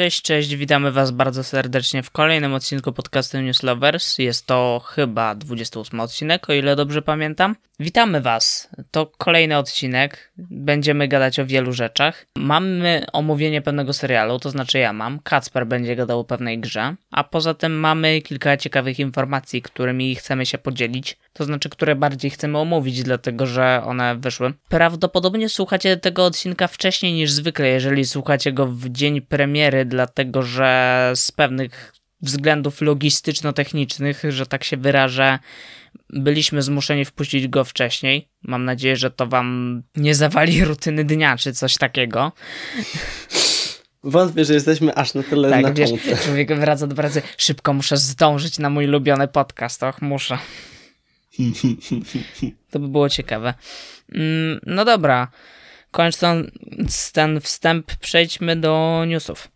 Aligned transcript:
Cześć, 0.00 0.22
cześć, 0.22 0.56
witamy 0.56 0.92
Was 0.92 1.10
bardzo 1.10 1.44
serdecznie 1.44 2.02
w 2.02 2.10
kolejnym 2.10 2.54
odcinku 2.54 2.92
podcastu 2.92 3.40
News 3.40 3.62
Lovers. 3.62 4.18
Jest 4.18 4.46
to 4.46 4.82
chyba 4.86 5.34
28 5.34 6.00
odcinek, 6.00 6.50
o 6.50 6.52
ile 6.52 6.76
dobrze 6.76 7.02
pamiętam. 7.02 7.56
Witamy 7.80 8.20
Was. 8.20 8.68
To 8.90 9.06
kolejny 9.18 9.58
odcinek. 9.58 10.32
Będziemy 10.38 11.08
gadać 11.08 11.38
o 11.40 11.46
wielu 11.46 11.72
rzeczach. 11.72 12.26
Mamy 12.36 13.06
omówienie 13.12 13.62
pewnego 13.62 13.92
serialu, 13.92 14.38
to 14.38 14.50
znaczy 14.50 14.78
ja 14.78 14.92
mam. 14.92 15.20
Kacper 15.20 15.66
będzie 15.66 15.96
gadał 15.96 16.20
o 16.20 16.24
pewnej 16.24 16.58
grze. 16.58 16.94
A 17.10 17.24
poza 17.24 17.54
tym 17.54 17.72
mamy 17.72 18.20
kilka 18.20 18.56
ciekawych 18.56 18.98
informacji, 18.98 19.62
którymi 19.62 20.14
chcemy 20.14 20.46
się 20.46 20.58
podzielić. 20.58 21.18
To 21.32 21.44
znaczy, 21.44 21.68
które 21.68 21.96
bardziej 21.96 22.30
chcemy 22.30 22.58
omówić, 22.58 23.02
dlatego 23.02 23.46
że 23.46 23.82
one 23.84 24.16
wyszły. 24.16 24.52
Prawdopodobnie 24.68 25.48
słuchacie 25.48 25.96
tego 25.96 26.24
odcinka 26.24 26.68
wcześniej 26.68 27.12
niż 27.12 27.32
zwykle, 27.32 27.68
jeżeli 27.68 28.04
słuchacie 28.04 28.52
go 28.52 28.66
w 28.66 28.88
dzień 28.88 29.20
premiery, 29.20 29.84
dlatego 29.84 30.42
że 30.42 31.12
z 31.14 31.32
pewnych 31.32 31.92
względów 32.22 32.80
logistyczno-technicznych, 32.80 34.22
że 34.28 34.46
tak 34.46 34.64
się 34.64 34.76
wyrażę, 34.76 35.38
byliśmy 36.12 36.62
zmuszeni 36.62 37.04
wpuścić 37.04 37.48
go 37.48 37.64
wcześniej. 37.64 38.28
Mam 38.42 38.64
nadzieję, 38.64 38.96
że 38.96 39.10
to 39.10 39.26
wam 39.26 39.82
nie 39.96 40.14
zawali 40.14 40.64
rutyny 40.64 41.04
dnia 41.04 41.36
czy 41.36 41.52
coś 41.52 41.76
takiego. 41.76 42.32
Wątpię, 44.04 44.44
że 44.44 44.54
jesteśmy 44.54 44.94
aż 44.94 45.14
na 45.14 45.22
tyle 45.22 45.50
tak, 45.50 45.60
znaczący. 45.60 46.08
wiesz, 46.10 46.20
człowiek 46.24 46.54
wraca 46.60 46.86
do 46.86 46.94
pracy, 46.94 47.22
szybko 47.36 47.72
muszę 47.72 47.96
zdążyć 47.96 48.58
na 48.58 48.70
mój 48.70 48.86
ulubiony 48.86 49.28
podcast, 49.28 49.82
och, 49.82 50.02
muszę. 50.02 50.38
To 52.70 52.78
by 52.78 52.88
było 52.88 53.08
ciekawe. 53.08 53.54
Mm, 54.12 54.60
No 54.66 54.84
dobra, 54.84 55.28
kończąc 55.90 57.12
ten 57.12 57.40
wstęp, 57.40 57.96
przejdźmy 57.96 58.56
do 58.56 59.04
newsów. 59.06 59.48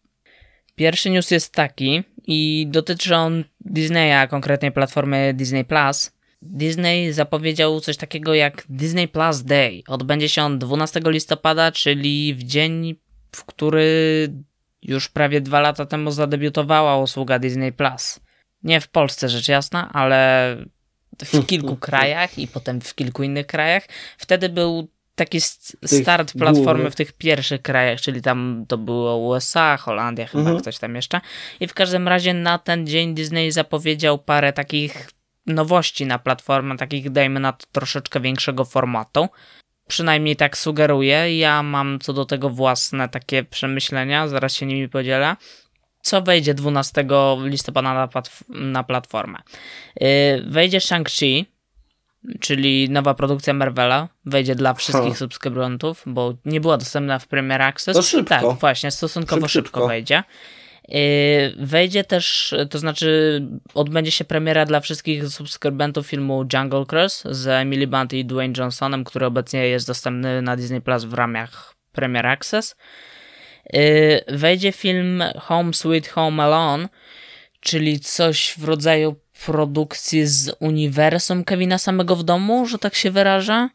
Pierwszy 0.76 1.10
news 1.10 1.30
jest 1.30 1.52
taki 1.52 2.02
i 2.26 2.66
dotyczy 2.70 3.14
on 3.16 3.44
Disneya, 3.60 4.28
konkretnie 4.30 4.72
platformy 4.72 5.34
Disney 5.34 5.64
Plus. 5.64 6.12
Disney 6.44 7.12
zapowiedział 7.12 7.80
coś 7.80 7.96
takiego 7.96 8.34
jak 8.34 8.64
Disney 8.68 9.08
Plus 9.08 9.42
Day. 9.42 9.82
Odbędzie 9.88 10.28
się 10.28 10.42
on 10.42 10.58
12 10.58 11.00
listopada, 11.06 11.72
czyli 11.72 12.34
w 12.34 12.42
dzień, 12.42 12.94
w 13.36 13.44
który 13.44 14.28
już 14.82 15.08
prawie 15.08 15.40
dwa 15.40 15.60
lata 15.60 15.86
temu 15.86 16.10
zadebiutowała 16.10 16.98
usługa 16.98 17.38
Disney 17.38 17.72
Plus. 17.72 18.20
Nie 18.62 18.80
w 18.80 18.88
Polsce, 18.88 19.28
rzecz 19.28 19.48
jasna, 19.48 19.90
ale 19.92 20.56
w 21.24 21.46
kilku 21.46 21.76
krajach 21.76 22.38
i 22.38 22.48
potem 22.48 22.80
w 22.80 22.94
kilku 22.94 23.22
innych 23.22 23.46
krajach. 23.46 23.86
Wtedy 24.18 24.48
był 24.48 24.88
taki 25.14 25.40
start 25.84 26.32
platformy 26.38 26.90
w 26.90 26.96
tych 26.96 27.12
pierwszych 27.12 27.62
krajach, 27.62 28.00
czyli 28.00 28.22
tam 28.22 28.64
to 28.68 28.78
było 28.78 29.16
USA, 29.16 29.76
Holandia, 29.76 30.26
chyba 30.26 30.40
Mhm. 30.40 30.60
ktoś 30.60 30.78
tam 30.78 30.94
jeszcze. 30.94 31.20
I 31.60 31.66
w 31.66 31.74
każdym 31.74 32.08
razie 32.08 32.34
na 32.34 32.58
ten 32.58 32.86
dzień 32.86 33.14
Disney 33.14 33.52
zapowiedział 33.52 34.18
parę 34.18 34.52
takich 34.52 35.10
nowości 35.46 36.06
na 36.06 36.18
platformę, 36.18 36.76
takich 36.76 37.10
dajmy 37.10 37.40
na 37.40 37.52
to 37.52 37.66
troszeczkę 37.72 38.20
większego 38.20 38.64
formatu. 38.64 39.28
Przynajmniej 39.88 40.36
tak 40.36 40.58
sugeruję. 40.58 41.38
Ja 41.38 41.62
mam 41.62 41.98
co 41.98 42.12
do 42.12 42.24
tego 42.24 42.50
własne 42.50 43.08
takie 43.08 43.44
przemyślenia, 43.44 44.28
zaraz 44.28 44.54
się 44.54 44.66
nimi 44.66 44.88
podzielę. 44.88 45.36
Co 46.00 46.22
wejdzie 46.22 46.54
12 46.54 47.04
listopada 47.44 47.94
na, 47.94 48.06
platf- 48.08 48.42
na 48.48 48.84
platformę? 48.84 49.38
Yy, 50.00 50.06
wejdzie 50.46 50.78
Shang-Chi, 50.80 51.44
czyli 52.40 52.90
nowa 52.90 53.14
produkcja 53.14 53.54
Marvela. 53.54 54.08
Wejdzie 54.26 54.54
dla 54.54 54.74
wszystkich 54.74 55.12
Ha. 55.12 55.18
subskrybentów, 55.18 56.02
bo 56.06 56.34
nie 56.44 56.60
była 56.60 56.76
dostępna 56.76 57.18
w 57.18 57.26
Premier 57.26 57.62
Access. 57.62 57.96
To 57.96 58.02
szybko. 58.02 58.28
Tak, 58.28 58.44
właśnie, 58.60 58.90
stosunkowo 58.90 59.48
szybko, 59.48 59.48
Szybciutko. 59.48 59.88
wejdzie. 59.88 60.22
Yy, 60.88 61.66
Wejdzie 61.66 62.04
też, 62.04 62.54
to 62.70 62.78
znaczy 62.78 63.40
odbędzie 63.74 64.10
się 64.10 64.24
premiera 64.24 64.66
dla 64.66 64.80
wszystkich 64.80 65.28
subskrybentów 65.28 66.06
filmu 66.06 66.46
Jungle 66.52 66.86
Cruise 66.86 67.34
z 67.34 67.46
Emily 67.46 67.86
Blunt 67.86 68.12
i 68.12 68.24
Dwayne 68.24 68.54
Johnsonem, 68.58 69.04
który 69.04 69.26
obecnie 69.26 69.66
jest 69.68 69.86
dostępny 69.86 70.42
na 70.42 70.56
Disney 70.56 70.80
Plus 70.80 71.04
w 71.04 71.14
ramach 71.14 71.74
Premier 71.92 72.26
Access. 72.26 72.76
Yy, 73.72 74.24
Wejdzie 74.28 74.72
film 74.72 75.22
Home 75.38 75.74
Sweet 75.74 76.08
Home 76.08 76.42
Alone, 76.42 76.88
czyli 77.60 78.00
coś 78.00 78.54
w 78.58 78.64
rodzaju 78.64 79.16
produkcji 79.46 80.26
z 80.26 80.56
uniwersum 80.60 81.44
Kevina 81.44 81.78
samego 81.78 82.16
w 82.16 82.22
domu, 82.22 82.66
że 82.66 82.78
tak 82.78 82.94
się 82.94 83.10
wyrażę. 83.10 83.68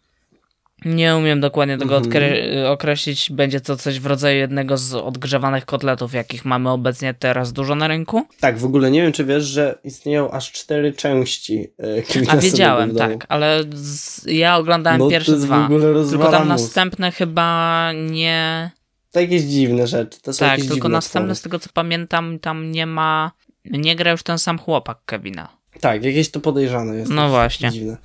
Nie 0.86 1.16
umiem 1.16 1.40
dokładnie 1.40 1.78
tego 1.78 1.98
Mhm. 1.98 2.04
odkre- 2.14 2.66
określić. 2.72 3.32
Będzie 3.32 3.62
to 3.62 3.78
coś 3.78 4.00
w 4.00 4.06
rodzaju 4.06 4.38
jednego 4.38 4.78
z 4.78 4.94
odgrzewanych 4.94 5.66
kotletów, 5.66 6.14
jakich 6.14 6.46
mamy 6.46 6.70
obecnie 6.70 7.14
teraz 7.14 7.54
dużo 7.54 7.76
na 7.76 7.88
rynku. 7.88 8.28
Tak, 8.40 8.58
w 8.58 8.66
ogóle 8.66 8.92
nie 8.92 9.02
wiem, 9.02 9.12
czy 9.12 9.26
wiesz, 9.26 9.44
że 9.44 9.80
istnieją 9.84 10.32
aż 10.32 10.52
cztery 10.52 10.94
części 10.94 11.68
e, 11.80 12.30
A 12.32 12.38
wiedziałem, 12.38 12.96
tak, 12.96 13.26
ale 13.30 13.64
z, 13.74 14.26
ja 14.26 14.58
oglądałem 14.58 15.00
No 15.00 15.10
pierwsze 15.10 15.36
dwa. 15.38 15.70
Tylko 16.10 16.32
tam 16.32 16.48
następne 16.48 17.12
chyba 17.12 17.92
nie. 17.94 18.72
To 19.12 19.20
jakieś 19.20 19.42
dziwne 19.42 19.88
rzeczy. 19.88 20.22
To 20.22 20.34
są 20.34 20.46
Tak, 20.46 20.60
tylko 20.62 20.90
następne, 20.90 21.28
twory. 21.28 21.36
z 21.36 21.42
tego 21.42 21.60
co 21.60 21.70
pamiętam, 21.74 22.40
tam 22.40 22.72
nie 22.72 22.86
ma. 22.86 23.32
Nie 23.66 23.96
gra 23.96 24.12
już 24.12 24.24
ten 24.24 24.40
sam 24.40 24.60
chłopak 24.60 24.98
Kevina. 25.06 25.50
Tak, 25.82 26.04
jakieś 26.04 26.32
to 26.32 26.40
podejrzane 26.40 26.96
jest. 26.96 27.12
No 27.12 27.30
właśnie. 27.30 27.72
Dziwne. 27.72 27.98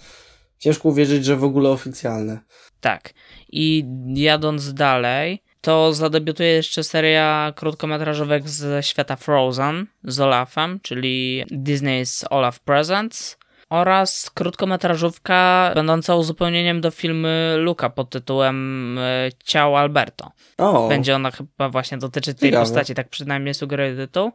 Ciężko 0.59 0.89
uwierzyć, 0.89 1.25
że 1.25 1.37
w 1.37 1.45
ogóle 1.45 1.71
oficjalne. 1.71 2.39
Tak. 2.81 3.15
I 3.49 3.85
jadąc 4.15 4.75
dalej, 4.75 5.43
to 5.61 5.93
zadebiutuje 5.93 6.49
jeszcze 6.49 6.85
seria 6.85 7.53
krótkometrażówek 7.57 8.49
ze 8.49 8.83
świata 8.83 9.17
Frozen 9.17 9.87
z 10.05 10.21
Olafem, 10.21 10.81
czyli 10.83 11.45
Disney's 11.51 12.25
Olaf 12.31 12.61
Presents. 12.61 13.37
Oraz 13.71 14.31
krótkometrażówka 14.35 15.71
będąca 15.75 16.15
uzupełnieniem 16.15 16.81
do 16.81 16.91
filmu 16.91 17.29
Luka 17.57 17.91
pod 17.91 18.11
tytułem 18.11 18.99
e, 18.99 19.29
Ciało 19.45 19.79
Alberto. 19.81 20.33
O, 20.59 20.89
Będzie 20.89 21.15
ona 21.17 21.31
chyba 21.31 21.69
właśnie 21.69 21.99
dotyczyć 21.99 22.39
tej 22.39 22.51
Ciekawe. 22.51 22.67
postaci, 22.67 22.95
tak 22.95 23.09
przynajmniej 23.09 23.55
sugeruje 23.55 23.97
tytuł. 23.97 24.33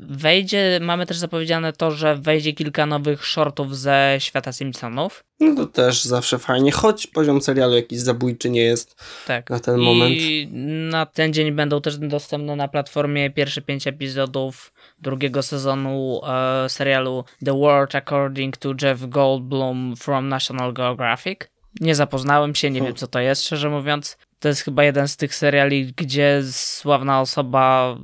Wejdzie, 0.00 0.78
mamy 0.82 1.06
też 1.06 1.16
zapowiedziane 1.16 1.72
to, 1.72 1.90
że 1.90 2.16
wejdzie 2.16 2.52
kilka 2.52 2.86
nowych 2.86 3.26
shortów 3.26 3.78
ze 3.78 4.16
świata 4.18 4.52
Simpsonów. 4.52 5.24
no 5.40 5.54
to 5.54 5.66
też 5.66 6.04
zawsze 6.04 6.38
fajnie, 6.38 6.72
choć 6.72 7.06
poziom 7.06 7.42
serialu 7.42 7.74
jakiś 7.74 7.98
zabójczy 7.98 8.50
nie 8.50 8.62
jest 8.62 8.96
Tak. 9.26 9.50
na 9.50 9.60
ten 9.60 9.76
moment. 9.78 10.14
I 10.16 10.48
na 10.90 11.06
ten 11.06 11.32
dzień 11.32 11.52
będą 11.52 11.80
też 11.80 11.98
dostępne 11.98 12.56
na 12.56 12.68
platformie 12.68 13.30
pierwsze 13.30 13.62
pięć 13.62 13.86
epizodów 13.86 14.72
drugiego 14.98 15.42
sezonu 15.42 16.20
e, 16.64 16.68
serialu 16.68 17.24
The 17.44 17.58
World 17.58 17.94
According 17.94 18.56
to 18.56 18.72
Jeff 18.82 19.06
Goldblum 19.08 19.94
from 19.96 20.28
National 20.28 20.72
Geographic. 20.72 21.38
Nie 21.80 21.94
zapoznałem 21.94 22.54
się, 22.54 22.70
nie 22.70 22.78
Hmm. 22.78 22.92
wiem 22.92 22.96
co 22.98 23.06
to 23.06 23.18
jest, 23.20 23.44
szczerze 23.44 23.70
mówiąc. 23.70 24.18
To 24.40 24.48
jest 24.48 24.60
chyba 24.60 24.84
jeden 24.84 25.08
z 25.08 25.16
tych 25.16 25.34
seriali, 25.34 25.92
gdzie 25.96 26.42
sławna 26.52 27.20
osoba 27.20 27.96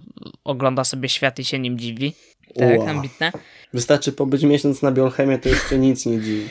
ogląda 0.45 0.85
sobie 0.85 1.09
świat 1.09 1.39
i 1.39 1.45
się 1.45 1.59
nim 1.59 1.79
dziwi. 1.79 2.15
Tak, 2.59 2.79
Ua. 2.81 2.91
ambitne. 2.91 3.33
Wystarczy 3.73 4.13
pobyć 4.13 4.43
miesiąc 4.43 4.83
na 4.83 4.93
Biolchemie, 4.93 5.39
to 5.39 5.49
jeszcze 5.49 5.79
nic 5.79 6.07
nie 6.07 6.21
dziwi. 6.21 6.49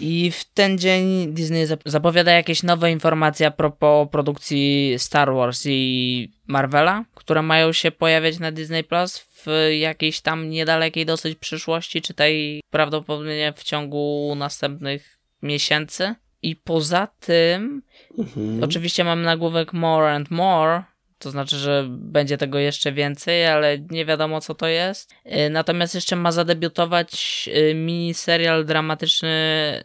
I 0.00 0.30
w 0.30 0.44
ten 0.44 0.78
dzień 0.78 1.32
Disney 1.34 1.66
zap- 1.66 1.82
zapowiada 1.84 2.32
jakieś 2.32 2.62
nowe 2.62 2.92
informacje 2.92 3.46
a 3.46 3.50
propos 3.50 4.08
produkcji 4.10 4.94
Star 4.98 5.34
Wars 5.34 5.62
i 5.66 6.32
Marvela, 6.46 7.04
które 7.14 7.42
mają 7.42 7.72
się 7.72 7.90
pojawiać 7.90 8.38
na 8.38 8.52
Disney 8.52 8.84
Plus 8.84 9.18
w 9.18 9.70
jakiejś 9.78 10.20
tam 10.20 10.50
niedalekiej 10.50 11.06
dosyć 11.06 11.38
przyszłości, 11.38 12.02
czytaj 12.02 12.60
prawdopodobnie 12.70 13.52
w 13.56 13.62
ciągu 13.62 14.34
następnych 14.36 15.18
miesięcy. 15.42 16.14
I 16.42 16.56
poza 16.56 17.08
tym, 17.20 17.82
Mhm. 18.18 18.64
oczywiście 18.64 19.04
mam 19.04 19.22
nagłówek 19.22 19.72
More 19.72 20.10
and 20.14 20.30
More, 20.30 20.82
to 21.18 21.30
znaczy, 21.30 21.56
że 21.58 21.86
będzie 21.90 22.38
tego 22.38 22.58
jeszcze 22.58 22.92
więcej, 22.92 23.46
ale 23.46 23.78
nie 23.78 24.04
wiadomo 24.04 24.40
co 24.40 24.54
to 24.54 24.66
jest. 24.66 25.12
Y, 25.46 25.50
Natomiast 25.50 25.94
jeszcze 25.94 26.16
ma 26.16 26.32
zadebiutować 26.32 27.48
y, 27.70 27.74
miniserial 27.74 28.64
dramatyczny 28.64 29.30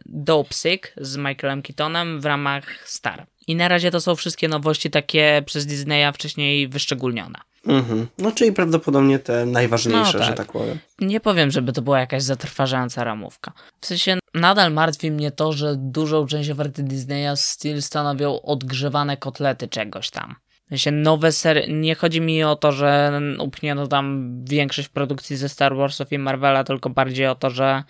Dope 0.06 0.54
Sick 0.54 0.94
z 0.98 1.18
Michaelem 1.18 1.62
Keatonem 1.62 2.22
w 2.22 2.26
ramach 2.26 2.88
Star. 2.90 3.28
I 3.48 3.56
na 3.56 3.68
razie 3.68 3.92
to 3.92 4.02
są 4.02 4.16
wszystkie 4.16 4.48
nowości 4.48 4.90
takie 4.90 5.44
przez 5.46 5.66
Disneya 5.66 6.12
wcześniej 6.14 6.68
wyszczególnione. 6.68 7.40
Mhm. 7.68 8.08
No 8.18 8.32
czyli 8.32 8.54
prawdopodobnie 8.54 9.20
te 9.20 9.46
najważniejsze, 9.46 10.18
No 10.18 10.24
że 10.24 10.28
tak. 10.30 10.38
tak 10.38 10.52
powiem. 10.52 10.80
Nie 11.00 11.20
powiem, 11.20 11.52
żeby 11.52 11.74
to 11.74 11.82
była 11.82 12.00
jakaś 12.00 12.24
zatrważająca 12.24 13.04
ramówka. 13.04 13.52
W 13.82 13.86
sensie 13.86 14.18
nadal 14.34 14.74
martwi 14.74 15.12
mnie 15.12 15.32
to, 15.32 15.54
że 15.54 15.76
dużą 15.78 16.28
część 16.28 16.50
oferty 16.50 16.84
Disneya 16.84 17.36
still 17.36 17.82
stanowią 17.82 18.42
odgrzewane 18.42 19.18
kotlety 19.18 19.68
czegoś 19.68 20.10
tam. 20.10 20.36
Sensie 20.70 20.92
nowe 20.92 21.32
serie, 21.32 21.68
nie 21.68 21.96
chodzi 21.96 22.22
mi 22.22 22.44
o 22.44 22.56
to, 22.56 22.72
że 22.72 23.22
upchnięto 23.40 23.88
tam 23.88 24.36
większość 24.46 24.90
produkcji 24.90 25.38
ze 25.38 25.50
Star 25.50 25.76
Warsów 25.76 26.12
i 26.12 26.20
Marvela, 26.20 26.64
tylko 26.64 26.90
bardziej 26.90 27.28
o 27.28 27.36
to, 27.36 27.50
że 27.50 27.84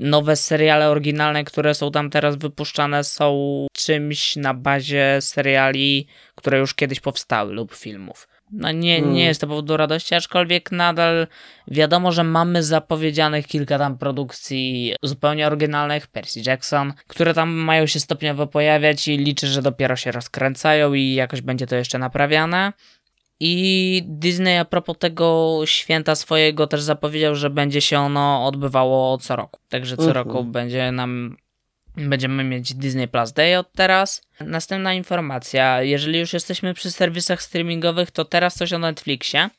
nowe 0.00 0.36
seriale 0.36 0.88
oryginalne, 0.90 1.44
które 1.44 1.74
są 1.74 1.90
tam 1.90 2.10
teraz 2.10 2.36
wypuszczane 2.36 3.04
są 3.04 3.66
czymś 3.72 4.36
na 4.36 4.54
bazie 4.54 5.18
seriali, 5.20 6.06
które 6.34 6.58
już 6.58 6.74
kiedyś 6.74 7.00
powstały 7.00 7.52
lub 7.52 7.74
filmów. 7.74 8.28
No 8.52 8.72
nie, 8.72 9.00
nie 9.00 9.24
jest 9.24 9.40
to 9.40 9.46
powód 9.46 9.66
do 9.66 9.76
radości, 9.76 10.14
aczkolwiek 10.14 10.72
nadal 10.72 11.26
wiadomo, 11.68 12.12
że 12.12 12.24
mamy 12.24 12.62
zapowiedzianych 12.62 13.46
kilka 13.46 13.78
tam 13.78 13.98
produkcji 13.98 14.94
zupełnie 15.02 15.46
oryginalnych, 15.46 16.06
Percy 16.06 16.40
Jackson, 16.46 16.92
które 17.06 17.34
tam 17.34 17.50
mają 17.50 17.86
się 17.86 18.00
stopniowo 18.00 18.46
pojawiać 18.46 19.08
i 19.08 19.18
liczę, 19.18 19.46
że 19.46 19.62
dopiero 19.62 19.96
się 19.96 20.12
rozkręcają 20.12 20.94
i 20.94 21.14
jakoś 21.14 21.40
będzie 21.40 21.66
to 21.66 21.76
jeszcze 21.76 21.98
naprawiane. 21.98 22.72
I 23.40 24.02
Disney 24.06 24.58
a 24.58 24.64
propos 24.64 24.96
tego 24.98 25.60
święta 25.64 26.14
swojego 26.14 26.66
też 26.66 26.82
zapowiedział, 26.82 27.34
że 27.34 27.50
będzie 27.50 27.80
się 27.80 27.98
ono 27.98 28.46
odbywało 28.46 29.18
co 29.18 29.36
roku. 29.36 29.60
Także 29.68 29.96
co 29.96 30.06
Mhm. 30.06 30.26
roku 30.26 30.44
będzie 30.44 30.92
nam 30.92 31.36
Będziemy 31.96 32.44
mieć 32.44 32.74
Disney 32.74 33.08
Plus 33.08 33.32
Day 33.32 33.58
od 33.58 33.72
teraz. 33.72 34.22
Następna 34.40 34.94
informacja. 34.94 35.82
Jeżeli 35.82 36.18
już 36.18 36.32
jesteśmy 36.32 36.74
przy 36.74 36.90
serwisach 36.90 37.42
streamingowych, 37.42 38.10
to 38.10 38.24
teraz 38.24 38.54
coś 38.54 38.72
o 38.72 38.78
Netflixie. 38.78 39.50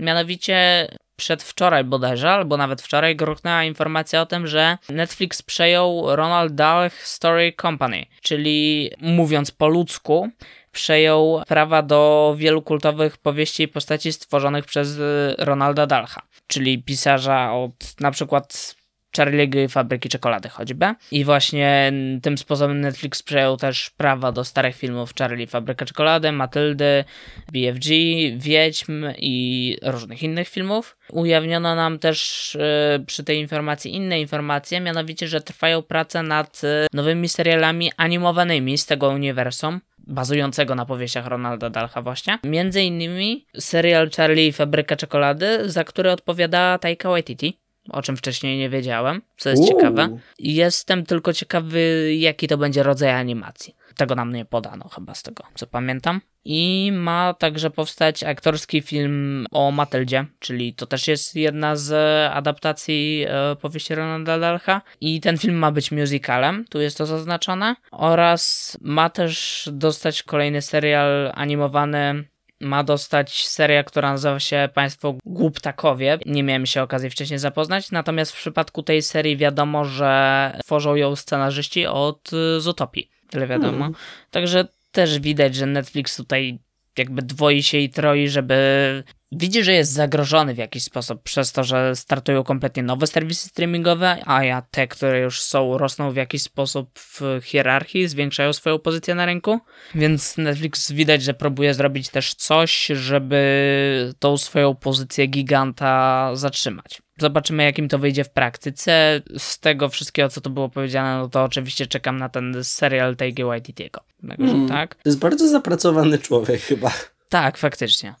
Mianowicie 0.00 0.88
przedwczoraj 1.16 1.84
bodajże, 1.84 2.30
albo 2.30 2.56
nawet 2.56 2.82
wczoraj 2.82 3.16
gruchnęła 3.16 3.64
informacja 3.64 4.20
o 4.22 4.26
tym, 4.26 4.46
że 4.46 4.78
Netflix 4.88 5.42
przejął 5.42 6.16
Ronald 6.16 6.54
Dahl 6.54 6.90
Story 7.02 7.52
Company, 7.60 8.06
czyli 8.22 8.90
mówiąc 9.00 9.50
po 9.50 9.68
ludzku, 9.68 10.30
przejął 10.72 11.42
prawa 11.48 11.82
do 11.82 12.34
wielu 12.38 12.62
kultowych 12.62 13.18
powieści 13.18 13.62
i 13.62 13.68
postaci 13.68 14.12
stworzonych 14.12 14.64
przez 14.64 14.96
y, 14.96 15.34
Ronalda 15.38 15.86
Dalha, 15.86 16.22
czyli 16.46 16.82
pisarza 16.82 17.52
od 17.52 18.00
na 18.00 18.10
przykład 18.10 18.74
Charlie'ego 19.18 19.64
i 19.64 19.68
Fabryki 19.68 20.08
Czekolady 20.08 20.48
choćby. 20.48 20.94
I 21.10 21.24
właśnie 21.24 21.92
tym 22.22 22.38
sposobem 22.38 22.80
Netflix 22.80 23.22
przejął 23.22 23.56
też 23.56 23.90
prawa 23.90 24.32
do 24.32 24.44
starych 24.44 24.76
filmów 24.76 25.14
Charlie, 25.18 25.46
Fabryka 25.46 25.84
Czekolady, 25.84 26.32
Matyldy, 26.32 27.04
BFG, 27.52 27.88
Wiedźm 28.36 29.06
i 29.18 29.76
różnych 29.82 30.22
innych 30.22 30.48
filmów. 30.48 30.96
Ujawniono 31.12 31.74
nam 31.74 31.98
też 31.98 32.54
y, 32.54 33.04
przy 33.06 33.24
tej 33.24 33.38
informacji 33.38 33.94
inne 33.94 34.20
informacje, 34.20 34.80
mianowicie, 34.80 35.28
że 35.28 35.40
trwają 35.40 35.82
prace 35.82 36.22
nad 36.22 36.64
y, 36.64 36.86
nowymi 36.92 37.28
serialami 37.28 37.92
animowanymi 37.96 38.78
z 38.78 38.86
tego 38.86 39.08
uniwersum 39.08 39.80
bazującego 40.06 40.74
na 40.74 40.86
powieściach 40.86 41.26
Ronalda 41.26 41.70
Dalha 41.70 42.02
właśnie. 42.02 42.38
Między 42.44 42.82
innymi 42.82 43.46
serial 43.58 44.10
Charlie 44.10 44.46
i 44.46 44.52
Fabryka 44.52 44.96
Czekolady, 44.96 45.70
za 45.70 45.84
który 45.84 46.10
odpowiada 46.10 46.78
Taika 46.78 47.08
Waititi, 47.08 47.58
o 47.88 48.02
czym 48.02 48.16
wcześniej 48.16 48.58
nie 48.58 48.70
wiedziałem, 48.70 49.22
co 49.36 49.50
jest 49.50 49.62
Uuu. 49.62 49.68
ciekawe. 49.68 50.18
Jestem 50.38 51.06
tylko 51.06 51.32
ciekawy, 51.32 52.14
jaki 52.14 52.48
to 52.48 52.58
będzie 52.58 52.82
rodzaj 52.82 53.10
animacji. 53.10 53.76
Tego 53.96 54.14
nam 54.14 54.32
nie 54.32 54.44
podano 54.44 54.88
chyba 54.88 55.14
z 55.14 55.22
tego, 55.22 55.44
co 55.54 55.66
pamiętam. 55.66 56.20
I 56.44 56.90
ma 56.94 57.34
także 57.34 57.70
powstać 57.70 58.24
aktorski 58.24 58.80
film 58.82 59.46
o 59.50 59.70
Matyldzie, 59.70 60.26
czyli 60.38 60.74
to 60.74 60.86
też 60.86 61.08
jest 61.08 61.36
jedna 61.36 61.76
z 61.76 61.92
adaptacji 62.32 63.24
e, 63.28 63.56
powieści 63.56 63.94
Ronalda 63.94 64.38
Dalha. 64.38 64.82
I 65.00 65.20
ten 65.20 65.38
film 65.38 65.56
ma 65.56 65.72
być 65.72 65.92
musicalem, 65.92 66.64
tu 66.70 66.80
jest 66.80 66.98
to 66.98 67.06
zaznaczone. 67.06 67.76
Oraz 67.90 68.76
ma 68.80 69.10
też 69.10 69.68
dostać 69.72 70.22
kolejny 70.22 70.62
serial 70.62 71.32
animowany 71.34 72.24
ma 72.60 72.84
dostać 72.84 73.48
seria, 73.48 73.84
która 73.84 74.12
nazywa 74.12 74.40
się 74.40 74.68
Państwo 74.74 75.14
Głuptakowie. 75.26 76.18
Nie 76.26 76.42
miałem 76.42 76.66
się 76.66 76.82
okazji 76.82 77.10
wcześniej 77.10 77.38
zapoznać, 77.38 77.90
natomiast 77.90 78.32
w 78.32 78.36
przypadku 78.36 78.82
tej 78.82 79.02
serii 79.02 79.36
wiadomo, 79.36 79.84
że 79.84 80.52
tworzą 80.64 80.94
ją 80.94 81.16
scenarzyści 81.16 81.86
od 81.86 82.32
y, 82.32 82.60
Zootopii. 82.60 83.10
Tyle 83.30 83.46
wiadomo. 83.46 83.78
Hmm. 83.78 83.94
Także 84.30 84.64
też 84.92 85.18
widać, 85.18 85.54
że 85.54 85.66
Netflix 85.66 86.16
tutaj 86.16 86.58
jakby 87.00 87.22
dwoi 87.22 87.62
się 87.62 87.78
i 87.78 87.90
troi, 87.90 88.28
żeby 88.28 89.02
widzi, 89.32 89.64
że 89.64 89.72
jest 89.72 89.92
zagrożony 89.92 90.54
w 90.54 90.58
jakiś 90.58 90.82
sposób 90.82 91.22
przez 91.22 91.52
to, 91.52 91.64
że 91.64 91.96
startują 91.96 92.44
kompletnie 92.44 92.82
nowe 92.82 93.06
serwisy 93.06 93.48
streamingowe, 93.48 94.16
a 94.26 94.44
ja 94.44 94.62
te, 94.70 94.88
które 94.88 95.20
już 95.20 95.42
są, 95.42 95.78
rosną 95.78 96.10
w 96.10 96.16
jakiś 96.16 96.42
sposób 96.42 96.98
w 96.98 97.40
hierarchii, 97.44 98.08
zwiększają 98.08 98.52
swoją 98.52 98.78
pozycję 98.78 99.14
na 99.14 99.26
rynku. 99.26 99.60
Więc 99.94 100.36
Netflix 100.36 100.92
widać, 100.92 101.22
że 101.22 101.34
próbuje 101.34 101.74
zrobić 101.74 102.08
też 102.08 102.34
coś, 102.34 102.86
żeby 102.86 104.12
tą 104.18 104.36
swoją 104.36 104.74
pozycję 104.74 105.26
giganta 105.26 106.30
zatrzymać. 106.34 107.02
Zobaczymy, 107.20 107.64
jakim 107.64 107.88
to 107.88 107.98
wyjdzie 107.98 108.24
w 108.24 108.30
praktyce. 108.30 109.22
Z 109.38 109.58
tego 109.58 109.88
wszystkiego, 109.88 110.28
co 110.28 110.40
tu 110.40 110.50
było 110.50 110.68
powiedziane, 110.68 111.18
no 111.18 111.28
to 111.28 111.44
oczywiście 111.44 111.86
czekam 111.86 112.16
na 112.16 112.28
ten 112.28 112.56
serial 112.62 113.16
Taiki 113.16 113.44
Waititiego. 113.44 114.00
Mm. 114.38 114.68
tak. 114.68 114.94
To 114.94 115.00
jest 115.04 115.18
bardzo 115.18 115.48
zapracowany 115.48 116.18
człowiek 116.18 116.60
chyba. 116.60 116.92
Tak, 117.28 117.58
faktycznie. 117.58 118.14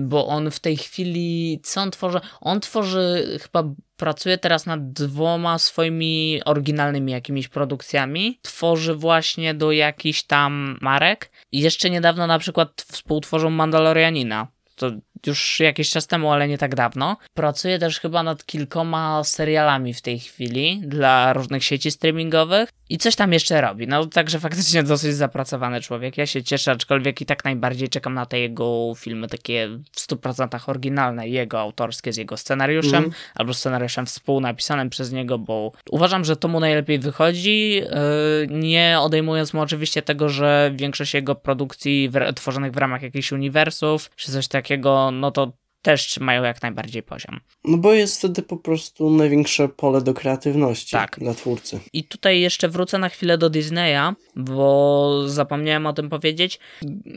Bo 0.00 0.26
on 0.26 0.50
w 0.50 0.60
tej 0.60 0.76
chwili, 0.76 1.60
co 1.62 1.80
on 1.80 1.90
tworzy? 1.90 2.20
On 2.40 2.60
tworzy, 2.60 3.38
chyba 3.42 3.64
pracuje 3.96 4.38
teraz 4.38 4.66
nad 4.66 4.92
dwoma 4.92 5.58
swoimi 5.58 6.40
oryginalnymi 6.44 7.12
jakimiś 7.12 7.48
produkcjami. 7.48 8.38
Tworzy 8.42 8.94
właśnie 8.94 9.54
do 9.54 9.72
jakichś 9.72 10.22
tam 10.22 10.78
marek. 10.80 11.30
I 11.52 11.60
jeszcze 11.60 11.90
niedawno 11.90 12.26
na 12.26 12.38
przykład 12.38 12.84
współtworzył 12.92 13.50
Mandalorianina. 13.50 14.46
To 14.76 14.90
już 15.26 15.60
jakiś 15.60 15.90
czas 15.90 16.06
temu, 16.06 16.32
ale 16.32 16.48
nie 16.48 16.58
tak 16.58 16.74
dawno. 16.74 17.16
Pracuje 17.34 17.78
też 17.78 18.00
chyba 18.00 18.22
nad 18.22 18.46
kilkoma 18.46 19.24
serialami 19.24 19.94
w 19.94 20.02
tej 20.02 20.18
chwili 20.18 20.82
dla 20.84 21.32
różnych 21.32 21.64
sieci 21.64 21.90
streamingowych 21.90 22.68
i 22.88 22.98
coś 22.98 23.16
tam 23.16 23.32
jeszcze 23.32 23.60
robi. 23.60 23.86
No 23.86 24.06
także 24.06 24.38
faktycznie 24.40 24.82
dosyć 24.92 25.14
zapracowany 25.14 25.80
człowiek. 25.80 26.18
Ja 26.18 26.26
się 26.26 26.42
cieszę, 26.42 26.72
aczkolwiek 26.72 27.20
i 27.20 27.26
tak 27.26 27.44
najbardziej 27.44 27.88
czekam 27.88 28.14
na 28.14 28.26
te 28.26 28.38
jego 28.40 28.92
filmy 28.96 29.28
takie 29.28 29.68
w 29.92 30.08
100% 30.08 30.70
oryginalne, 30.70 31.28
jego 31.28 31.60
autorskie 31.60 32.12
z 32.12 32.16
jego 32.16 32.36
scenariuszem 32.36 32.94
Mhm. 32.94 33.12
albo 33.34 33.54
scenariuszem 33.54 34.06
współnapisanym 34.06 34.90
przez 34.90 35.12
niego, 35.12 35.38
bo 35.38 35.72
uważam, 35.90 36.24
że 36.24 36.36
to 36.36 36.48
mu 36.48 36.60
najlepiej 36.60 36.98
wychodzi, 36.98 37.70
yy, 37.74 37.84
nie 38.50 38.96
odejmując 39.00 39.54
mu 39.54 39.60
oczywiście 39.60 40.02
tego, 40.02 40.28
że 40.28 40.70
większość 40.74 41.14
jego 41.14 41.34
produkcji 41.34 42.10
tworzonych 42.34 42.72
w 42.72 42.76
ramach 42.76 43.02
jakichś 43.02 43.32
uniwersów 43.32 44.10
czy 44.16 44.32
coś 44.32 44.48
takiego, 44.48 45.03
no 45.10 45.30
to 45.30 45.52
też 45.84 46.06
trzymają 46.06 46.42
jak 46.42 46.62
najbardziej 46.62 47.02
poziom. 47.02 47.40
No 47.64 47.76
bo 47.78 47.92
jest 47.92 48.18
wtedy 48.18 48.42
po 48.42 48.56
prostu 48.56 49.10
największe 49.10 49.68
pole 49.68 50.00
do 50.00 50.14
kreatywności 50.14 50.90
Tak. 50.90 51.16
dla 51.18 51.34
twórcy. 51.34 51.80
I 51.92 52.04
tutaj 52.04 52.40
jeszcze 52.40 52.68
wrócę 52.68 52.98
na 52.98 53.08
chwilę 53.08 53.38
do 53.38 53.50
Disneya, 53.50 54.14
bo 54.36 55.22
zapomniałem 55.26 55.86
o 55.86 55.92
tym 55.92 56.08
powiedzieć. 56.10 56.58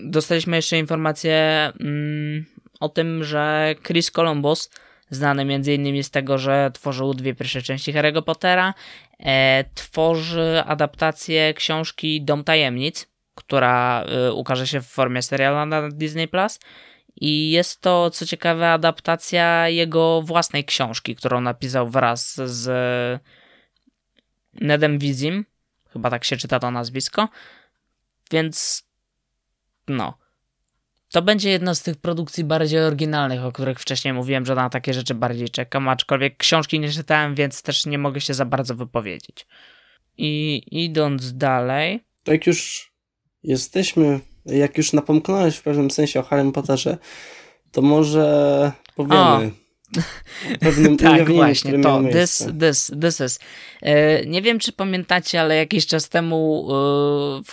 Dostaliśmy 0.03 0.55
jeszcze 0.55 0.77
informację 0.77 1.33
mm, 1.79 2.45
o 2.79 2.89
tym, 2.89 3.23
że 3.23 3.75
Chris 3.83 4.11
Columbus, 4.11 4.69
znany 5.09 5.45
między 5.45 5.73
innymi 5.73 6.03
z 6.03 6.11
tego, 6.11 6.37
że 6.37 6.71
tworzył 6.73 7.13
dwie 7.13 7.35
pierwsze 7.35 7.61
części 7.61 7.93
Harry'ego 7.93 8.21
Pottera, 8.21 8.73
e, 9.19 9.63
tworzy 9.73 10.63
adaptację 10.65 11.53
książki 11.53 12.21
Dom 12.21 12.43
Tajemnic, 12.43 13.07
która 13.35 14.03
e, 14.03 14.33
ukaże 14.33 14.67
się 14.67 14.81
w 14.81 14.87
formie 14.87 15.21
serialu 15.21 15.65
na 15.65 15.89
Disney+. 15.89 16.27
Plus. 16.27 16.59
I 17.21 17.51
jest 17.51 17.81
to, 17.81 18.09
co 18.09 18.25
ciekawe, 18.25 18.71
adaptacja 18.71 19.69
jego 19.69 20.21
własnej 20.21 20.65
książki, 20.65 21.15
którą 21.15 21.41
napisał 21.41 21.89
wraz 21.89 22.35
z 22.35 22.69
Nedem 24.53 24.99
Vizim. 24.99 25.45
Chyba 25.89 26.09
tak 26.09 26.23
się 26.23 26.37
czyta 26.37 26.59
to 26.59 26.71
nazwisko. 26.71 27.29
Więc 28.31 28.87
no. 29.87 30.17
To 31.11 31.21
będzie 31.21 31.49
jedna 31.49 31.75
z 31.75 31.83
tych 31.83 31.97
produkcji 31.97 32.43
bardziej 32.43 32.79
oryginalnych, 32.79 33.43
o 33.43 33.51
których 33.51 33.79
wcześniej 33.79 34.13
mówiłem, 34.13 34.45
że 34.45 34.55
na 34.55 34.69
takie 34.69 34.93
rzeczy 34.93 35.15
bardziej 35.15 35.49
czekam, 35.49 35.89
aczkolwiek 35.89 36.37
książki 36.37 36.79
nie 36.79 36.91
czytałem, 36.91 37.35
więc 37.35 37.61
też 37.61 37.85
nie 37.85 37.97
mogę 37.97 38.21
się 38.21 38.33
za 38.33 38.45
bardzo 38.45 38.75
wypowiedzieć. 38.75 39.47
I 40.17 40.61
idąc 40.71 41.37
dalej, 41.37 42.03
To 42.23 42.31
jak 42.31 42.47
już 42.47 42.91
jesteśmy, 43.43 44.19
jak 44.47 44.77
już 44.77 44.93
napomknąłeś 44.93 45.55
w 45.55 45.63
pewnym 45.63 45.91
sensie 45.91 46.19
o 46.19 46.23
Harrym 46.23 46.51
Potterze, 46.51 46.97
to 47.71 47.81
może 47.81 48.71
powiemy 48.95 49.17
O. 49.17 49.41
pewnym 50.59 50.97
tak, 51.17 51.31
właśnie, 51.31 51.79
to, 51.79 52.01
this, 52.13 52.47
this, 52.59 52.91
this 53.01 53.19
is. 53.19 53.39
E, 53.81 54.25
nie 54.25 54.41
wiem, 54.41 54.59
czy 54.59 54.71
pamiętacie, 54.71 55.41
ale 55.41 55.55
jakiś 55.55 55.87
czas 55.87 56.09
temu 56.09 56.67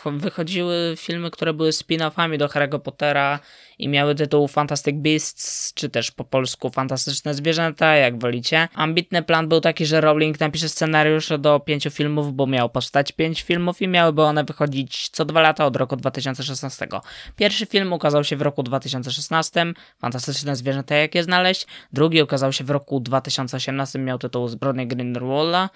e, 0.07 0.11
wychodziły 0.11 0.95
filmy, 0.97 1.31
które 1.31 1.52
były 1.52 1.71
spin-offami 1.71 2.38
do 2.38 2.47
Harry'ego 2.47 2.78
Pottera 2.78 3.38
i 3.78 3.88
miały 3.88 4.14
tytuł 4.14 4.49
Fantastic 4.49 4.97
Beasts, 4.97 5.75
czy 5.75 5.88
też 5.88 6.11
po 6.11 6.25
polsku 6.25 6.71
Fantastyczne 6.71 7.35
Zwierzęta, 7.35 7.97
jak 7.97 8.19
wolicie. 8.19 8.69
Ambitny 8.75 9.23
plan 9.23 9.49
był 9.49 9.61
taki, 9.61 9.87
że 9.87 10.00
Rowling 10.00 10.40
napisze 10.40 10.69
scenariusze 10.69 11.38
do 11.38 11.61
pięciu 11.61 11.90
filmów, 11.90 12.35
bo 12.35 12.47
miało 12.47 12.69
powstać 12.69 13.12
pięć 13.12 13.43
filmów 13.43 13.83
i 13.83 13.88
miałyby 13.88 14.23
one 14.23 14.45
wychodzić 14.45 15.09
co 15.09 15.25
dwa 15.25 15.40
lata 15.40 15.66
od 15.66 15.76
roku 15.76 15.97
2016. 15.97 16.88
Pierwszy 17.37 17.66
film 17.66 17.93
ukazał 17.93 18.25
się 18.25 18.37
w 18.37 18.43
roku 18.43 18.62
2016, 18.62 19.66
Fantastyczne 19.99 20.57
Zwierzęta, 20.57 20.95
jak 20.95 21.14
je 21.14 21.23
znaleźć. 21.23 21.66
Drugi 21.93 22.23
ukazał 22.23 22.52
się 22.52 22.64
w 22.64 22.71
roku 22.71 23.00
2018, 23.00 23.99
miał 23.99 24.19
tytuł 24.19 24.49
Zbrodnie 24.49 24.87
Grindelwalda 24.87 25.71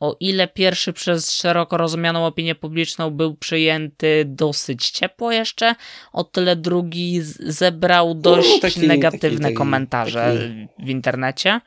o 0.00 0.16
ile 0.20 0.48
pierwszy 0.48 0.92
przez 0.92 1.32
szeroko 1.32 1.76
rozumianą 1.76 2.26
opinię 2.26 2.54
publiczną 2.54 3.10
był 3.10 3.34
przyjęty 3.34 4.24
dosyć 4.26 4.90
ciepło 4.90 5.32
jeszcze, 5.32 5.74
o 6.12 6.24
tyle 6.24 6.56
drugi 6.56 7.20
zebrał 7.40 8.14
dość 8.14 8.48
no, 8.54 8.60
taki, 8.60 8.86
negatywne 8.86 9.42
taki, 9.42 9.54
komentarze 9.54 10.38
taki... 10.38 10.86
w 10.86 10.88
internecie 10.88 11.60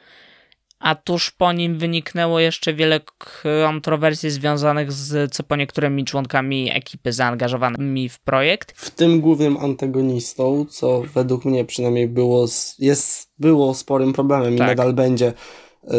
a 0.83 0.95
tuż 0.95 1.31
po 1.31 1.53
nim 1.53 1.77
wyniknęło 1.77 2.39
jeszcze 2.39 2.73
wiele 2.73 2.99
kontrowersji 3.43 4.29
związanych 4.29 4.91
z 4.91 5.33
co 5.33 5.43
po 5.43 5.55
niektórymi 5.55 6.05
członkami 6.05 6.71
ekipy 6.73 7.13
zaangażowanymi 7.13 8.09
w 8.09 8.19
projekt. 8.19 8.71
W 8.75 8.91
tym 8.91 9.21
głównym 9.21 9.57
antagonistą, 9.57 10.65
co 10.69 11.01
według 11.01 11.45
mnie 11.45 11.65
przynajmniej 11.65 12.07
było, 12.07 12.45
jest, 12.79 13.31
było 13.39 13.73
sporym 13.73 14.13
problemem 14.13 14.57
tak. 14.57 14.67
i 14.67 14.69
nadal 14.69 14.93
będzie 14.93 15.33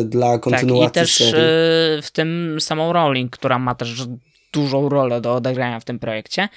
dla 0.05 0.39
kontynuacji 0.39 0.85
tak, 0.85 0.91
i 0.91 0.95
też 0.95 1.15
serii. 1.15 1.35
E, 1.35 2.03
w 2.03 2.11
tym 2.13 2.57
samą 2.61 2.93
Rowling, 2.93 3.31
która 3.31 3.59
ma 3.59 3.75
też 3.75 4.07
dużą 4.53 4.89
rolę 4.89 5.21
do 5.21 5.35
odegrania 5.35 5.81
w 5.81 5.85
tym 5.85 5.99
projekcie. 5.99 6.49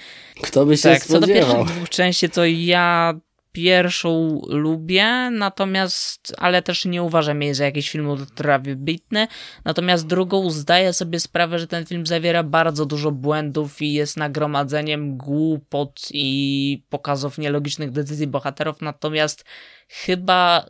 Kto 0.42 0.66
by 0.66 0.76
się 0.76 0.88
tak, 0.88 1.04
spodziewał? 1.04 1.20
Co 1.20 1.26
do 1.26 1.56
pierwszych 1.56 1.76
dwóch 1.76 1.88
części, 1.88 2.30
to 2.30 2.44
ja 2.44 3.14
pierwszą 3.52 4.40
lubię, 4.48 5.30
natomiast, 5.32 6.34
ale 6.38 6.62
też 6.62 6.84
nie 6.84 7.02
uważam 7.02 7.42
jej 7.42 7.54
za 7.54 7.64
jakiś 7.64 7.90
film 7.90 8.08
ultra 8.08 8.58
wybitny. 8.58 9.26
Natomiast 9.64 10.06
drugą 10.06 10.50
zdaję 10.50 10.92
sobie 10.92 11.20
sprawę, 11.20 11.58
że 11.58 11.66
ten 11.66 11.86
film 11.86 12.06
zawiera 12.06 12.42
bardzo 12.42 12.86
dużo 12.86 13.10
błędów 13.10 13.82
i 13.82 13.92
jest 13.92 14.16
nagromadzeniem 14.16 15.16
głupot 15.16 16.00
i 16.10 16.82
pokazów 16.88 17.38
nielogicznych 17.38 17.90
decyzji 17.90 18.26
bohaterów. 18.26 18.80
Natomiast 18.80 19.44
chyba 19.88 20.66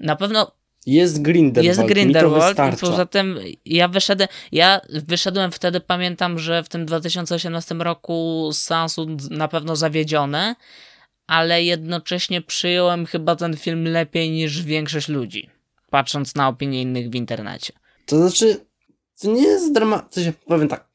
na 0.00 0.16
pewno 0.16 0.52
jest 0.86 1.22
Grindelwald. 1.22 1.78
Jest 1.78 1.88
Grindelwald 1.88 2.58
i 2.74 2.76
poza 2.80 3.06
tym 3.06 3.38
ja 3.64 3.88
wyszedłem, 3.88 4.28
ja 4.52 4.80
wyszedłem 4.88 5.52
wtedy, 5.52 5.80
pamiętam, 5.80 6.38
że 6.38 6.62
w 6.62 6.68
tym 6.68 6.86
2018 6.86 7.74
roku 7.74 8.48
z 8.52 8.68
na 9.30 9.48
pewno 9.48 9.76
zawiedziony, 9.76 10.54
ale 11.26 11.64
jednocześnie 11.64 12.42
przyjąłem 12.42 13.06
chyba 13.06 13.36
ten 13.36 13.56
film 13.56 13.84
lepiej 13.84 14.30
niż 14.30 14.62
większość 14.62 15.08
ludzi, 15.08 15.50
patrząc 15.90 16.34
na 16.34 16.48
opinie 16.48 16.82
innych 16.82 17.10
w 17.10 17.14
internecie. 17.14 17.72
To 18.06 18.18
znaczy, 18.18 18.66
to 19.20 19.28
nie 19.28 19.42
jest 19.42 19.72
dramat. 19.72 20.14
Powiem 20.46 20.68
tak. 20.68 20.88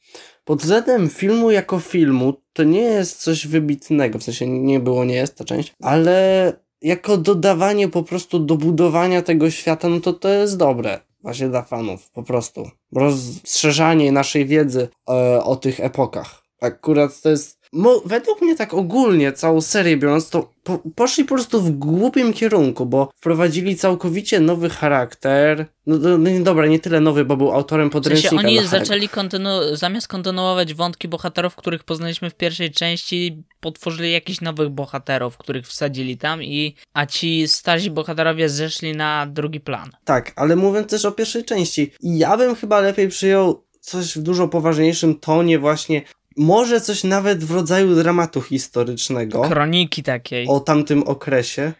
Pod 0.45 0.61
względem 0.61 1.09
filmu 1.09 1.51
jako 1.51 1.79
filmu, 1.79 2.33
to 2.53 2.63
nie 2.63 2.81
jest 2.81 3.21
coś 3.21 3.47
wybitnego, 3.47 4.19
w 4.19 4.23
sensie 4.23 4.47
nie 4.47 4.79
było, 4.79 5.05
nie 5.05 5.15
jest 5.15 5.37
ta 5.37 5.45
część, 5.45 5.73
ale 5.81 6.53
jako 6.81 7.17
dodawanie 7.17 7.89
po 7.89 8.03
prostu 8.03 8.39
do 8.39 8.55
budowania 8.55 9.21
tego 9.21 9.51
świata, 9.51 9.89
no 9.89 9.99
to 9.99 10.13
to 10.13 10.29
jest 10.29 10.57
dobre. 10.57 10.99
Właśnie 11.21 11.49
dla 11.49 11.61
fanów, 11.61 12.11
po 12.11 12.23
prostu. 12.23 12.69
Rozszerzanie 12.95 14.11
naszej 14.11 14.45
wiedzy 14.45 14.89
e, 15.09 15.43
o 15.43 15.55
tych 15.55 15.79
epokach. 15.79 16.43
Akurat 16.61 17.21
to 17.21 17.29
jest 17.29 17.56
Mo, 17.73 18.01
według 18.05 18.41
mnie 18.41 18.55
tak 18.55 18.73
ogólnie, 18.73 19.33
całą 19.33 19.61
serię 19.61 19.97
biorąc, 19.97 20.29
to 20.29 20.53
po, 20.63 20.79
poszli 20.95 21.23
po 21.23 21.35
prostu 21.35 21.61
w 21.61 21.71
głupim 21.71 22.33
kierunku, 22.33 22.85
bo 22.85 23.09
wprowadzili 23.15 23.75
całkowicie 23.75 24.39
nowy 24.39 24.69
charakter. 24.69 25.65
No, 25.85 25.97
no, 25.97 26.17
no 26.17 26.29
dobra, 26.43 26.67
nie 26.67 26.79
tyle 26.79 27.01
nowy, 27.01 27.25
bo 27.25 27.37
był 27.37 27.51
autorem 27.51 27.89
podręcznika. 27.89 28.37
W 28.37 28.41
sensie 28.41 28.47
oni 28.47 28.67
zaczęli 28.67 29.09
kontynu 29.09 29.49
zamiast 29.73 30.07
kontynuować 30.07 30.73
wątki 30.73 31.07
bohaterów, 31.07 31.55
których 31.55 31.83
poznaliśmy 31.83 32.29
w 32.29 32.35
pierwszej 32.35 32.71
części, 32.71 33.43
potworzyli 33.59 34.11
jakichś 34.11 34.41
nowych 34.41 34.69
bohaterów, 34.69 35.37
których 35.37 35.67
wsadzili 35.67 36.17
tam 36.17 36.43
i 36.43 36.75
a 36.93 37.05
ci 37.05 37.47
starsi 37.47 37.91
bohaterowie 37.91 38.49
zeszli 38.49 38.95
na 38.95 39.27
drugi 39.31 39.59
plan. 39.59 39.91
Tak, 40.05 40.33
ale 40.35 40.55
mówiąc 40.55 40.89
też 40.89 41.05
o 41.05 41.11
pierwszej 41.11 41.45
części, 41.45 41.91
ja 42.03 42.37
bym 42.37 42.55
chyba 42.55 42.79
lepiej 42.79 43.07
przyjął 43.07 43.67
coś 43.87 44.17
w 44.17 44.21
dużo 44.21 44.47
poważniejszym 44.47 45.15
tonie 45.15 45.59
właśnie 45.59 46.01
może 46.37 46.81
coś 46.81 47.03
nawet 47.03 47.43
w 47.43 47.51
rodzaju 47.51 47.95
dramatu 47.95 48.41
historycznego. 48.41 49.41
Kroniki 49.41 50.03
takiej. 50.03 50.47
O 50.47 50.59
tamtym 50.59 51.03
okresie. 51.03 51.73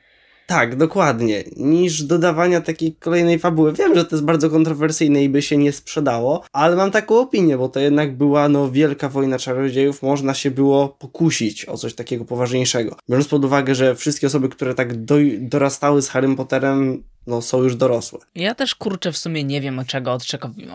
Tak, 0.47 0.75
dokładnie. 0.75 1.43
Niż 1.57 2.03
dodawania 2.03 2.61
takiej 2.61 2.95
kolejnej 2.95 3.39
fabuły. 3.39 3.73
Wiem, 3.73 3.95
że 3.95 4.05
to 4.05 4.15
jest 4.15 4.25
bardzo 4.25 4.49
kontrowersyjne 4.49 5.23
i 5.23 5.29
by 5.29 5.41
się 5.41 5.57
nie 5.57 5.71
sprzedało, 5.71 6.43
ale 6.51 6.75
mam 6.75 6.91
taką 6.91 7.19
opinię, 7.19 7.57
bo 7.57 7.69
to 7.69 7.79
jednak 7.79 8.17
była 8.17 8.49
no 8.49 8.71
wielka 8.71 9.09
wojna 9.09 9.39
czarodziejów. 9.39 10.01
Można 10.01 10.33
się 10.33 10.51
było 10.51 10.89
pokusić 10.89 11.65
o 11.65 11.77
coś 11.77 11.93
takiego 11.93 12.25
poważniejszego. 12.25 12.95
Biorąc 13.09 13.27
pod 13.27 13.45
uwagę, 13.45 13.75
że 13.75 13.95
wszystkie 13.95 14.27
osoby, 14.27 14.49
które 14.49 14.75
tak 14.75 15.03
do, 15.03 15.15
dorastały 15.39 16.01
z 16.01 16.09
Harrym 16.09 16.35
Potterem, 16.35 17.03
no 17.27 17.41
są 17.41 17.63
już 17.63 17.75
dorosłe. 17.75 18.19
Ja 18.35 18.55
też 18.55 18.75
kurczę 18.75 19.11
w 19.11 19.17
sumie 19.17 19.43
nie 19.43 19.61
wiem, 19.61 19.81
czego 19.87 20.17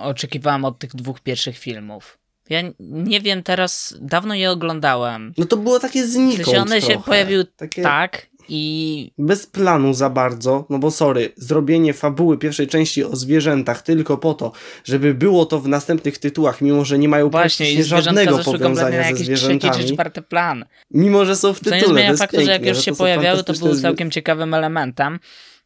oczekiwałem 0.02 0.64
od 0.64 0.78
tych 0.78 0.96
dwóch 0.96 1.20
pierwszych 1.20 1.58
filmów. 1.58 2.21
Ja 2.50 2.62
nie 2.80 3.20
wiem 3.20 3.42
teraz, 3.42 3.94
dawno 4.00 4.34
je 4.34 4.50
oglądałem. 4.50 5.34
No 5.38 5.44
to 5.44 5.56
było 5.56 5.80
takie 5.80 6.06
znikąd 6.06 6.50
Czy 6.50 6.60
one 6.60 6.80
trochę. 6.80 6.94
się 6.94 7.02
pojawiły 7.02 7.44
takie... 7.44 7.82
tak 7.82 8.26
i... 8.48 9.12
Bez 9.18 9.46
planu 9.46 9.94
za 9.94 10.10
bardzo, 10.10 10.66
no 10.70 10.78
bo 10.78 10.90
sorry, 10.90 11.32
zrobienie 11.36 11.94
fabuły 11.94 12.38
pierwszej 12.38 12.66
części 12.68 13.04
o 13.04 13.16
zwierzętach 13.16 13.82
tylko 13.82 14.18
po 14.18 14.34
to, 14.34 14.52
żeby 14.84 15.14
było 15.14 15.46
to 15.46 15.60
w 15.60 15.68
następnych 15.68 16.18
tytułach, 16.18 16.60
mimo 16.60 16.84
że 16.84 16.98
nie 16.98 17.08
mają 17.08 17.30
Właśnie, 17.30 17.84
żadnego 17.84 18.38
powiązania 18.38 19.10
ze 19.10 19.16
zwierzętami. 19.16 19.72
Trzeci 19.74 19.94
czwarty 19.94 20.22
plan. 20.22 20.64
Mimo, 20.90 21.24
że 21.24 21.36
są 21.36 21.52
w 21.52 21.58
tytule, 21.58 21.80
To 21.80 21.86
nie 21.86 21.92
zmienia 21.92 22.16
faktu, 22.16 22.40
że 22.44 22.50
jak 22.50 22.66
już 22.66 22.84
się 22.84 22.94
pojawiały, 22.94 23.44
to 23.44 23.52
były 23.52 23.80
całkiem 23.80 24.10
ciekawym 24.10 24.54
elementem. 24.54 25.18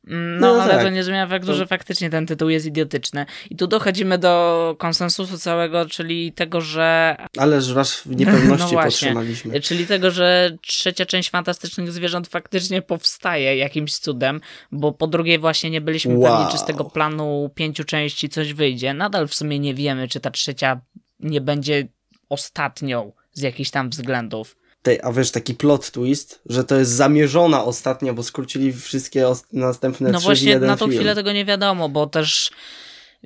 Mm, 0.06 0.40
no, 0.40 0.54
no 0.56 0.62
ale 0.62 0.74
tak. 0.74 0.82
to 0.82 0.90
nie 0.90 1.04
zmienia 1.04 1.26
faktu, 1.26 1.54
że 1.54 1.66
faktycznie 1.66 2.10
ten 2.10 2.26
tytuł 2.26 2.48
jest 2.48 2.66
idiotyczny. 2.66 3.26
I 3.50 3.56
tu 3.56 3.66
dochodzimy 3.66 4.18
do 4.18 4.74
konsensusu 4.78 5.38
całego, 5.38 5.86
czyli 5.86 6.32
tego, 6.32 6.60
że. 6.60 7.16
Ależ 7.38 7.72
was 7.72 7.94
w 7.94 8.16
niepewności 8.16 8.74
no 8.76 8.82
podtrzymaliśmy. 8.82 9.60
Czyli 9.60 9.86
tego, 9.86 10.10
że 10.10 10.56
trzecia 10.62 11.06
część 11.06 11.30
fantastycznych 11.30 11.92
zwierząt 11.92 12.28
faktycznie 12.28 12.82
powstaje 12.82 13.56
jakimś 13.56 13.94
cudem, 13.94 14.40
bo 14.72 14.92
po 14.92 15.06
drugiej 15.06 15.38
właśnie 15.38 15.70
nie 15.70 15.80
byliśmy 15.80 16.18
wow. 16.18 16.36
pewni, 16.36 16.52
czy 16.52 16.58
z 16.58 16.64
tego 16.64 16.84
planu 16.84 17.50
pięciu 17.54 17.84
części 17.84 18.28
coś 18.28 18.52
wyjdzie. 18.52 18.94
Nadal 18.94 19.28
w 19.28 19.34
sumie 19.34 19.58
nie 19.58 19.74
wiemy, 19.74 20.08
czy 20.08 20.20
ta 20.20 20.30
trzecia 20.30 20.80
nie 21.20 21.40
będzie 21.40 21.88
ostatnią 22.28 23.12
z 23.32 23.40
jakichś 23.40 23.70
tam 23.70 23.90
względów. 23.90 24.56
Tej, 24.86 25.00
a 25.02 25.12
wiesz, 25.12 25.30
taki 25.30 25.54
plot 25.54 25.90
twist, 25.90 26.40
że 26.46 26.64
to 26.64 26.76
jest 26.76 26.90
zamierzona 26.90 27.64
ostatnia, 27.64 28.12
bo 28.12 28.22
skrócili 28.22 28.72
wszystkie 28.72 29.26
następne 29.52 30.10
No 30.10 30.20
właśnie 30.20 30.58
na 30.58 30.76
tą 30.76 30.86
film. 30.86 30.96
chwilę 30.96 31.14
tego 31.14 31.32
nie 31.32 31.44
wiadomo, 31.44 31.88
bo 31.88 32.06
też 32.06 32.50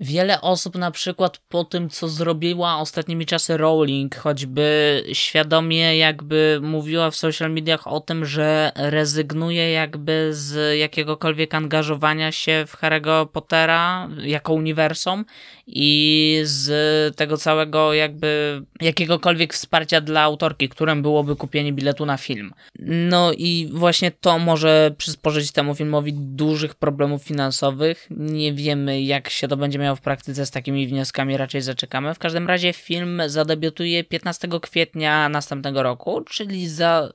Wiele 0.00 0.40
osób 0.40 0.74
na 0.74 0.90
przykład 0.90 1.38
po 1.48 1.64
tym, 1.64 1.88
co 1.88 2.08
zrobiła 2.08 2.78
ostatnimi 2.78 3.26
czasy 3.26 3.56
Rowling, 3.56 4.16
choćby 4.16 5.02
świadomie 5.12 5.96
jakby 5.96 6.58
mówiła 6.62 7.10
w 7.10 7.16
social 7.16 7.52
mediach 7.52 7.86
o 7.86 8.00
tym, 8.00 8.24
że 8.24 8.72
rezygnuje 8.76 9.70
jakby 9.70 10.28
z 10.30 10.78
jakiegokolwiek 10.78 11.54
angażowania 11.54 12.32
się 12.32 12.64
w 12.66 12.76
Harry'ego 12.76 13.26
Pottera 13.26 14.08
jako 14.22 14.52
uniwersum 14.52 15.24
i 15.66 16.40
z 16.42 17.16
tego 17.16 17.36
całego 17.36 17.94
jakby 17.94 18.62
jakiegokolwiek 18.80 19.54
wsparcia 19.54 20.00
dla 20.00 20.20
autorki, 20.20 20.68
którym 20.68 21.02
byłoby 21.02 21.36
kupienie 21.36 21.72
biletu 21.72 22.06
na 22.06 22.16
film. 22.16 22.52
No 22.86 23.32
i 23.32 23.70
właśnie 23.72 24.10
to 24.10 24.38
może 24.38 24.94
przysporzyć 24.98 25.52
temu 25.52 25.74
filmowi 25.74 26.12
dużych 26.14 26.74
problemów 26.74 27.22
finansowych. 27.22 28.06
Nie 28.10 28.52
wiemy 28.52 29.02
jak 29.02 29.30
się 29.30 29.48
to 29.48 29.56
będzie 29.56 29.78
miało 29.78 29.89
w 29.96 30.00
praktyce 30.00 30.46
z 30.46 30.50
takimi 30.50 30.86
wnioskami 30.86 31.36
raczej 31.36 31.62
zaczekamy. 31.62 32.14
W 32.14 32.18
każdym 32.18 32.46
razie 32.46 32.72
film 32.72 33.22
zadebiutuje 33.26 34.04
15 34.04 34.48
kwietnia 34.62 35.28
następnego 35.28 35.82
roku, 35.82 36.20
czyli 36.20 36.68
za... 36.68 37.12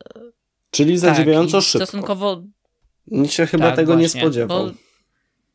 Czyli 0.72 0.98
zadziwiająco 0.98 1.58
tak, 1.58 1.66
szybko. 1.66 1.86
Stosunkowo... 1.86 2.44
Nikt 3.08 3.34
się 3.34 3.46
chyba 3.46 3.66
tak, 3.66 3.76
tego 3.76 3.94
właśnie, 3.94 4.04
nie 4.04 4.10
spodziewał. 4.10 4.66
Bo... 4.66 4.72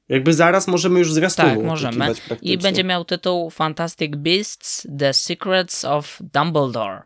Jakby 0.09 0.33
zaraz 0.33 0.69
możemy 0.69 0.99
już 0.99 1.12
zwiastunu 1.12 1.49
Tak, 1.49 1.65
możemy. 1.65 2.07
I 2.43 2.59
będzie 2.59 2.85
miał 2.85 3.05
tytuł 3.05 3.50
Fantastic 3.50 4.17
Beasts 4.17 4.87
The 4.99 5.15
Secrets 5.15 5.85
of 5.85 6.19
Dumbledore. 6.35 7.03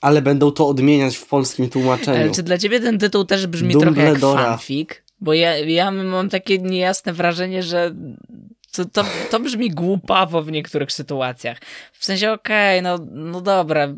Ale 0.00 0.22
będą 0.22 0.50
to 0.50 0.68
odmieniać 0.68 1.16
w 1.16 1.26
polskim 1.26 1.70
tłumaczeniu. 1.70 2.20
Ale 2.20 2.30
czy 2.30 2.42
dla 2.42 2.58
ciebie 2.58 2.80
ten 2.80 2.98
tytuł 2.98 3.24
też 3.24 3.46
brzmi 3.46 3.72
Dumbledora. 3.72 4.18
trochę 4.18 4.42
jak 4.42 4.50
fanfic? 4.50 4.88
Bo 5.20 5.34
ja, 5.34 5.58
ja 5.58 5.90
mam 5.90 6.28
takie 6.28 6.58
niejasne 6.58 7.12
wrażenie, 7.12 7.62
że 7.62 7.94
to, 8.72 8.84
to, 8.84 9.04
to 9.30 9.40
brzmi 9.40 9.70
głupawo 9.70 10.42
w 10.42 10.52
niektórych 10.52 10.92
sytuacjach. 10.92 11.58
W 11.92 12.04
sensie, 12.04 12.32
okej, 12.32 12.80
okay, 12.80 12.82
no, 12.82 13.06
no 13.12 13.40
dobra, 13.40 13.88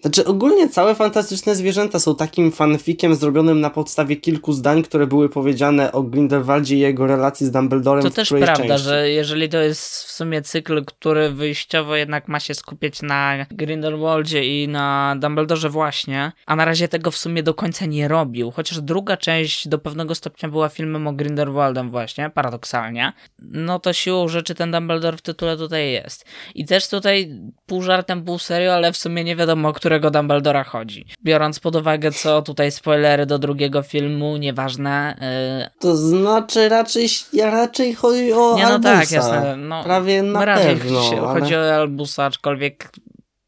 Znaczy, 0.00 0.24
ogólnie 0.24 0.68
całe 0.68 0.94
fantastyczne 0.94 1.54
zwierzęta 1.54 1.98
są 1.98 2.16
takim 2.16 2.52
fanfikiem 2.52 3.14
zrobionym 3.14 3.60
na 3.60 3.70
podstawie 3.70 4.16
kilku 4.16 4.52
zdań, 4.52 4.82
które 4.82 5.06
były 5.06 5.28
powiedziane 5.28 5.92
o 5.92 6.02
Grindelwaldzie 6.02 6.76
i 6.76 6.78
jego 6.78 7.06
relacji 7.06 7.46
z 7.46 7.50
Dumbledorem. 7.50 8.02
To 8.02 8.10
też 8.10 8.28
prawda, 8.28 8.54
części. 8.54 8.84
że 8.84 9.10
jeżeli 9.10 9.48
to 9.48 9.58
jest 9.58 10.04
w 10.04 10.10
sumie 10.10 10.42
cykl, 10.42 10.84
który 10.84 11.30
wyjściowo 11.30 11.96
jednak 11.96 12.28
ma 12.28 12.40
się 12.40 12.54
skupiać 12.54 13.02
na 13.02 13.46
Grindelwaldzie 13.50 14.62
i 14.62 14.68
na 14.68 15.16
Dumbledorze 15.18 15.68
właśnie, 15.68 16.32
a 16.46 16.56
na 16.56 16.64
razie 16.64 16.88
tego 16.88 17.10
w 17.10 17.16
sumie 17.16 17.42
do 17.42 17.54
końca 17.54 17.86
nie 17.86 18.08
robił, 18.08 18.50
chociaż 18.50 18.80
druga 18.80 19.16
część 19.16 19.68
do 19.68 19.78
pewnego 19.78 20.14
stopnia 20.14 20.48
była 20.48 20.68
filmem 20.68 21.06
o 21.06 21.12
Grindelwaldem 21.12 21.90
właśnie, 21.90 22.30
paradoksalnie, 22.30 23.12
no 23.38 23.78
to 23.78 23.92
siłą 23.92 24.28
rzeczy 24.28 24.54
ten 24.54 24.70
Dumbledore 24.70 25.16
w 25.16 25.22
tytule 25.22 25.56
tutaj 25.56 25.92
jest. 25.92 26.24
I 26.54 26.64
też 26.64 26.88
tutaj 26.88 27.40
pół 27.66 27.82
żartem, 27.82 28.24
pół 28.24 28.38
serio, 28.38 28.74
ale 28.74 28.92
w 28.92 28.96
sumie 28.96 29.24
nie 29.24 29.36
wiadomo, 29.36 29.68
o 29.68 29.72
którego 29.90 30.10
Dumbledora 30.10 30.64
chodzi. 30.64 31.06
Biorąc 31.24 31.60
pod 31.60 31.76
uwagę, 31.76 32.12
co 32.12 32.42
tutaj 32.42 32.72
spoilery 32.72 33.26
do 33.26 33.38
drugiego 33.38 33.82
filmu, 33.82 34.36
nieważne. 34.36 35.16
Yy... 35.60 35.70
To 35.80 35.96
znaczy 35.96 36.68
raczej, 36.68 37.08
raczej 37.42 37.94
chodzi 37.94 38.32
o 38.32 38.56
nie, 38.56 38.62
no 38.62 38.68
Albusa. 38.68 38.92
tak, 38.92 39.10
jasne. 39.10 39.56
No, 39.56 39.84
Prawie 39.84 40.22
na 40.22 40.44
raczej 40.44 40.76
pewno. 40.76 41.00
Ale... 41.08 41.40
Chodzi 41.40 41.56
o 41.56 41.74
Albusa, 41.74 42.24
aczkolwiek 42.24 42.92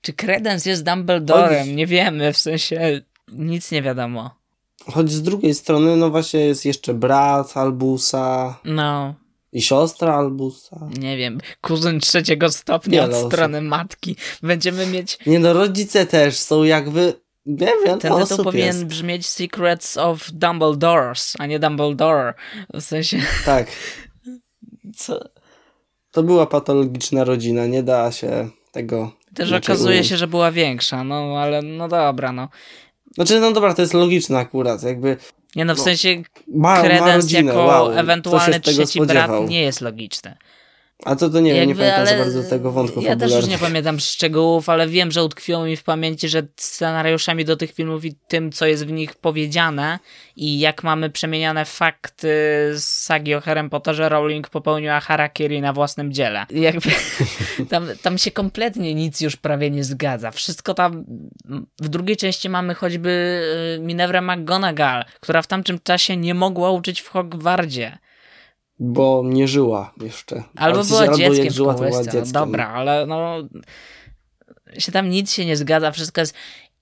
czy 0.01 0.13
Credence 0.13 0.71
jest 0.71 0.85
Dumbledorem? 0.85 1.77
Nie 1.77 1.87
wiemy, 1.87 2.33
w 2.33 2.39
sensie 2.39 3.01
nic 3.33 3.73
nie 3.73 3.83
wiadomo. 3.83 4.31
Choć 4.87 5.11
z 5.11 5.23
drugiej 5.23 5.55
strony, 5.55 5.97
no 5.97 6.11
właśnie 6.11 6.41
jest 6.41 6.65
jeszcze 6.65 6.95
brat 6.95 7.57
Albusa. 7.57 8.59
No. 8.65 9.15
I 9.53 9.63
siostra 9.63 10.15
Albusa. 10.15 10.89
Nie 10.99 11.17
wiem, 11.17 11.39
kuzyn 11.61 12.01
trzeciego 12.01 12.51
stopnia 12.51 13.05
od 13.05 13.15
strony 13.15 13.61
matki. 13.61 14.17
Będziemy 14.43 14.87
mieć... 14.87 15.19
Nie 15.27 15.39
no, 15.39 15.53
rodzice 15.53 16.07
też 16.07 16.39
są 16.39 16.63
jakby... 16.63 17.23
Nie 17.47 17.73
wiem, 17.85 17.99
Ten 17.99 18.13
tytuł 18.27 18.45
powinien 18.45 18.67
jest. 18.67 18.85
brzmieć 18.85 19.27
Secrets 19.27 19.97
of 19.97 20.31
Dumbledores, 20.33 21.35
a 21.39 21.47
nie 21.47 21.59
Dumbledore. 21.59 22.35
W 22.75 22.81
sensie... 22.81 23.19
Tak. 23.45 23.67
Co? 24.97 25.29
To 26.11 26.23
była 26.23 26.47
patologiczna 26.47 27.25
rodzina, 27.25 27.67
nie 27.67 27.83
da 27.83 28.13
się 28.13 28.49
tego... 28.73 29.13
Też 29.35 29.53
okazuje 29.53 30.05
się, 30.05 30.17
że 30.17 30.27
była 30.27 30.53
większa, 30.53 31.05
no 31.05 31.39
ale 31.39 31.63
no 31.63 31.89
dobra, 31.89 32.33
no. 32.33 32.49
Znaczy, 33.15 33.41
no 33.41 33.53
dobra, 33.53 33.75
to 33.75 33.83
jest 33.83 33.95
logiczne 33.95 34.39
akurat, 34.39 34.83
jakby 34.83 35.17
nie 35.57 35.65
no, 35.65 35.75
w 35.75 35.79
no, 35.79 35.85
sensie 35.85 36.23
ma, 36.49 36.83
ma 36.83 37.09
jako 37.31 37.65
wow, 37.65 37.93
ewentualny 37.93 38.61
trzeci 38.61 39.01
brat 39.01 39.31
nie 39.49 39.63
jest 39.63 39.81
logiczny. 39.81 40.37
A 41.05 41.17
to 41.17 41.31
to 41.31 41.41
nie 41.41 41.55
wiem, 41.55 41.69
nie 41.69 41.75
pamiętam 41.75 42.07
za 42.07 42.17
bardzo 42.17 42.43
tego 42.43 42.73
wątku 42.73 43.01
Ja 43.01 43.17
też 43.17 43.33
już 43.33 43.47
nie 43.47 43.59
pamiętam 43.59 44.01
szczegółów, 44.01 44.69
ale 44.69 44.89
wiem, 44.89 45.11
że 45.11 45.25
utkwiło 45.25 45.65
mi 45.65 45.77
w 45.77 45.83
pamięci, 45.83 46.29
że 46.29 46.43
scenariuszami 46.57 47.45
do 47.45 47.57
tych 47.57 47.73
filmów 47.73 48.05
i 48.05 48.15
tym, 48.29 48.53
co 48.53 48.67
jest 48.67 48.87
w 48.87 48.93
nich 48.93 49.15
powiedziane 49.15 49.99
i 50.37 50.59
jak 50.59 50.85
mamy 50.85 51.11
przemieniane 51.11 51.65
fakty 51.65 52.29
z 52.75 52.85
sagi 52.85 53.35
o 53.35 53.41
Harry 53.41 53.69
Potterze, 53.69 54.09
Rowling 54.09 54.49
popełniła 54.49 55.01
harakiri 55.01 55.61
na 55.61 55.73
własnym 55.73 56.13
dziele. 56.13 56.47
Jakby 56.51 56.91
tam, 57.71 57.87
tam 58.03 58.19
się 58.19 58.31
kompletnie 58.31 58.95
nic 58.95 59.21
już 59.21 59.37
prawie 59.37 59.71
nie 59.71 59.85
zgadza. 59.85 60.31
Wszystko 60.31 60.75
tam... 60.75 61.05
W 61.81 61.89
drugiej 61.89 62.17
części 62.17 62.49
mamy 62.49 62.75
choćby 62.75 63.43
y, 63.79 63.81
Minerva 63.81 64.21
McGonagall, 64.21 65.05
która 65.21 65.43
w 65.43 65.47
tamtym 65.47 65.79
czasie 65.85 66.17
nie 66.17 66.35
mogła 66.35 66.71
uczyć 66.71 67.01
w 67.01 67.09
Hogwardzie 67.09 67.99
bo 68.79 69.23
nie 69.25 69.49
żyła 69.49 69.95
jeszcze. 70.01 70.43
Albo 70.57 70.85
była 70.85 71.09
dzieckiem 71.09 71.45
jak 71.45 71.55
żyła, 71.55 71.75
to 71.75 71.81
była 71.81 72.03
dzieckiem. 72.03 72.23
No 72.25 72.33
dobra, 72.33 72.69
ale 72.69 73.07
no 73.07 73.37
się 74.79 74.93
tam 74.93 75.11
nic 75.11 75.33
się 75.33 75.47
nie 75.47 75.57
zgadza, 75.57 75.91
wszystko 75.91 76.21
jest 76.21 76.35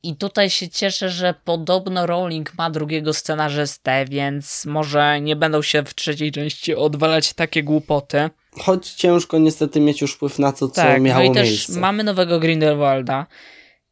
i 0.02 0.16
tutaj 0.16 0.50
się 0.50 0.68
cieszę, 0.68 1.08
że 1.08 1.34
podobno 1.44 2.06
Rowling 2.06 2.54
ma 2.58 2.70
drugiego 2.70 3.12
scenarzystę, 3.14 4.04
więc 4.04 4.66
może 4.66 5.20
nie 5.20 5.36
będą 5.36 5.62
się 5.62 5.82
w 5.82 5.94
trzeciej 5.94 6.32
części 6.32 6.74
odwalać 6.74 7.32
takie 7.32 7.62
głupoty. 7.62 8.30
Choć 8.52 8.90
ciężko 8.90 9.38
niestety 9.38 9.80
mieć 9.80 10.00
już 10.00 10.14
wpływ 10.14 10.38
na 10.38 10.52
to, 10.52 10.68
co 10.68 10.74
tak, 10.74 11.02
miało 11.02 11.24
no 11.24 11.30
i 11.30 11.34
też 11.34 11.68
mamy 11.68 12.04
nowego 12.04 12.40
Grindelwalda, 12.40 13.26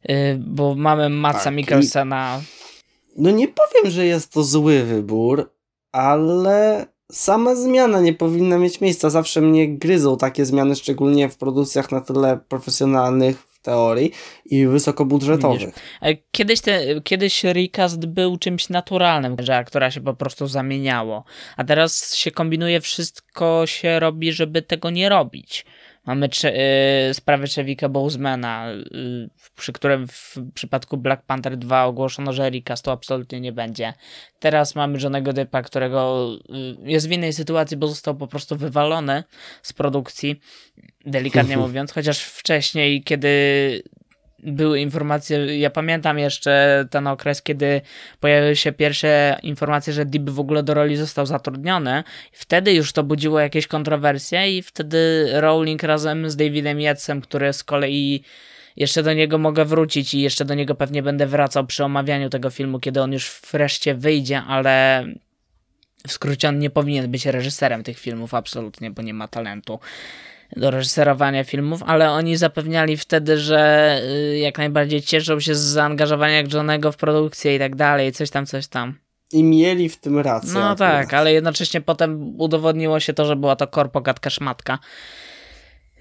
yy, 0.03 0.15
bo 0.39 0.75
mamy 0.75 1.09
Matsa 1.09 1.43
tak, 1.43 1.53
Mikkelsena. 1.53 2.41
No 3.17 3.31
nie 3.31 3.47
powiem, 3.47 3.91
że 3.91 4.05
jest 4.05 4.33
to 4.33 4.43
zły 4.43 4.83
wybór, 4.83 5.53
ale 5.91 6.85
sama 7.11 7.55
zmiana 7.55 8.01
nie 8.01 8.13
powinna 8.13 8.57
mieć 8.57 8.81
miejsca. 8.81 9.09
Zawsze 9.09 9.41
mnie 9.41 9.77
gryzą 9.77 10.17
takie 10.17 10.45
zmiany, 10.45 10.75
szczególnie 10.75 11.29
w 11.29 11.37
produkcjach 11.37 11.91
na 11.91 12.01
tyle 12.01 12.39
profesjonalnych 12.49 13.39
w 13.39 13.61
teorii 13.61 14.11
i 14.45 14.67
wysokobudżetowych. 14.67 15.73
Kiedyś, 16.31 16.61
te, 16.61 17.01
kiedyś 17.01 17.43
recast 17.43 18.05
był 18.05 18.37
czymś 18.37 18.69
naturalnym, 18.69 19.35
że 19.39 19.55
aktora 19.55 19.91
się 19.91 20.01
po 20.01 20.13
prostu 20.13 20.47
zamieniało, 20.47 21.23
a 21.57 21.63
teraz 21.63 22.15
się 22.15 22.31
kombinuje, 22.31 22.81
wszystko 22.81 23.63
się 23.65 23.99
robi, 23.99 24.33
żeby 24.33 24.61
tego 24.61 24.89
nie 24.89 25.09
robić. 25.09 25.65
Mamy 26.05 26.29
y, 27.09 27.13
sprawę 27.13 27.47
Chevika 27.47 27.89
Bozemana, 27.89 28.71
y, 28.71 29.29
przy 29.55 29.73
którym 29.73 30.07
w 30.07 30.37
przypadku 30.53 30.97
Black 30.97 31.25
Panther 31.25 31.57
2 31.57 31.85
ogłoszono, 31.85 32.33
że 32.33 32.49
recast 32.49 32.85
to 32.85 32.91
absolutnie 32.91 33.41
nie 33.41 33.51
będzie. 33.51 33.93
Teraz 34.39 34.75
mamy 34.75 34.99
Johnego 35.01 35.33
Deppa, 35.33 35.61
którego 35.61 36.29
y, 36.85 36.89
jest 36.89 37.07
w 37.07 37.11
innej 37.11 37.33
sytuacji, 37.33 37.77
bo 37.77 37.87
został 37.87 38.15
po 38.15 38.27
prostu 38.27 38.55
wywalony 38.55 39.23
z 39.61 39.73
produkcji, 39.73 40.39
delikatnie 41.05 41.57
mówiąc, 41.67 41.91
chociaż 41.91 42.19
wcześniej, 42.19 43.03
kiedy 43.03 43.29
były 44.43 44.79
informacje, 44.79 45.59
ja 45.59 45.69
pamiętam 45.69 46.19
jeszcze 46.19 46.85
ten 46.89 47.07
okres, 47.07 47.41
kiedy 47.41 47.81
pojawiły 48.19 48.55
się 48.55 48.71
pierwsze 48.71 49.39
informacje, 49.43 49.93
że 49.93 50.05
Deep 50.05 50.29
w 50.29 50.39
ogóle 50.39 50.63
do 50.63 50.73
roli 50.73 50.95
został 50.95 51.25
zatrudniony. 51.25 52.03
Wtedy 52.31 52.73
już 52.73 52.93
to 52.93 53.03
budziło 53.03 53.39
jakieś 53.39 53.67
kontrowersje 53.67 54.57
i 54.57 54.61
wtedy 54.61 55.29
Rowling 55.33 55.83
razem 55.83 56.29
z 56.29 56.35
Davidem 56.35 56.79
Yatesem, 56.79 57.21
który 57.21 57.53
z 57.53 57.63
kolei 57.63 58.23
jeszcze 58.75 59.03
do 59.03 59.13
niego 59.13 59.37
mogę 59.37 59.65
wrócić 59.65 60.13
i 60.13 60.21
jeszcze 60.21 60.45
do 60.45 60.53
niego 60.53 60.75
pewnie 60.75 61.03
będę 61.03 61.27
wracał 61.27 61.65
przy 61.65 61.83
omawianiu 61.83 62.29
tego 62.29 62.49
filmu, 62.49 62.79
kiedy 62.79 63.01
on 63.01 63.13
już 63.13 63.41
wreszcie 63.51 63.95
wyjdzie, 63.95 64.41
ale 64.41 65.05
w 66.07 66.11
skrócie 66.11 66.49
on 66.49 66.59
nie 66.59 66.69
powinien 66.69 67.11
być 67.11 67.25
reżyserem 67.25 67.83
tych 67.83 67.99
filmów 67.99 68.33
absolutnie, 68.33 68.91
bo 68.91 69.01
nie 69.01 69.13
ma 69.13 69.27
talentu 69.27 69.79
do 70.57 70.71
reżyserowania 70.71 71.43
filmów, 71.43 71.83
ale 71.85 72.11
oni 72.11 72.37
zapewniali 72.37 72.97
wtedy, 72.97 73.37
że 73.37 74.01
y, 74.33 74.37
jak 74.37 74.57
najbardziej 74.57 75.01
cieszą 75.01 75.39
się 75.39 75.55
z 75.55 75.59
zaangażowania 75.59 76.43
Johnego 76.53 76.91
w 76.91 76.97
produkcję 76.97 77.55
i 77.55 77.59
tak 77.59 77.75
dalej, 77.75 78.11
coś 78.11 78.29
tam, 78.29 78.45
coś 78.45 78.67
tam. 78.67 78.95
I 79.31 79.43
mieli 79.43 79.89
w 79.89 79.97
tym 79.97 80.19
rację. 80.19 80.53
No 80.53 80.59
akurat. 80.59 80.77
tak, 80.77 81.13
ale 81.13 81.33
jednocześnie 81.33 81.81
potem 81.81 82.39
udowodniło 82.39 82.99
się 82.99 83.13
to, 83.13 83.25
że 83.25 83.35
była 83.35 83.55
to 83.55 83.67
korpogatka 83.67 84.29
szmatka. 84.29 84.79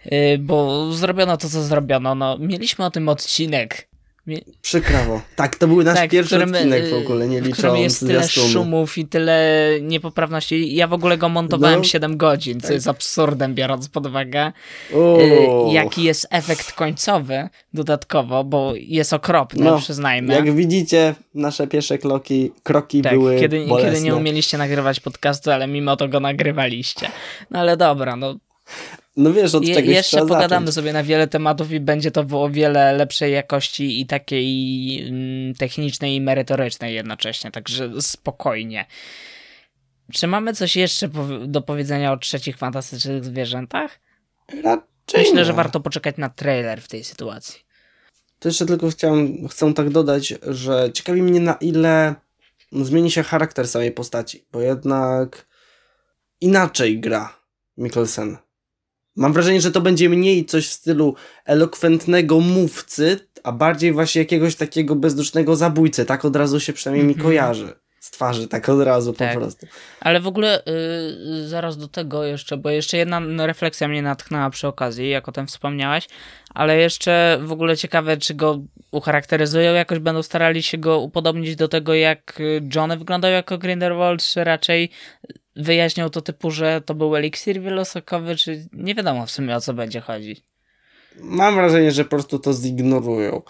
Yy, 0.05 0.39
bo 0.39 0.87
zrobiono 0.93 1.37
to, 1.37 1.49
co 1.49 1.63
zrobiono. 1.63 2.15
No, 2.15 2.39
mieliśmy 2.39 2.85
o 2.85 2.91
tym 2.91 3.09
odcinek 3.09 3.88
Przykrawo. 4.63 5.21
Tak, 5.37 5.57
to 5.57 5.69
był 5.69 5.83
nasz 5.83 5.97
tak, 5.97 6.11
pierwszy 6.11 6.35
którym, 6.35 6.55
odcinek 6.55 6.91
w 6.91 6.95
ogóle, 6.95 7.29
nie 7.29 7.41
licząc 7.41 7.79
jest 7.79 8.01
tyle 8.01 8.29
szumów 8.29 8.99
i 8.99 9.07
tyle 9.07 9.69
niepoprawności. 9.83 10.75
Ja 10.75 10.87
w 10.87 10.93
ogóle 10.93 11.19
go 11.19 11.29
montowałem 11.29 11.79
no. 11.79 11.85
7 11.85 12.17
godzin, 12.17 12.61
co 12.61 12.67
tak. 12.67 12.75
jest 12.75 12.89
absurdem, 12.89 13.55
biorąc 13.55 13.89
pod 13.89 14.07
uwagę, 14.07 14.53
y, 14.91 15.73
jaki 15.73 16.03
jest 16.03 16.27
efekt 16.31 16.73
końcowy 16.73 17.49
dodatkowo, 17.75 18.45
bo 18.45 18.73
jest 18.77 19.13
okropny, 19.13 19.65
no, 19.65 19.79
przyznajmy. 19.79 20.35
Jak 20.35 20.55
widzicie, 20.55 21.15
nasze 21.35 21.67
pierwsze 21.67 21.99
kroki, 21.99 22.53
kroki 22.63 23.03
tak, 23.03 23.13
były 23.13 23.41
kiedy, 23.41 23.67
kiedy 23.83 24.01
nie 24.01 24.17
umieliście 24.17 24.59
nagrywać 24.59 25.01
podcastu, 25.01 25.51
ale 25.51 25.67
mimo 25.67 25.97
to 25.97 26.09
go 26.09 26.21
nagrywaliście. 26.21 27.09
No 27.51 27.59
ale 27.59 27.77
dobra, 27.77 28.17
no 28.17 28.35
no 29.19 29.33
wiesz, 29.33 29.55
od 29.55 29.65
czegoś 29.65 29.95
Jeszcze 29.95 30.19
pogadamy 30.21 30.49
zacząć. 30.49 30.75
sobie 30.75 30.93
na 30.93 31.03
wiele 31.03 31.27
tematów 31.27 31.73
i 31.73 31.81
będzie 31.81 32.11
to 32.11 32.25
o 32.31 32.51
wiele 32.51 32.93
lepszej 32.93 33.33
jakości 33.33 34.01
i 34.01 34.07
takiej 34.07 35.09
mm, 35.09 35.55
technicznej 35.55 36.15
i 36.15 36.21
merytorycznej 36.21 36.95
jednocześnie, 36.95 37.51
także 37.51 38.03
spokojnie. 38.03 38.87
Czy 40.13 40.27
mamy 40.27 40.53
coś 40.53 40.77
jeszcze 40.77 41.09
do 41.47 41.63
powiedzenia 41.63 42.13
o 42.13 42.17
trzecich 42.17 42.57
fantastycznych 42.57 43.25
zwierzętach? 43.25 44.01
Raczej 44.63 44.85
Myślę, 45.17 45.35
nie. 45.35 45.45
że 45.45 45.53
warto 45.53 45.81
poczekać 45.81 46.17
na 46.17 46.29
trailer 46.29 46.83
w 46.83 46.89
tej 46.89 47.05
sytuacji. 47.05 47.61
To 48.39 48.49
jeszcze 48.49 48.67
tylko 48.67 48.91
chciałem, 48.91 49.49
chcę 49.49 49.75
tak 49.75 49.91
dodać, 49.91 50.35
że 50.43 50.91
ciekawi 50.93 51.23
mnie 51.23 51.41
na 51.41 51.55
ile 51.55 52.15
zmieni 52.73 53.11
się 53.11 53.23
charakter 53.23 53.69
samej 53.69 53.93
postaci, 53.93 54.45
bo 54.53 54.61
jednak 54.61 55.47
inaczej 56.41 57.01
gra 57.01 57.39
Mikkelsen 57.77 58.37
Mam 59.19 59.33
wrażenie, 59.33 59.61
że 59.61 59.71
to 59.71 59.81
będzie 59.81 60.09
mniej 60.09 60.45
coś 60.45 60.69
w 60.69 60.73
stylu 60.73 61.15
elokwentnego 61.45 62.41
mówcy, 62.41 63.29
a 63.43 63.53
bardziej 63.53 63.93
właśnie 63.93 64.21
jakiegoś 64.21 64.57
takiego 64.57 64.97
bezdusznego 64.97 65.57
zabójcy. 65.57 66.05
Tak 66.05 66.25
od 66.25 66.37
razu 66.37 66.61
się 66.61 66.73
przynajmniej 66.73 67.05
mm 67.05 67.15
-hmm. 67.15 67.19
mi 67.19 67.25
mhm. 67.25 67.31
kojarzy 67.31 67.73
z 68.01 68.11
twarzy, 68.11 68.49
tak 68.49 68.69
od 68.69 68.83
razu 68.83 69.13
Tak. 69.13 69.35
po 69.35 69.41
prostu. 69.41 69.67
Ale 70.01 70.21
w 70.21 70.27
ogóle 70.27 70.63
y, 70.65 71.49
zaraz 71.49 71.77
do 71.77 71.89
tego 71.89 72.25
jeszcze, 72.25 72.57
bo 72.57 72.71
jeszcze 72.71 72.97
jedna 72.97 73.21
no, 73.21 73.47
refleksja 73.47 73.89
mnie 73.89 74.03
natchnęła 74.03 74.51
przy 74.51 74.69
okazji, 74.69 75.11
jak 75.11 75.29
o 75.29 75.33
tym 75.33 75.47
wspomniałeś, 75.47 76.09
ale 76.55 76.77
jeszcze 76.77 77.39
w 77.43 77.53
ogóle 77.53 77.77
ciekawe, 77.77 78.17
czy 78.17 78.35
go 78.35 78.61
ucharakteryzują 78.91 79.75
jakoś, 79.75 79.99
będą 79.99 80.23
starali 80.23 80.63
się 80.63 80.79
go 80.79 80.99
upodobnić 81.01 81.57
do 81.57 81.69
tego, 81.69 81.95
jak 81.95 82.41
y, 82.41 82.63
Johnny 82.75 82.97
wyglądał 82.97 83.31
jako 83.31 83.59
Grindelwald, 83.59 84.23
czy 84.23 84.45
raczej 84.45 84.91
wyjaśnią 85.57 86.11
to 86.11 86.21
typu, 86.21 86.51
że 86.51 86.81
to 86.81 86.95
był 86.95 87.17
eliksir 87.17 87.61
wielosokowy, 87.61 88.37
czy 88.37 88.69
nie 88.73 88.95
wiadomo 88.95 89.27
w 89.27 89.31
sumie 89.31 89.57
o 89.57 89.61
co 89.61 89.75
będzie 89.75 90.01
chodzić. 90.01 90.43
Mam 91.21 91.55
wrażenie, 91.55 91.93
że 91.93 92.05
po 92.05 92.11
prostu 92.11 92.39
to 92.39 92.53
zignorują. 92.53 93.43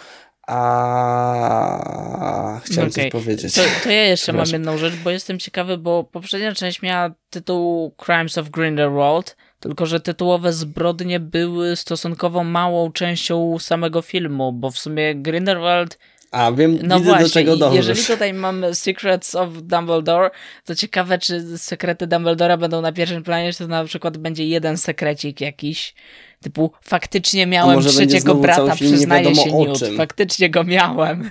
A 0.48 2.60
chciałem 2.64 2.90
Okej. 2.90 3.04
coś 3.04 3.12
powiedzieć. 3.12 3.54
To, 3.54 3.62
to 3.84 3.90
ja 3.90 4.04
jeszcze 4.04 4.32
mam 4.32 4.46
jedną 4.46 4.78
rzecz, 4.78 4.94
bo 5.04 5.10
jestem 5.10 5.38
ciekawy, 5.38 5.78
bo 5.78 6.04
poprzednia 6.04 6.54
część 6.54 6.82
miała 6.82 7.10
tytuł 7.30 7.94
Crimes 8.04 8.38
of 8.38 8.50
Grindelwald, 8.50 9.36
tylko 9.60 9.86
że 9.86 10.00
tytułowe 10.00 10.52
zbrodnie 10.52 11.20
były 11.20 11.76
stosunkowo 11.76 12.44
małą 12.44 12.92
częścią 12.92 13.58
samego 13.58 14.02
filmu, 14.02 14.52
bo 14.52 14.70
w 14.70 14.78
sumie 14.78 15.14
Grindelwald, 15.14 15.98
A 16.30 16.52
wiem, 16.52 16.78
no 16.82 16.98
widzę 16.98 17.10
właśnie, 17.10 17.24
do 17.24 17.30
czego 17.30 17.56
dążysz. 17.56 17.86
jeżeli 17.88 18.06
tutaj 18.06 18.34
mamy 18.34 18.74
Secrets 18.74 19.34
of 19.34 19.48
Dumbledore, 19.62 20.30
to 20.64 20.74
ciekawe, 20.74 21.18
czy 21.18 21.58
sekrety 21.58 22.06
Dumbledora 22.06 22.56
będą 22.56 22.80
na 22.82 22.92
pierwszym 22.92 23.22
planie, 23.22 23.52
czy 23.52 23.58
to 23.58 23.66
na 23.66 23.84
przykład 23.84 24.16
będzie 24.16 24.46
jeden 24.48 24.76
sekrecik 24.76 25.40
jakiś, 25.40 25.94
typu 26.42 26.70
faktycznie 26.82 27.46
miałem 27.46 27.80
trzeciego 27.82 28.34
brata, 28.34 28.74
przyznaję 28.74 29.34
się 29.34 29.56
o 29.56 29.64
Newt, 29.66 29.78
czym. 29.78 29.96
faktycznie 29.96 30.50
go 30.50 30.64
miałem. 30.64 31.30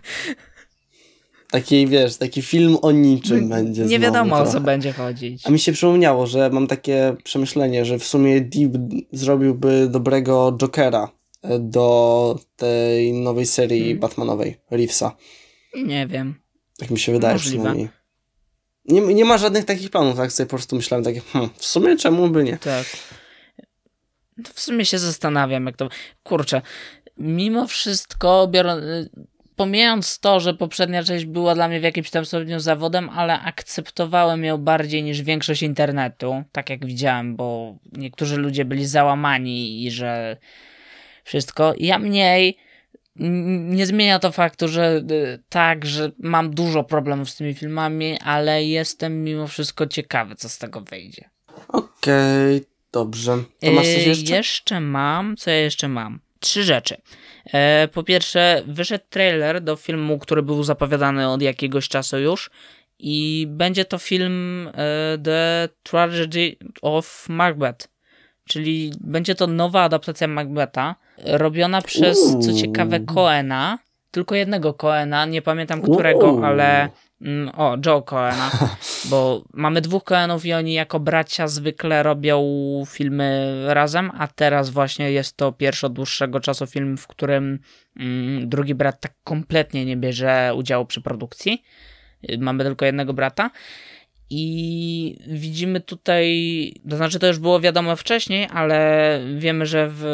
Taki, 1.51 1.87
wiesz, 1.87 2.17
taki 2.17 2.41
film 2.41 2.77
o 2.81 2.91
niczym 2.91 3.49
będzie 3.49 3.85
Nie 3.85 3.99
wiadomo 3.99 4.35
o 4.35 4.45
co 4.45 4.51
trochę. 4.51 4.65
będzie 4.65 4.93
chodzić. 4.93 5.41
A 5.47 5.49
mi 5.49 5.59
się 5.59 5.71
przypomniało, 5.71 6.27
że 6.27 6.49
mam 6.49 6.67
takie 6.67 7.15
przemyślenie, 7.23 7.85
że 7.85 7.99
w 7.99 8.03
sumie 8.03 8.41
Deep 8.41 8.71
zrobiłby 9.11 9.87
dobrego 9.89 10.57
Jokera 10.61 11.09
do 11.59 12.39
tej 12.55 13.13
nowej 13.13 13.45
serii 13.45 13.81
Hmm. 13.83 13.99
Batmanowej, 13.99 14.57
Reevesa. 14.71 15.15
Nie 15.75 16.07
wiem. 16.07 16.35
Tak 16.77 16.89
mi 16.89 16.99
się 16.99 17.11
wydaje 17.11 17.33
Możliwe. 17.33 17.57
przynajmniej. 17.57 17.89
Nie, 18.85 19.01
nie 19.01 19.25
ma 19.25 19.37
żadnych 19.37 19.65
takich 19.65 19.89
planów, 19.89 20.17
tak 20.17 20.31
sobie 20.31 20.47
po 20.47 20.55
prostu 20.55 20.75
myślałem 20.75 21.03
takie, 21.03 21.21
hmm, 21.21 21.49
w 21.57 21.65
sumie 21.65 21.97
czemu 21.97 22.29
by 22.29 22.43
nie? 22.43 22.57
Tak. 22.57 22.85
W 24.53 24.59
sumie 24.61 24.85
się 24.85 24.99
zastanawiam, 24.99 25.65
jak 25.65 25.77
to. 25.77 25.89
Kurczę, 26.23 26.61
mimo 27.17 27.67
wszystko, 27.67 28.47
biorąc. 28.51 28.83
Pomijając 29.55 30.19
to, 30.19 30.39
że 30.39 30.53
poprzednia 30.53 31.03
część 31.03 31.25
była 31.25 31.55
dla 31.55 31.67
mnie 31.67 31.79
w 31.79 31.83
jakimś 31.83 32.09
tam 32.09 32.25
stopniu 32.25 32.59
zawodem, 32.59 33.09
ale 33.09 33.39
akceptowałem 33.41 34.43
ją 34.43 34.57
bardziej 34.57 35.03
niż 35.03 35.21
większość 35.21 35.63
internetu, 35.63 36.43
tak 36.51 36.69
jak 36.69 36.85
widziałem, 36.85 37.35
bo 37.35 37.75
niektórzy 37.91 38.37
ludzie 38.37 38.65
byli 38.65 38.85
załamani 38.85 39.85
i 39.85 39.91
że 39.91 40.37
wszystko. 41.27 41.73
Ja 41.77 41.99
mniej. 41.99 42.57
Nie 43.69 43.85
zmienia 43.85 44.19
to 44.19 44.31
faktu, 44.31 44.67
że 44.67 45.03
y, 45.11 45.43
tak, 45.49 45.85
że 45.85 46.11
mam 46.19 46.53
dużo 46.53 46.83
problemów 46.83 47.29
z 47.29 47.35
tymi 47.35 47.53
filmami, 47.53 48.17
ale 48.19 48.63
jestem 48.63 49.23
mimo 49.23 49.47
wszystko 49.47 49.87
ciekawy, 49.87 50.35
co 50.35 50.49
z 50.49 50.57
tego 50.57 50.81
wyjdzie. 50.81 51.29
Okej, 51.67 52.61
dobrze. 52.91 53.37
To 53.61 53.71
masz 53.71 53.85
coś 53.85 53.97
Yy, 53.97 54.03
jeszcze? 54.03 54.35
Jeszcze 54.35 54.79
mam, 54.79 55.35
co 55.37 55.49
ja 55.49 55.57
jeszcze 55.57 55.87
mam? 55.87 56.19
Trzy 56.39 56.63
rzeczy. 56.63 56.97
E, 57.53 57.87
po 57.87 58.03
pierwsze, 58.03 58.63
wyszedł 58.67 59.05
trailer 59.09 59.61
do 59.61 59.75
filmu, 59.75 60.19
który 60.19 60.43
był 60.43 60.63
zapowiadany 60.63 61.29
od 61.29 61.41
jakiegoś 61.41 61.87
czasu 61.87 62.19
już 62.19 62.49
i 62.99 63.47
będzie 63.49 63.85
to 63.85 63.97
film 63.97 64.67
e, 64.67 65.17
The 65.23 65.69
Tragedy 65.83 66.55
of 66.81 67.29
Macbeth, 67.29 67.87
czyli 68.47 68.91
będzie 68.99 69.35
to 69.35 69.47
nowa 69.47 69.83
adaptacja 69.83 70.27
Macbetha, 70.27 70.95
robiona 71.25 71.81
przez, 71.81 72.19
co 72.31 72.51
Uuu. 72.51 72.59
ciekawe, 72.61 72.99
Coena, 72.99 73.79
tylko 74.11 74.35
jednego 74.35 74.73
Coena, 74.73 75.25
nie 75.25 75.41
pamiętam 75.41 75.81
którego, 75.81 76.31
Uuu. 76.33 76.43
ale 76.43 76.89
mm, 77.21 77.49
o, 77.57 77.77
Joe 77.85 78.01
Coena, 78.01 78.51
bo 79.09 79.43
mamy 79.53 79.81
dwóch 79.81 80.03
Coenów 80.03 80.45
i 80.45 80.53
oni 80.53 80.73
jako 80.73 80.99
bracia 80.99 81.47
zwykle 81.47 82.03
robią 82.03 82.43
filmy 82.87 83.55
razem, 83.67 84.11
a 84.17 84.27
teraz 84.27 84.69
właśnie 84.69 85.11
jest 85.11 85.37
to 85.37 85.51
pierwszy 85.51 85.85
od 85.85 85.93
dłuższego 85.93 86.39
czasu 86.39 86.67
film, 86.67 86.97
w 86.97 87.07
którym 87.07 87.59
mm, 87.99 88.49
drugi 88.49 88.75
brat 88.75 89.01
tak 89.01 89.13
kompletnie 89.23 89.85
nie 89.85 89.97
bierze 89.97 90.51
udziału 90.55 90.85
przy 90.85 91.01
produkcji. 91.01 91.63
Y, 92.29 92.37
Mamy 92.37 92.63
tylko 92.63 92.85
jednego 92.85 93.13
brata. 93.13 93.49
I 94.29 95.17
widzimy 95.27 95.81
tutaj, 95.81 96.73
to 96.89 96.97
znaczy 96.97 97.19
to 97.19 97.27
już 97.27 97.39
było 97.39 97.59
wiadomo 97.59 97.95
wcześniej, 97.95 98.47
ale 98.53 99.19
wiemy, 99.37 99.65
że 99.65 99.87
w 99.91 100.05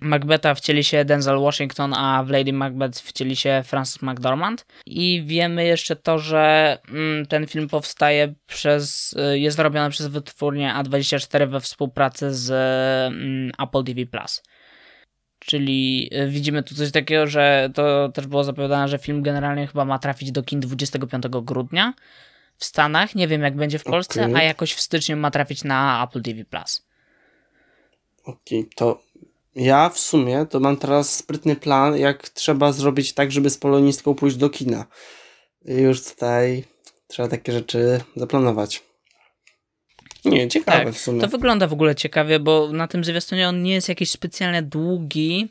Macbetha 0.00 0.54
wcieli 0.54 0.84
się 0.84 1.04
Denzel 1.04 1.40
Washington, 1.40 1.94
a 1.94 2.24
w 2.24 2.30
Lady 2.30 2.52
Macbeth 2.52 3.00
wcieli 3.00 3.36
się 3.36 3.62
Francis 3.64 4.02
McDormand. 4.02 4.66
I 4.86 5.22
wiemy 5.26 5.64
jeszcze 5.64 5.96
to, 5.96 6.18
że 6.18 6.78
mm, 6.88 7.26
ten 7.26 7.46
film 7.46 7.68
powstaje 7.68 8.34
przez, 8.46 9.12
y, 9.34 9.38
jest 9.38 9.58
robiony 9.58 9.90
przez 9.90 10.06
wytwórnię 10.06 10.74
A24 10.76 11.50
we 11.50 11.60
współpracy 11.60 12.34
z 12.34 12.50
mm, 13.12 13.52
Apple 13.58 13.84
TV+. 13.84 14.06
Czyli 15.38 16.10
y, 16.12 16.28
widzimy 16.28 16.62
tu 16.62 16.74
coś 16.74 16.90
takiego, 16.90 17.26
że 17.26 17.70
to 17.74 18.08
też 18.08 18.26
było 18.26 18.44
zapowiadane, 18.44 18.88
że 18.88 18.98
film 18.98 19.22
generalnie 19.22 19.66
chyba 19.66 19.84
ma 19.84 19.98
trafić 19.98 20.32
do 20.32 20.42
kin 20.42 20.60
25 20.60 21.24
grudnia 21.42 21.94
w 22.60 22.64
Stanach. 22.64 23.14
Nie 23.14 23.28
wiem, 23.28 23.42
jak 23.42 23.56
będzie 23.56 23.78
w 23.78 23.84
Polsce, 23.84 24.22
Okej. 24.22 24.34
a 24.34 24.42
jakoś 24.42 24.74
w 24.74 24.80
styczniu 24.80 25.16
ma 25.16 25.30
trafić 25.30 25.64
na 25.64 26.04
Apple 26.04 26.22
TV. 26.22 26.44
Okej, 28.24 28.68
to 28.76 29.02
ja 29.54 29.88
w 29.88 29.98
sumie 29.98 30.46
to 30.50 30.60
mam 30.60 30.76
teraz 30.76 31.16
sprytny 31.16 31.56
plan, 31.56 31.96
jak 31.96 32.28
trzeba 32.28 32.72
zrobić 32.72 33.12
tak, 33.12 33.32
żeby 33.32 33.50
z 33.50 33.58
polonistką 33.58 34.14
pójść 34.14 34.36
do 34.36 34.50
kina. 34.50 34.86
Już 35.64 36.04
tutaj 36.04 36.64
trzeba 37.06 37.28
takie 37.28 37.52
rzeczy 37.52 38.00
zaplanować. 38.16 38.82
Nie, 40.24 40.48
ciekawe 40.48 40.84
Tak, 40.84 40.94
w 40.94 40.98
sumie. 40.98 41.20
To 41.20 41.28
wygląda 41.28 41.66
w 41.66 41.72
ogóle 41.72 41.94
ciekawie, 41.94 42.40
bo 42.40 42.72
na 42.72 42.88
tym 42.88 43.04
zwiastunie 43.04 43.48
on 43.48 43.62
nie 43.62 43.72
jest 43.72 43.88
jakiś 43.88 44.10
specjalnie 44.10 44.62
długi. 44.62 45.48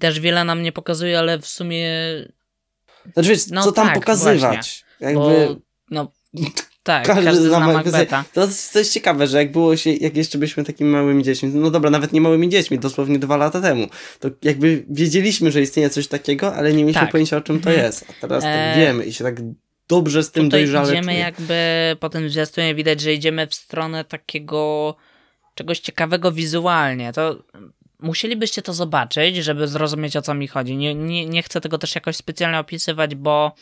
Też 0.00 0.20
wiele 0.20 0.44
nam 0.44 0.62
nie 0.62 0.72
pokazuje, 0.72 1.18
ale 1.18 1.38
w 1.38 1.46
sumie. 1.46 1.88
Znaczy 3.12 3.28
wiesz, 3.28 3.46
No 3.46 3.62
co 3.62 3.72
tam 3.72 3.86
tak, 3.86 3.94
pokazywać? 3.94 4.84
Jakby 5.00 5.18
Bo, 5.18 5.56
no, 5.90 6.12
tak, 6.82 7.06
każdy, 7.06 7.24
każdy 7.24 7.48
zna 7.48 7.60
Macbetha. 7.60 8.24
To 8.32 8.40
jest, 8.40 8.72
to 8.72 8.78
jest 8.78 8.92
ciekawe, 8.92 9.26
że 9.26 9.38
jak 9.38 9.52
było 9.52 9.76
się, 9.76 9.92
jak 9.92 10.16
jeszcze 10.16 10.38
byliśmy 10.38 10.64
takimi 10.64 10.90
małymi 10.90 11.22
dziećmi, 11.24 11.48
no 11.54 11.70
dobra, 11.70 11.90
nawet 11.90 12.12
nie 12.12 12.20
małymi 12.20 12.48
dziećmi, 12.48 12.78
dosłownie 12.78 13.18
dwa 13.18 13.36
lata 13.36 13.60
temu, 13.60 13.86
to 14.20 14.28
jakby 14.42 14.84
wiedzieliśmy, 14.90 15.52
że 15.52 15.62
istnieje 15.62 15.90
coś 15.90 16.08
takiego, 16.08 16.54
ale 16.54 16.72
nie 16.72 16.78
mieliśmy 16.82 17.00
Tak. 17.02 17.10
pojęcia 17.10 17.36
o 17.36 17.40
czym 17.40 17.60
to 17.60 17.70
Mhm. 17.70 17.86
jest. 17.86 18.04
A 18.10 18.12
teraz 18.20 18.42
to 18.42 18.48
E, 18.50 18.74
wiemy 18.76 19.04
i 19.04 19.12
się 19.12 19.24
tak 19.24 19.36
dobrze 19.88 20.22
z 20.22 20.30
tym 20.30 20.44
Tutaj 20.44 20.60
dojrzale 20.60 20.92
idziemy 20.92 21.06
czuję. 21.12 21.18
jakby 21.18 21.56
po 22.00 22.08
tym 22.08 22.30
zwiastunie 22.30 22.74
widać, 22.74 23.00
że 23.00 23.14
idziemy 23.14 23.46
w 23.46 23.54
stronę 23.54 24.04
takiego 24.04 24.96
czegoś 25.54 25.80
ciekawego 25.80 26.32
wizualnie. 26.32 27.12
To 27.12 27.42
musielibyście 28.00 28.62
to 28.62 28.72
zobaczyć, 28.72 29.36
żeby 29.36 29.68
zrozumieć 29.68 30.16
o 30.16 30.22
co 30.22 30.34
mi 30.34 30.48
chodzi. 30.48 30.76
Nie, 30.76 30.94
nie, 30.94 31.26
nie 31.26 31.42
chcę 31.42 31.60
tego 31.60 31.78
też 31.78 31.94
jakoś 31.94 32.16
specjalnie 32.16 32.58
opisywać, 32.58 33.14
bo 33.14 33.52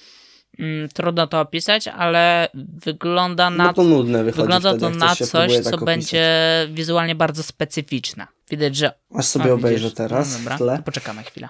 trudno 0.94 1.26
to 1.26 1.40
opisać, 1.40 1.88
ale 1.88 2.48
wygląda 2.54 3.50
na 3.50 3.64
No 3.64 3.72
to 3.74 3.84
nudne 3.84 4.24
Wygląda 4.24 4.60
wtedy, 4.70 4.80
to 4.80 4.90
na 4.90 5.16
coś, 5.16 5.30
próbuje 5.30 5.58
co 5.62 5.64
tak 5.70 5.74
opisać. 5.82 5.86
będzie 5.86 6.26
wizualnie 6.72 7.14
bardzo 7.14 7.42
specyficzne. 7.42 8.26
Widać, 8.50 8.76
że. 8.76 8.92
Aż 9.14 9.26
sobie 9.26 9.50
A, 9.50 9.54
obejrzę 9.54 9.84
widzisz? 9.84 9.96
teraz 9.96 10.44
No 10.44 10.50
dobra, 10.58 10.82
poczekamy 10.82 11.22
chwilę. 11.22 11.48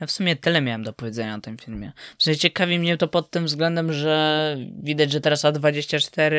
Ja 0.00 0.06
w 0.06 0.10
sumie 0.10 0.36
tyle 0.36 0.60
miałem 0.60 0.82
do 0.82 0.92
powiedzenia 0.92 1.34
o 1.34 1.40
tym 1.40 1.56
filmie. 1.56 1.92
W 2.18 2.22
sensie 2.22 2.40
ciekawi 2.40 2.78
mnie 2.78 2.96
to 2.96 3.08
pod 3.08 3.30
tym 3.30 3.44
względem, 3.44 3.92
że 3.92 4.56
widać, 4.82 5.12
że 5.12 5.20
teraz 5.20 5.44
A24 5.44 6.34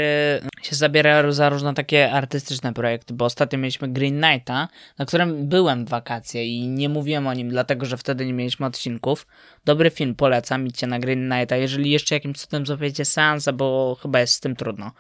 się 0.62 0.76
zabiera 0.76 1.32
za 1.32 1.50
różne 1.50 1.74
takie 1.74 2.12
artystyczne 2.12 2.74
projekty, 2.74 3.14
bo 3.14 3.26
ostatnio 3.26 3.60
mieliśmy 3.60 3.88
Green 3.88 4.22
Knighta, 4.22 4.68
na 4.98 5.06
którym 5.06 5.48
byłem 5.48 5.86
w 5.86 5.90
wakacje 5.90 6.46
i 6.46 6.68
nie 6.68 6.90
mówiłem 6.90 7.28
o 7.28 7.34
nim, 7.34 7.50
dlatego 7.50 7.86
że 7.86 7.98
wtedy 7.98 8.26
nie 8.26 8.34
mieliśmy 8.34 8.66
odcinków. 8.66 9.28
Dobry 9.66 9.90
film, 9.90 10.16
polecam, 10.16 10.68
idźcie 10.68 10.88
na 10.88 11.00
Green 11.00 11.30
Knighta. 11.30 11.56
Jeżeli 11.58 11.92
jeszcze 11.92 12.16
jakimś 12.16 12.38
cudem 12.38 12.66
złapiecie 12.66 13.06
seansa, 13.06 13.54
bo 13.54 13.98
chyba 14.02 14.20
jest 14.20 14.34
z 14.34 14.40
tym 14.40 14.56
trudno, 14.56 14.92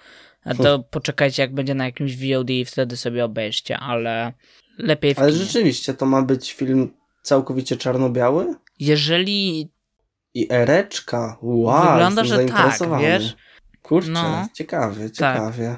to 0.58 0.80
poczekajcie 0.80 1.41
jak 1.41 1.54
będzie 1.54 1.76
na 1.76 1.86
jakimś 1.86 2.17
VOD 2.17 2.50
i 2.50 2.65
wtedy 2.65 2.98
sobie 2.98 3.26
obejrzcie, 3.26 3.78
ale 3.78 4.34
lepiej 4.78 5.15
w 5.15 5.19
Ale 5.19 5.32
kinie. 5.32 5.43
rzeczywiście, 5.45 5.93
to 5.93 6.06
ma 6.06 6.22
być 6.22 6.54
film 6.54 6.98
całkowicie 7.21 7.77
czarno-biały? 7.77 8.55
Jeżeli 8.79 9.71
I 10.34 10.47
ereczka. 10.51 11.38
Wow, 11.41 11.91
Wygląda, 11.91 12.23
że 12.23 12.45
tak, 12.45 12.99
wiesz? 13.01 13.36
Kurczę, 13.82 14.12
No. 14.12 14.47
ciekawie, 14.53 15.10
Tak. 15.10 15.36
ciekawie. 15.36 15.77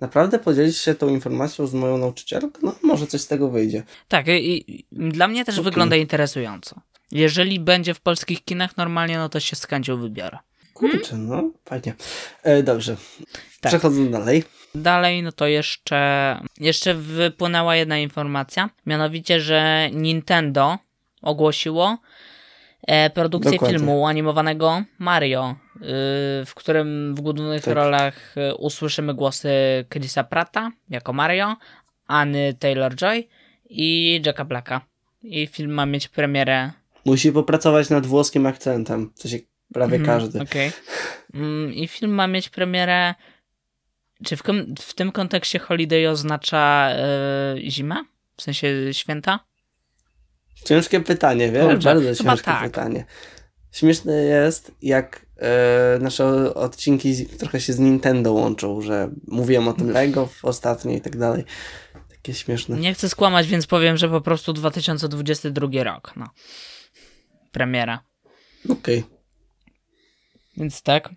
Naprawdę 0.00 0.38
podzielić 0.38 0.76
się 0.76 0.94
tą 0.94 1.08
informacją 1.08 1.66
z 1.66 1.74
moją 1.74 1.98
nauczycielką? 1.98 2.48
No, 2.62 2.74
może 2.82 3.06
coś 3.06 3.20
z 3.20 3.26
tego 3.26 3.50
wyjdzie. 3.50 3.82
Tak, 4.08 4.28
i, 4.28 4.74
i 4.76 4.86
dla 4.92 5.28
mnie 5.28 5.44
też 5.44 5.54
Okej. 5.54 5.64
wygląda 5.64 5.96
interesująco. 5.96 6.80
Jeżeli 7.12 7.60
będzie 7.60 7.94
w 7.94 8.00
polskich 8.00 8.44
kinach 8.44 8.76
normalnie, 8.76 9.18
no 9.18 9.28
to 9.28 9.40
się 9.40 9.56
z 9.56 9.66
chęcią 9.66 9.96
wybiorę. 9.96 10.38
Kurczę, 10.76 11.16
no, 11.16 11.50
fajnie. 11.64 11.94
E, 12.42 12.62
dobrze, 12.62 12.96
Tak. 13.60 13.70
przechodząc 13.70 14.10
dalej. 14.10 14.44
Dalej, 14.74 15.22
no 15.22 15.32
to 15.32 15.46
jeszcze, 15.46 16.00
jeszcze 16.60 16.94
wypłynęła 16.94 17.76
jedna 17.76 17.98
informacja, 17.98 18.70
mianowicie, 18.86 19.40
że 19.40 19.90
Nintendo 19.92 20.78
ogłosiło 21.22 21.98
e, 22.86 23.10
produkcję 23.10 23.52
Dokładnie. 23.52 23.78
filmu 23.78 24.06
animowanego 24.06 24.82
Mario, 24.98 25.54
y, 25.76 25.80
w 26.46 26.52
którym 26.54 27.14
w 27.14 27.20
głównych 27.20 27.64
Tak. 27.64 27.74
rolach 27.74 28.34
y, 28.36 28.54
usłyszymy 28.54 29.14
głosy 29.14 29.50
Chrisa 29.92 30.24
Pratta 30.24 30.70
jako 30.90 31.12
Mario, 31.12 31.56
Anny 32.06 32.54
Taylor-Joy 32.60 33.22
i 33.70 34.22
Jacka 34.26 34.44
Blacka. 34.44 34.80
I 35.22 35.46
film 35.46 35.70
ma 35.72 35.86
mieć 35.86 36.08
premierę 36.08 36.70
Musi 37.04 37.32
popracować 37.32 37.90
nad 37.90 38.06
włoskim 38.06 38.46
akcentem, 38.46 39.12
w 39.14 39.20
sensie 39.22 39.38
prawie 39.72 39.96
Mhm, 39.96 40.18
każdy. 40.18 40.40
Okej. 40.40 40.72
Mm, 41.34 41.74
I 41.74 41.88
film 41.88 42.10
ma 42.10 42.26
mieć 42.26 42.48
premierę. 42.48 43.14
Czy 44.24 44.36
w, 44.36 44.42
w 44.80 44.94
tym 44.94 45.12
kontekście 45.12 45.58
holiday 45.58 46.10
oznacza 46.10 46.88
e, 46.90 47.56
zimę? 47.70 48.04
W 48.36 48.42
sensie 48.42 48.68
święta? 48.92 49.40
Ciężkie 50.64 51.00
pytanie, 51.00 51.52
wiesz? 51.52 51.64
Kurczę, 51.64 51.94
Bardzo 51.94 52.14
chyba 52.14 52.32
ciężkie 52.32 52.44
tak. 52.44 52.62
pytanie. 52.62 53.04
Śmieszne 53.72 54.14
jest, 54.14 54.72
jak 54.82 55.26
e, 55.36 55.98
nasze 56.00 56.54
odcinki 56.54 57.14
z, 57.14 57.36
trochę 57.36 57.60
się 57.60 57.72
z 57.72 57.78
Nintendo 57.78 58.32
łączą, 58.32 58.80
że 58.80 59.10
mówiłem 59.28 59.68
o 59.68 59.72
tym 59.72 59.90
Lego 59.90 60.26
w 60.26 60.44
ostatnio 60.44 60.92
i 60.92 61.00
tak 61.00 61.16
dalej. 61.16 61.44
Takie 62.10 62.34
śmieszne. 62.34 62.76
Nie 62.76 62.94
chcę 62.94 63.08
skłamać, 63.08 63.46
więc 63.46 63.66
powiem, 63.66 63.96
że 63.96 64.08
po 64.08 64.20
prostu 64.20 64.52
2022 64.52 65.84
rok. 65.84 66.12
No. 66.16 66.26
Premiera. 67.52 68.00
Okej. 68.68 69.15
Więc 70.56 70.82
tak. 70.82 71.10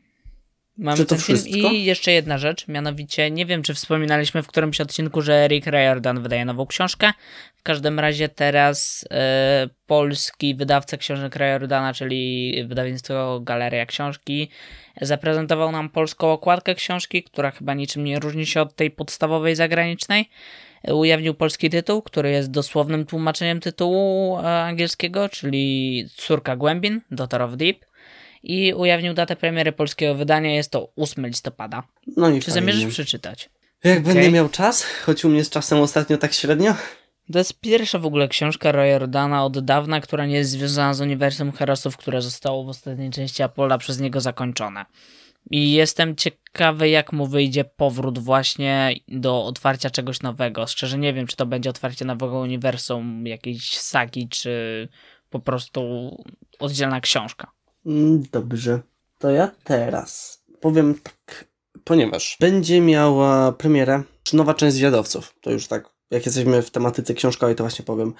Mamy 0.77 0.97
Czy 0.97 1.05
to 1.05 1.09
ten 1.09 1.17
film. 1.17 1.37
wszystko? 1.37 1.71
I 1.71 1.83
jeszcze 1.83 2.11
jedna 2.11 2.37
rzecz, 2.37 2.67
mianowicie 2.67 3.31
nie 3.31 3.45
wiem, 3.45 3.63
czy 3.63 3.73
wspominaliśmy 3.73 4.43
w 4.43 4.47
którymś 4.47 4.81
odcinku, 4.81 5.21
że 5.21 5.47
Rick 5.47 5.67
Riordan 5.67 6.21
wydaje 6.23 6.45
nową 6.45 6.65
książkę. 6.65 7.13
W 7.55 7.63
każdym 7.63 7.99
razie 7.99 8.29
teraz 8.29 9.05
e, 9.11 9.69
polski 9.87 10.55
wydawca 10.55 10.97
książek 10.97 11.35
Riordana, 11.35 11.93
czyli 11.93 12.53
wydawnictwo 12.67 13.39
Galeria 13.43 13.85
Książki, 13.85 14.49
zaprezentował 15.01 15.71
nam 15.71 15.89
polską 15.89 16.31
okładkę 16.31 16.75
książki, 16.75 17.23
która 17.23 17.51
chyba 17.51 17.73
niczym 17.73 18.03
nie 18.03 18.19
różni 18.19 18.45
się 18.45 18.61
od 18.61 18.75
tej 18.75 18.91
podstawowej 18.91 19.55
zagranicznej. 19.55 20.29
E, 20.83 20.95
Ujawnił 20.95 21.33
polski 21.33 21.69
tytuł, 21.69 22.01
który 22.01 22.31
jest 22.31 22.51
dosłownym 22.51 23.05
tłumaczeniem 23.05 23.59
tytułu 23.59 24.37
e, 24.37 24.41
angielskiego, 24.41 25.29
czyli 25.29 26.05
Córka 26.15 26.55
Głębin, 26.55 27.01
Daughter 27.11 27.41
of 27.41 27.51
Deep 27.57 27.88
i 28.43 28.73
ujawnił 28.73 29.13
datę 29.13 29.35
premiery 29.35 29.71
polskiego 29.71 30.15
wydania, 30.15 30.55
jest 30.55 30.71
to 30.71 30.91
8 30.95 31.27
listopada. 31.27 31.83
No 32.17 32.29
i 32.29 32.39
Czy 32.39 32.51
zamierzasz 32.51 32.85
przeczytać? 32.85 33.49
Jak 33.83 33.99
Okej. 33.99 34.13
będę 34.13 34.31
miał 34.31 34.49
czas, 34.49 34.83
choć 34.83 35.25
u 35.25 35.29
mnie 35.29 35.43
z 35.43 35.49
czasem 35.49 35.79
ostatnio 35.79 36.17
tak 36.17 36.33
średnio. 36.33 36.75
To 37.31 37.37
jest 37.37 37.59
pierwsza 37.59 37.99
w 37.99 38.05
ogóle 38.05 38.27
książka 38.27 38.71
Riordana 38.71 39.45
od 39.45 39.59
dawna, 39.59 40.01
która 40.01 40.25
nie 40.25 40.35
jest 40.35 40.51
związana 40.51 40.93
z 40.93 41.01
uniwersum 41.01 41.51
Herosów, 41.51 41.97
które 41.97 42.21
zostało 42.21 42.63
w 42.63 42.69
ostatniej 42.69 43.09
części 43.09 43.43
Apolla 43.43 43.77
przez 43.77 43.99
niego 43.99 44.21
zakończone. 44.21 44.85
I 45.51 45.71
jestem 45.71 46.15
ciekawy, 46.15 46.89
jak 46.89 47.13
mu 47.13 47.27
wyjdzie 47.27 47.63
powrót 47.63 48.19
właśnie 48.19 48.95
do 49.07 49.45
otwarcia 49.45 49.89
czegoś 49.89 50.21
nowego. 50.21 50.67
Szczerze 50.67 50.97
nie 50.97 51.13
wiem, 51.13 51.27
czy 51.27 51.35
to 51.35 51.45
będzie 51.45 51.69
otwarcie 51.69 52.05
nowego 52.05 52.39
uniwersum, 52.39 53.27
jakiejś 53.27 53.77
sagi, 53.77 54.29
czy 54.29 54.87
po 55.29 55.39
prostu 55.39 56.11
oddzielna 56.59 57.01
książka. 57.01 57.51
Mm, 57.85 58.23
Dobrze. 58.31 58.79
To 59.19 59.29
ja 59.29 59.51
teraz 59.63 60.43
powiem 60.61 60.99
tak, 60.99 61.45
ponieważ 61.83 62.37
będzie 62.39 62.81
miała 62.81 63.51
premierę 63.51 64.03
nowa 64.33 64.53
część 64.53 64.75
Zwiadowców. 64.75 65.35
To 65.41 65.51
już 65.51 65.67
tak, 65.67 65.89
jak 66.11 66.25
jesteśmy 66.25 66.61
w 66.61 66.71
tematyce 66.71 67.13
książkowej, 67.13 67.55
to 67.55 67.63
właśnie 67.63 67.85
powiem. 67.85 68.13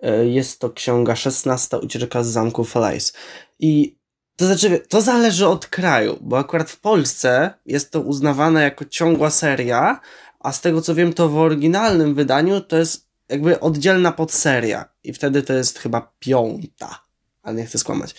E, 0.00 0.26
Jest 0.26 0.60
to 0.60 0.70
ksiąga 0.70 1.16
16 1.16 1.78
Ucieczka 1.78 2.22
z 2.22 2.26
zamku 2.28 2.64
Falaise. 2.64 3.12
I 3.58 3.98
to 4.36 4.46
znaczy, 4.46 4.80
to 4.88 5.00
zależy 5.00 5.46
od 5.48 5.66
kraju, 5.66 6.18
bo 6.20 6.38
akurat 6.38 6.70
w 6.70 6.80
Polsce 6.80 7.54
jest 7.66 7.90
to 7.90 8.00
uznawane 8.00 8.62
jako 8.62 8.84
ciągła 8.84 9.30
seria, 9.30 10.00
a 10.40 10.52
z 10.52 10.60
tego 10.60 10.82
co 10.82 10.94
wiem, 10.94 11.12
to 11.12 11.28
w 11.28 11.36
oryginalnym 11.36 12.14
wydaniu 12.14 12.60
to 12.60 12.76
jest 12.76 13.08
jakby 13.28 13.60
oddzielna 13.60 14.12
podseria. 14.12 14.84
I 15.04 15.12
wtedy 15.12 15.42
to 15.42 15.52
jest 15.52 15.78
chyba 15.78 16.12
piąta, 16.18 17.02
ale 17.42 17.56
nie 17.56 17.66
chcę 17.66 17.78
skłamać 17.78 18.14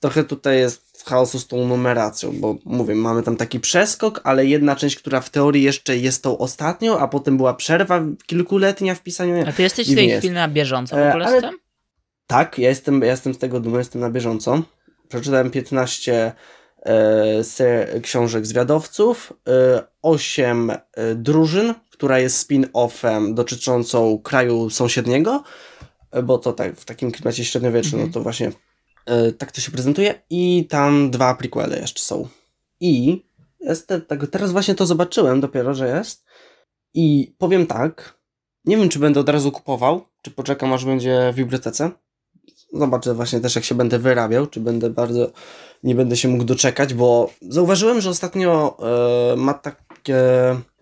trochę 0.00 0.24
tutaj 0.24 0.58
jest 0.58 1.02
chaosu 1.06 1.38
z 1.38 1.46
tą 1.46 1.66
numeracją, 1.66 2.32
bo 2.40 2.56
mówię, 2.64 2.94
mamy 2.94 3.22
tam 3.22 3.36
taki 3.36 3.60
przeskok, 3.60 4.20
ale 4.24 4.46
jedna 4.46 4.76
część, 4.76 4.96
która 4.96 5.20
w 5.20 5.30
teorii 5.30 5.62
jeszcze 5.62 5.96
jest 5.96 6.22
tą 6.22 6.38
ostatnią, 6.38 6.98
a 6.98 7.08
potem 7.08 7.36
była 7.36 7.54
przerwa 7.54 8.00
kilkuletnia 8.26 8.94
w 8.94 9.02
pisaniu. 9.02 9.44
A 9.48 9.52
ty 9.52 9.62
jesteś 9.62 9.92
w 9.92 9.94
tej 9.94 10.08
jest. 10.08 10.18
chwili 10.18 10.34
na 10.34 10.48
bieżąco 10.48 10.96
w 10.96 10.98
E, 10.98 11.08
ogóle 11.08 11.26
ale-? 11.26 11.50
Tak, 12.26 12.58
ja 12.58 12.68
jestem, 12.68 13.00
ja 13.02 13.10
jestem 13.10 13.34
z 13.34 13.38
tego 13.38 13.60
dumny, 13.60 13.78
jestem 13.78 14.00
na 14.00 14.10
bieżąco. 14.10 14.62
Przeczytałem 15.08 15.50
15 15.50 16.32
e, 16.86 18.00
książek 18.02 18.46
zwiadowców, 18.46 19.32
e, 19.48 19.82
8 20.02 20.70
e, 20.70 20.78
drużyn, 21.14 21.74
która 21.90 22.18
jest 22.18 22.50
spin-offem 22.50 23.34
dotyczącą 23.34 24.18
kraju 24.18 24.70
sąsiedniego, 24.70 25.42
e, 26.10 26.22
bo 26.22 26.38
to 26.38 26.52
tak 26.52 26.76
w 26.76 26.84
takim 26.84 27.12
klimacie 27.12 27.44
średniowiecznym, 27.44 27.94
Mhm. 28.00 28.08
no 28.10 28.14
to 28.14 28.22
właśnie 28.22 28.52
tak 29.38 29.52
to 29.52 29.60
się 29.60 29.70
prezentuje. 29.70 30.22
I 30.30 30.66
tam 30.70 31.10
dwa 31.10 31.34
prequely 31.34 31.78
jeszcze 31.80 32.02
są. 32.02 32.28
I 32.80 33.22
jestem, 33.60 34.02
tak, 34.02 34.26
teraz 34.26 34.52
właśnie 34.52 34.74
to 34.74 34.86
zobaczyłem 34.86 35.40
dopiero, 35.40 35.74
że 35.74 35.88
jest. 35.88 36.24
I 36.94 37.34
powiem 37.38 37.66
tak, 37.66 38.20
nie 38.64 38.76
wiem, 38.76 38.88
czy 38.88 38.98
będę 38.98 39.20
od 39.20 39.28
razu 39.28 39.52
kupował, 39.52 40.06
czy 40.22 40.30
poczekam, 40.30 40.72
aż 40.72 40.84
będzie 40.84 41.30
w 41.32 41.36
bibliotece. 41.36 41.90
Zobaczę 42.72 43.14
właśnie 43.14 43.40
też, 43.40 43.54
jak 43.54 43.64
się 43.64 43.74
będę 43.74 43.98
wyrabiał, 43.98 44.46
czy 44.46 44.60
będę 44.60 44.90
bardzo. 44.90 45.32
Nie 45.82 45.94
będę 45.94 46.16
się 46.16 46.28
mógł 46.28 46.44
doczekać, 46.44 46.94
bo 46.94 47.30
zauważyłem, 47.42 48.00
że 48.00 48.10
ostatnio 48.10 48.76
e, 49.32 49.36
ma 49.36 49.54
takie, 49.54 50.22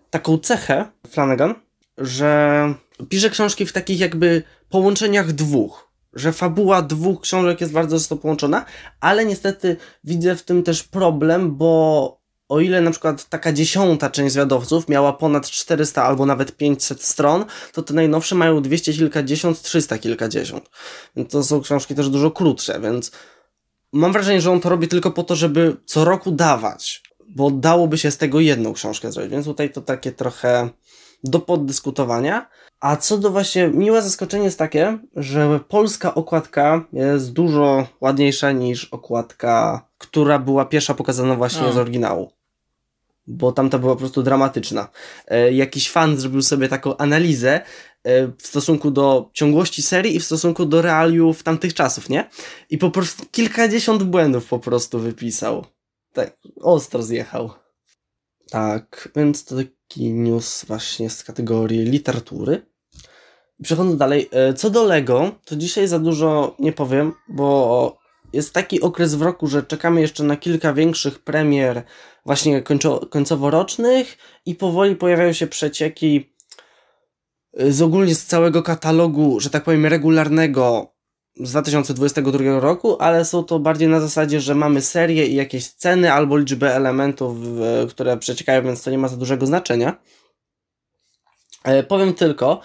taką 0.09 0.37
cechę 0.37 0.85
Flanagan, 1.07 1.55
że 1.97 2.73
pisze 3.09 3.29
książki 3.29 3.65
w 3.65 3.73
takich 3.73 3.99
jakby 3.99 4.43
połączeniach 4.69 5.31
dwóch. 5.31 5.88
Że 6.13 6.33
fabuła 6.33 6.81
dwóch 6.81 7.21
książek 7.21 7.61
jest 7.61 7.73
bardzo 7.73 7.99
została 7.99 8.21
połączona, 8.21 8.65
ale 8.99 9.25
niestety 9.25 9.77
widzę 10.03 10.35
w 10.35 10.43
tym 10.43 10.63
też 10.63 10.83
problem, 10.83 11.55
bo 11.55 12.19
o 12.49 12.59
ile 12.59 12.81
na 12.81 12.91
przykład 12.91 13.29
taka 13.29 13.53
dziesiąta 13.53 14.09
część 14.09 14.33
zwiadowców 14.33 14.89
miała 14.89 15.13
ponad 15.13 15.49
400 15.49 16.03
albo 16.03 16.25
nawet 16.25 16.57
500 16.57 17.03
stron, 17.03 17.45
to 17.73 17.81
te 17.81 17.93
najnowsze 17.93 18.35
mają 18.35 18.61
200 18.61 18.93
kilkadziesiąt, 18.93 19.61
300 19.61 19.97
kilkadziesiąt. 19.97 20.69
To 21.29 21.43
są 21.43 21.61
książki 21.61 21.95
też 21.95 22.09
dużo 22.09 22.31
krótsze, 22.31 22.79
więc 22.79 23.11
mam 23.93 24.13
wrażenie, 24.13 24.41
że 24.41 24.51
on 24.51 24.59
to 24.59 24.69
robi 24.69 24.87
tylko 24.87 25.11
po 25.11 25.23
to, 25.23 25.35
żeby 25.35 25.77
co 25.85 26.05
roku 26.05 26.31
dawać, 26.31 27.03
bo 27.29 27.51
dałoby 27.51 27.97
się 27.97 28.11
z 28.11 28.17
tego 28.17 28.39
jedną 28.39 28.73
książkę 28.73 29.11
zrobić, 29.11 29.31
więc 29.31 29.45
tutaj 29.45 29.71
to 29.71 29.81
takie 29.81 30.11
trochę 30.11 30.69
do 31.23 31.39
poddyskutowania. 31.39 32.49
A 32.79 32.95
co 32.95 33.17
do 33.17 33.31
właśnie, 33.31 33.67
miłe 33.67 34.01
zaskoczenie 34.01 34.43
jest 34.43 34.59
takie, 34.59 34.97
że 35.15 35.59
polska 35.67 36.15
okładka 36.15 36.85
jest 36.93 37.33
dużo 37.33 37.87
ładniejsza 38.01 38.51
niż 38.51 38.85
okładka, 38.85 39.85
która 39.97 40.39
była 40.39 40.65
pierwsza 40.65 40.93
pokazana 40.93 41.35
właśnie 41.35 41.65
O. 41.65 41.73
z 41.73 41.77
oryginału. 41.77 42.31
Bo 43.27 43.51
tamta 43.51 43.79
była 43.79 43.93
po 43.93 43.99
prostu 43.99 44.23
dramatyczna. 44.23 44.87
E, 45.27 45.53
jakiś 45.53 45.91
fan 45.91 46.17
zrobił 46.17 46.41
sobie 46.41 46.67
taką 46.67 46.97
analizę 46.97 47.61
e, 48.03 48.27
w 48.27 48.47
stosunku 48.47 48.91
do 48.91 49.29
ciągłości 49.33 49.81
serii 49.81 50.15
i 50.15 50.19
w 50.19 50.25
stosunku 50.25 50.65
do 50.65 50.81
realiów 50.81 51.43
tamtych 51.43 51.73
czasów, 51.73 52.09
nie? 52.09 52.29
I 52.69 52.77
po 52.77 52.91
prostu 52.91 53.25
kilkadziesiąt 53.31 54.03
błędów 54.03 54.45
po 54.45 54.59
prostu 54.59 54.99
wypisał. 54.99 55.65
Tak, 56.13 56.37
ostro 56.61 57.03
zjechał. 57.03 57.49
Tak, 58.49 59.09
więc 59.15 59.45
to 59.45 59.55
taki 59.55 60.13
news 60.13 60.65
właśnie 60.65 61.09
z 61.09 61.23
kategorii 61.23 61.79
literatury. 61.79 62.68
Przechodząc 63.63 63.97
dalej, 63.97 64.29
e, 64.31 64.53
co 64.53 64.69
do 64.69 64.83
Lego, 64.83 65.31
to 65.45 65.55
dzisiaj 65.55 65.87
za 65.87 65.99
dużo 65.99 66.55
nie 66.59 66.73
powiem, 66.73 67.13
bo 67.27 67.97
jest 68.33 68.53
taki 68.53 68.81
okres 68.81 69.15
w 69.15 69.21
roku, 69.21 69.47
że 69.47 69.63
czekamy 69.63 70.01
jeszcze 70.01 70.23
na 70.23 70.37
kilka 70.37 70.73
większych 70.73 71.19
premier 71.19 71.83
właśnie 72.25 72.61
końco, 72.61 72.99
końcoworocznych 72.99 74.17
i 74.45 74.55
powoli 74.55 74.95
pojawiają 74.95 75.33
się 75.33 75.47
przecieki 75.47 76.33
y, 77.61 77.73
z 77.73 77.81
ogólnie 77.81 78.15
z 78.15 78.25
całego 78.25 78.63
katalogu, 78.63 79.39
że 79.39 79.49
tak 79.49 79.63
powiem, 79.63 79.85
regularnego 79.85 80.93
z 81.39 81.51
2022 81.51 82.59
roku, 82.59 82.97
ale 82.99 83.25
są 83.25 83.43
to 83.43 83.59
bardziej 83.59 83.87
na 83.87 83.99
zasadzie, 83.99 84.41
że 84.41 84.55
mamy 84.55 84.81
serię 84.81 85.27
i 85.27 85.35
jakieś 85.35 85.67
ceny 85.67 86.13
albo 86.13 86.37
liczbę 86.37 86.75
elementów, 86.75 87.37
które 87.89 88.17
przeciekają, 88.17 88.63
więc 88.63 88.83
to 88.83 88.91
nie 88.91 88.97
ma 88.97 89.07
za 89.07 89.17
dużego 89.17 89.45
znaczenia. 89.45 89.97
E, 91.63 91.83
Powiem 91.83 92.13
tylko, 92.13 92.61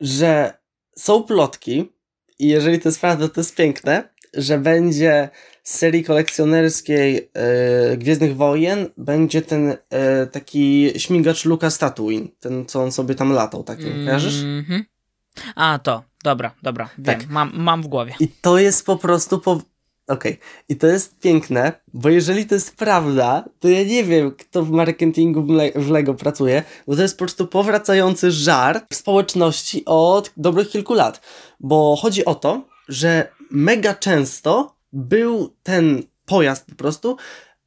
że 0.00 0.58
są 0.96 1.22
plotki 1.22 1.92
i 2.38 2.48
jeżeli 2.48 2.80
to 2.80 2.88
jest 2.88 3.00
prawda, 3.00 3.28
to 3.28 3.40
jest 3.40 3.56
piękne, 3.56 4.08
że 4.34 4.58
będzie 4.58 5.28
z 5.62 5.78
serii 5.78 6.04
kolekcjonerskiej 6.04 7.30
e, 7.34 7.96
Gwiezdnych 7.96 8.36
Wojen 8.36 8.88
będzie 8.96 9.42
ten 9.42 9.76
e, 9.90 10.26
taki 10.26 10.92
śmigacz 10.96 11.44
Luka 11.44 11.70
Statuin, 11.70 12.28
ten 12.40 12.66
co 12.66 12.82
on 12.82 12.92
sobie 12.92 13.14
tam 13.14 13.32
latał, 13.32 13.64
taki, 13.64 13.86
mm? 13.86 14.64
-hmm. 14.64 14.82
A, 15.54 15.78
to, 15.78 16.02
dobra, 16.24 16.54
dobra, 16.62 16.88
wiem, 16.98 17.18
tak. 17.18 17.28
mam, 17.28 17.52
mam 17.54 17.82
w 17.82 17.86
głowie. 17.86 18.14
I 18.20 18.28
to 18.28 18.58
jest 18.58 18.86
po 18.86 18.96
prostu 18.96 19.38
po... 19.38 19.60
Okej, 20.08 20.32
okay. 20.32 20.44
i 20.68 20.76
to 20.76 20.86
jest 20.86 21.18
piękne, 21.18 21.72
bo 21.94 22.08
jeżeli 22.08 22.46
to 22.46 22.54
jest 22.54 22.76
prawda, 22.76 23.44
to 23.60 23.68
ja 23.68 23.84
nie 23.84 24.04
wiem, 24.04 24.30
kto 24.30 24.62
w 24.62 24.70
marketingu 24.70 25.42
w, 25.42 25.50
Le 25.50 25.72
w 25.74 25.90
Lego 25.90 26.14
pracuje, 26.14 26.62
bo 26.86 26.96
to 26.96 27.02
jest 27.02 27.14
po 27.14 27.18
prostu 27.18 27.46
powracający 27.46 28.30
żart 28.30 28.84
w 28.90 28.96
społeczności 28.96 29.84
od 29.84 30.32
dobrych 30.36 30.68
kilku 30.68 30.94
lat. 30.94 31.20
Bo 31.60 31.96
chodzi 31.96 32.24
o 32.24 32.34
to, 32.34 32.62
że 32.88 33.28
mega 33.50 33.94
często 33.94 34.76
był 34.92 35.54
ten 35.62 36.02
pojazd 36.26 36.66
po 36.66 36.74
prostu 36.74 37.16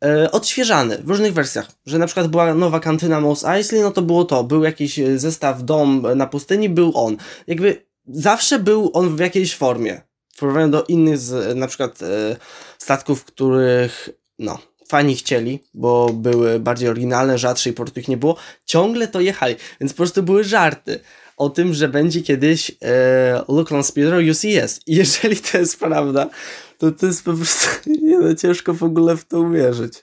e, 0.03 0.31
odświeżany 0.31 0.97
w 0.97 1.09
różnych 1.09 1.33
wersjach. 1.33 1.71
Że 1.85 1.99
na 1.99 2.05
przykład 2.05 2.27
była 2.27 2.53
nowa 2.53 2.79
kantyna 2.79 3.21
Mos 3.21 3.45
Eisley, 3.45 3.81
no 3.81 3.91
to 3.91 4.01
było 4.01 4.25
to. 4.25 4.43
Był 4.43 4.63
jakiś 4.63 4.99
zestaw 5.15 5.63
dom 5.63 6.07
na 6.15 6.27
pustyni, 6.27 6.69
był 6.69 6.91
on. 6.95 7.17
Jakby 7.47 7.85
zawsze 8.07 8.59
był 8.59 8.91
on 8.93 9.15
w 9.15 9.19
jakiejś 9.19 9.55
formie. 9.55 10.08
W 10.39 10.41
porównaniu 10.41 10.71
do 10.71 10.83
innych 10.83 11.17
z 11.17 11.57
na 11.57 11.67
przykład 11.67 12.01
e, 12.01 12.35
statków, 12.77 13.25
których 13.25 14.09
no, 14.39 14.59
fani 14.87 15.15
chcieli, 15.15 15.63
bo 15.73 16.13
były 16.13 16.59
bardziej 16.59 16.89
oryginalne, 16.89 17.37
rzadsze 17.37 17.69
i 17.69 17.73
po 17.73 17.83
prostu 17.83 17.99
ich 17.99 18.07
nie 18.07 18.17
było, 18.17 18.35
ciągle 18.65 19.07
to 19.07 19.21
jechali, 19.21 19.55
więc 19.81 19.93
po 19.93 19.97
prostu 19.97 20.23
były 20.23 20.43
żarty 20.43 20.99
o 21.37 21.49
tym, 21.49 21.73
że 21.73 21.87
będzie 21.87 22.21
kiedyś 22.21 22.71
e, 22.83 23.43
Look 23.47 23.71
on 23.71 23.83
Speeder 23.83 24.29
UCS. 24.29 24.79
I 24.87 24.95
jeżeli 24.95 25.37
to 25.37 25.57
jest 25.57 25.79
prawda, 25.79 26.29
to 26.77 26.91
to 26.91 27.05
jest 27.05 27.23
po 27.23 27.33
prostu 27.33 27.65
nie 28.01 28.19
no, 28.19 28.35
ciężko 28.35 28.73
w 28.73 28.83
ogóle 28.83 29.17
w 29.17 29.25
to 29.25 29.39
uwierzyć. 29.39 29.93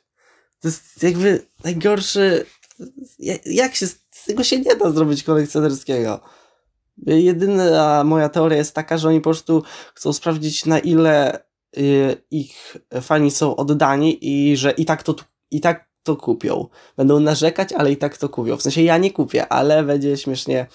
To 0.61 0.69
jest 0.69 1.03
jakby 1.03 1.47
najgorszy. 1.65 2.47
Jak 3.45 3.75
się 3.75 3.87
z 3.87 3.99
tego 4.27 4.45
się 4.45 4.61
nie 4.61 4.77
da 4.77 4.91
zrobić 4.91 5.23
kolekcjonerskiego? 5.23 6.21
Jedyna 7.07 8.05
moja 8.05 8.29
teoria 8.29 8.59
jest 8.59 8.75
taka, 8.75 8.99
że 8.99 9.09
oni 9.09 9.21
po 9.21 9.31
prostu 9.31 9.63
chcą 9.95 10.13
sprawdzić, 10.13 10.67
na 10.67 10.79
ile 10.79 11.39
y, 11.79 12.17
ich 12.31 12.77
fani 13.01 13.31
są 13.31 13.57
oddani 13.57 14.19
i 14.21 14.57
że 14.57 14.71
i 14.71 14.85
tak 14.85 15.03
to, 15.03 15.15
i 15.51 15.61
tak 15.61 15.89
to 16.03 16.17
kupią. 16.17 16.69
Będą 16.97 17.21
narzekać, 17.21 17.73
ale 17.73 17.93
i 17.93 17.97
tak 17.97 18.19
to 18.19 18.29
kupią. 18.29 18.57
W 18.57 18.63
sensie 18.63 18.83
ja 18.83 18.99
nie 18.99 19.11
kupię, 19.11 19.49
ale 19.49 19.83
będzie 19.83 20.17
śmiesznie 20.17 20.67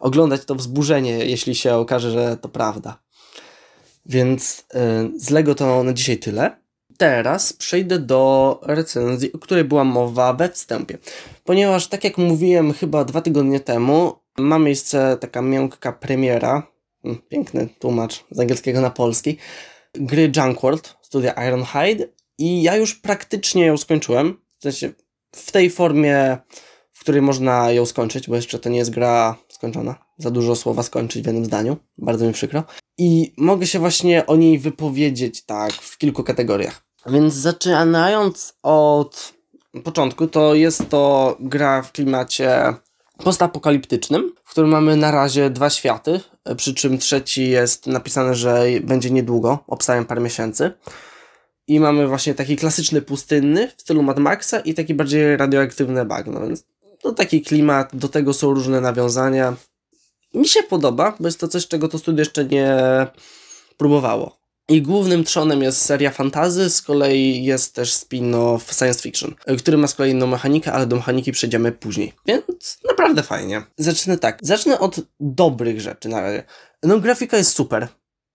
oglądać 0.00 0.44
to 0.44 0.54
wzburzenie, 0.54 1.18
jeśli 1.18 1.54
się 1.54 1.74
okaże, 1.74 2.10
że 2.10 2.36
to 2.36 2.48
prawda. 2.48 2.98
Więc 4.06 4.60
y, 4.60 5.20
z 5.20 5.30
Lego 5.30 5.54
to 5.54 5.82
na 5.82 5.92
dzisiaj 5.92 6.18
tyle. 6.18 6.56
Teraz 6.98 7.52
przejdę 7.52 7.98
do 7.98 8.60
recenzji, 8.62 9.32
o 9.32 9.38
której 9.38 9.64
była 9.64 9.84
mowa 9.84 10.32
we 10.32 10.48
wstępie. 10.48 10.98
Ponieważ, 11.44 11.88
tak 11.88 12.04
jak 12.04 12.18
mówiłem 12.18 12.72
chyba 12.72 13.04
dwa 13.04 13.20
tygodnie 13.20 13.60
temu, 13.60 14.12
ma 14.38 14.58
miejsce 14.58 15.16
taka 15.20 15.42
miękka 15.42 15.92
premiera, 15.92 16.72
hmm, 17.02 17.22
piękny 17.28 17.68
tłumacz 17.78 18.24
z 18.30 18.40
angielskiego 18.40 18.80
na 18.80 18.90
polski, 18.90 19.36
gry 19.94 20.32
Junk 20.36 20.62
World, 20.62 20.96
studia 21.02 21.32
Ironhide 21.48 22.08
i 22.38 22.62
ja 22.62 22.76
już 22.76 22.94
praktycznie 22.94 23.66
ją 23.66 23.76
skończyłem. 23.76 24.40
W 24.58 24.62
sensie 24.62 24.90
w 25.32 25.52
tej 25.52 25.70
formie, 25.70 26.38
w 26.92 27.00
której 27.00 27.22
można 27.22 27.72
ją 27.72 27.86
skończyć, 27.86 28.28
bo 28.28 28.36
jeszcze 28.36 28.58
to 28.58 28.68
nie 28.68 28.78
jest 28.78 28.90
gra 28.90 29.36
skończona. 29.48 29.94
Za 30.18 30.30
dużo 30.30 30.56
słowa 30.56 30.82
skończyć 30.82 31.22
w 31.22 31.26
jednym 31.26 31.44
zdaniu. 31.44 31.76
Bardzo 31.98 32.26
mi 32.26 32.32
przykro. 32.32 32.64
I 32.98 33.32
mogę 33.36 33.66
się 33.66 33.78
właśnie 33.78 34.26
o 34.26 34.36
niej 34.36 34.58
wypowiedzieć 34.58 35.44
tak 35.44 35.72
w 35.72 35.98
kilku 35.98 36.24
kategoriach. 36.24 36.82
Więc 37.06 37.34
zaczynając 37.34 38.54
od 38.62 39.32
początku, 39.84 40.26
to 40.26 40.54
jest 40.54 40.88
to 40.88 41.36
gra 41.40 41.82
w 41.82 41.92
klimacie 41.92 42.74
postapokaliptycznym, 43.24 44.34
w 44.44 44.50
którym 44.50 44.70
mamy 44.70 44.96
na 44.96 45.10
razie 45.10 45.50
dwa 45.50 45.70
światy, 45.70 46.20
przy 46.56 46.74
czym 46.74 46.98
trzeci 46.98 47.50
jest 47.50 47.86
napisane, 47.86 48.34
że 48.34 48.64
będzie 48.82 49.10
niedługo, 49.10 49.58
obstawiam 49.66 50.04
parę 50.04 50.20
miesięcy. 50.20 50.72
I 51.66 51.80
mamy 51.80 52.08
właśnie 52.08 52.34
taki 52.34 52.56
klasyczny 52.56 53.02
pustynny 53.02 53.72
w 53.76 53.80
stylu 53.80 54.02
Mad 54.02 54.18
Maxa 54.18 54.60
i 54.60 54.74
taki 54.74 54.94
bardziej 54.94 55.36
radioaktywny 55.36 56.04
bagno, 56.04 56.40
więc 56.40 56.64
to 57.02 57.12
taki 57.12 57.42
klimat, 57.42 57.96
do 57.96 58.08
tego 58.08 58.34
są 58.34 58.54
różne 58.54 58.80
nawiązania. 58.80 59.56
Mi 60.34 60.48
się 60.48 60.62
podoba, 60.62 61.16
bo 61.20 61.28
jest 61.28 61.40
to 61.40 61.48
coś, 61.48 61.68
czego 61.68 61.88
to 61.88 61.98
studio 61.98 62.18
jeszcze 62.18 62.44
nie 62.44 62.76
próbowało. 63.76 64.37
I 64.70 64.82
głównym 64.82 65.24
trzonem 65.24 65.62
jest 65.62 65.82
seria 65.82 66.10
fantazy, 66.10 66.70
z 66.70 66.82
kolei 66.82 67.44
jest 67.44 67.74
też 67.74 67.92
spin-off 67.92 68.78
science 68.78 69.00
fiction, 69.00 69.34
który 69.58 69.76
ma 69.76 69.86
z 69.86 69.94
kolei 69.94 70.12
inną 70.12 70.26
mechanikę, 70.26 70.72
ale 70.72 70.86
do 70.86 70.96
mechaniki 70.96 71.32
przejdziemy 71.32 71.72
później. 71.72 72.12
Więc 72.26 72.78
naprawdę 72.88 73.22
fajnie. 73.22 73.62
Zacznę 73.76 74.18
tak. 74.18 74.38
Zacznę 74.42 74.78
od 74.78 75.00
dobrych 75.20 75.80
rzeczy 75.80 76.08
na 76.08 76.20
razie. 76.20 76.44
No 76.82 77.00
grafika 77.00 77.36
jest 77.36 77.52
super, 77.52 77.88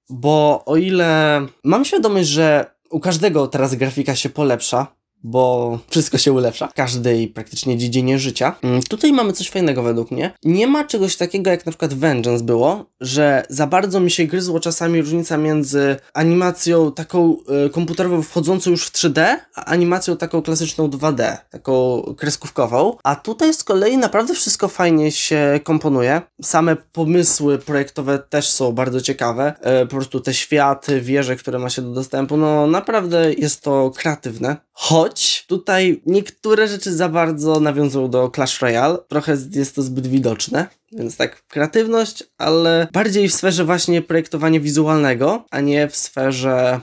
bo 0.09 0.63
o 0.65 0.77
ile 0.77 1.41
mam 1.63 1.85
świadomość, 1.85 2.29
że 2.29 2.65
u 2.89 2.99
każdego 2.99 3.47
teraz 3.47 3.75
grafika 3.75 4.15
się 4.15 4.29
polepsza, 4.29 4.95
bo 5.23 5.79
wszystko 5.89 6.17
się 6.17 6.31
ulepsza 6.31 6.67
w 6.67 6.73
każdej 6.73 7.27
praktycznie 7.27 7.77
dziedzinie 7.77 8.19
życia. 8.19 8.55
Mm, 8.61 8.83
tutaj 8.83 9.13
mamy 9.13 9.33
coś 9.33 9.49
fajnego 9.49 9.83
według 9.83 10.11
mnie. 10.11 10.33
Nie 10.43 10.67
ma 10.67 10.83
czegoś 10.83 11.17
takiego 11.17 11.49
jak 11.49 11.65
na 11.65 11.71
przykład 11.71 11.93
Vengeance 11.93 12.43
było, 12.43 12.85
że 13.01 13.45
za 13.49 13.67
bardzo 13.67 13.99
mi 13.99 14.11
się 14.11 14.25
gryzło 14.25 14.59
czasami 14.59 15.01
różnica 15.01 15.37
między 15.37 15.95
animacją 16.13 16.91
taką 16.91 17.37
y, 17.65 17.69
komputerową 17.69 18.21
wchodzącą 18.21 18.71
już 18.71 18.87
w 18.87 18.91
3D, 18.91 19.35
a 19.55 19.65
animacją 19.65 20.17
taką 20.17 20.41
klasyczną 20.41 20.87
2D, 20.87 21.37
taką 21.49 22.01
kreskówkową. 22.17 22.97
A 23.03 23.15
tutaj 23.15 23.53
z 23.53 23.63
kolei 23.63 23.97
naprawdę 23.97 24.33
wszystko 24.33 24.67
fajnie 24.67 25.11
się 25.11 25.59
komponuje. 25.63 26.21
Same 26.41 26.75
pomysły 26.75 27.57
projektowe 27.57 28.19
też 28.19 28.49
są 28.49 28.71
bardzo 28.71 29.01
ciekawe. 29.01 29.53
Y, 29.83 29.85
po 29.85 29.95
prostu 29.95 30.19
te 30.19 30.33
światy, 30.33 31.01
wieże, 31.01 31.35
które 31.35 31.59
ma 31.59 31.69
się 31.69 31.81
do 31.81 31.89
dostępu, 31.89 32.37
no 32.37 32.67
naprawdę 32.67 33.33
jest 33.33 33.61
to 33.61 33.91
kreatywne. 33.95 34.57
Choć 34.73 35.12
tutaj 35.47 36.01
niektóre 36.05 36.67
rzeczy 36.67 36.93
za 36.93 37.09
bardzo 37.09 37.59
nawiązują 37.59 38.09
do 38.09 38.31
Clash 38.35 38.61
Royale, 38.61 38.97
trochę 39.07 39.37
jest 39.51 39.75
to 39.75 39.81
zbyt 39.81 40.07
widoczne, 40.07 40.67
więc 40.91 41.17
tak 41.17 41.47
kreatywność, 41.47 42.23
ale 42.37 42.87
bardziej 42.91 43.29
w 43.29 43.33
sferze 43.33 43.65
właśnie 43.65 44.01
projektowania 44.01 44.59
wizualnego, 44.59 45.45
a 45.51 45.61
nie 45.61 45.87
w 45.87 45.95
sferze 45.95 46.81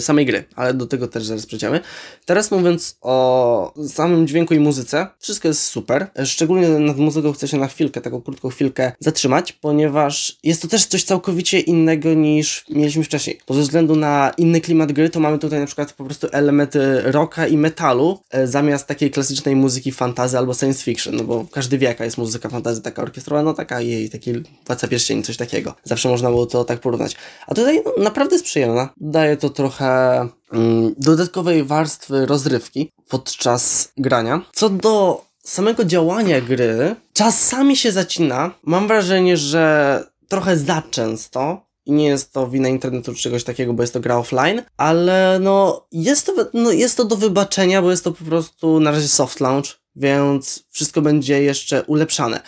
samej 0.00 0.26
gry, 0.26 0.44
ale 0.56 0.74
do 0.74 0.86
tego 0.86 1.08
też 1.08 1.24
zaraz 1.24 1.46
przejdziemy. 1.46 1.80
Teraz 2.26 2.50
mówiąc 2.50 2.98
o 3.00 3.74
samym 3.88 4.26
dźwięku 4.26 4.54
i 4.54 4.58
muzyce, 4.58 5.06
wszystko 5.18 5.48
jest 5.48 5.62
super. 5.62 6.06
Szczególnie 6.24 6.68
nad 6.68 6.96
muzyką 6.96 7.32
chcę 7.32 7.48
się 7.48 7.56
na 7.56 7.66
chwilkę, 7.66 8.00
taką 8.00 8.22
krótką 8.22 8.48
chwilkę 8.48 8.92
zatrzymać, 9.00 9.52
ponieważ 9.52 10.38
jest 10.42 10.62
to 10.62 10.68
też 10.68 10.86
coś 10.86 11.04
całkowicie 11.04 11.60
innego 11.60 12.14
niż 12.14 12.64
mieliśmy 12.70 13.04
wcześniej. 13.04 13.38
Bo 13.48 13.54
ze 13.54 13.60
względu 13.60 13.96
na 13.96 14.32
inny 14.38 14.60
klimat 14.60 14.92
gry, 14.92 15.10
to 15.10 15.20
mamy 15.20 15.38
tutaj 15.38 15.60
na 15.60 15.66
przykład 15.66 15.92
po 15.92 16.04
prostu 16.04 16.28
elementy 16.32 17.02
rocka 17.02 17.46
i 17.46 17.56
metalu, 17.56 18.18
e, 18.30 18.46
zamiast 18.46 18.86
takiej 18.86 19.10
klasycznej 19.10 19.56
muzyki 19.56 19.92
fantazy 19.92 20.38
albo 20.38 20.54
science 20.54 20.84
fiction, 20.84 21.16
no 21.16 21.24
bo 21.24 21.46
każdy 21.52 21.78
wie 21.78 21.86
jaka 21.86 22.04
jest 22.04 22.18
muzyka 22.18 22.48
fantazy, 22.48 22.82
taka 22.82 23.02
orkiestrowana, 23.02 23.44
no 23.44 23.54
taka 23.54 23.80
jej, 23.80 24.10
taki 24.10 24.32
Władca 24.66 24.88
Pierścieni, 24.88 25.22
coś 25.22 25.36
takiego. 25.36 25.74
Zawsze 25.84 26.08
można 26.08 26.30
było 26.30 26.46
to 26.46 26.64
tak 26.64 26.80
porównać. 26.80 27.16
A 27.46 27.54
tutaj 27.54 27.82
no, 27.84 28.04
naprawdę 28.04 28.34
jest 28.34 28.44
przyjemna. 28.44 28.88
Daje 28.96 29.36
to 29.36 29.50
trochę 29.54 30.18
mm, 30.52 30.94
dodatkowej 30.98 31.64
warstwy 31.64 32.26
rozrywki 32.26 32.90
podczas 33.08 33.92
grania. 33.96 34.40
Co 34.52 34.68
do 34.68 35.24
samego 35.44 35.84
działania 35.84 36.40
gry, 36.40 36.96
czasami 37.12 37.76
się 37.76 37.92
zacina. 37.92 38.50
Mam 38.62 38.88
wrażenie, 38.88 39.36
że 39.36 40.04
trochę 40.28 40.56
za 40.56 40.82
często. 40.90 41.64
I 41.86 41.92
nie 41.92 42.06
jest 42.06 42.32
to 42.32 42.48
wina 42.48 42.68
internetu 42.68 43.14
czy 43.14 43.22
czegoś 43.22 43.44
takiego, 43.44 43.74
bo 43.74 43.82
jest 43.82 43.92
to 43.92 44.00
gra 44.00 44.16
offline, 44.16 44.62
ale 44.76 45.38
no 45.40 45.86
jest 45.92 46.26
to, 46.26 46.32
no 46.54 46.72
jest 46.72 46.96
to 46.96 47.04
do 47.04 47.16
wybaczenia, 47.16 47.82
bo 47.82 47.90
jest 47.90 48.04
to 48.04 48.12
po 48.12 48.24
prostu 48.24 48.80
na 48.80 48.90
razie 48.90 49.08
soft 49.08 49.40
launch, 49.40 49.66
więc 49.96 50.64
wszystko 50.70 51.02
będzie 51.02 51.42
jeszcze 51.42 51.82
ulepszane. 51.82 52.40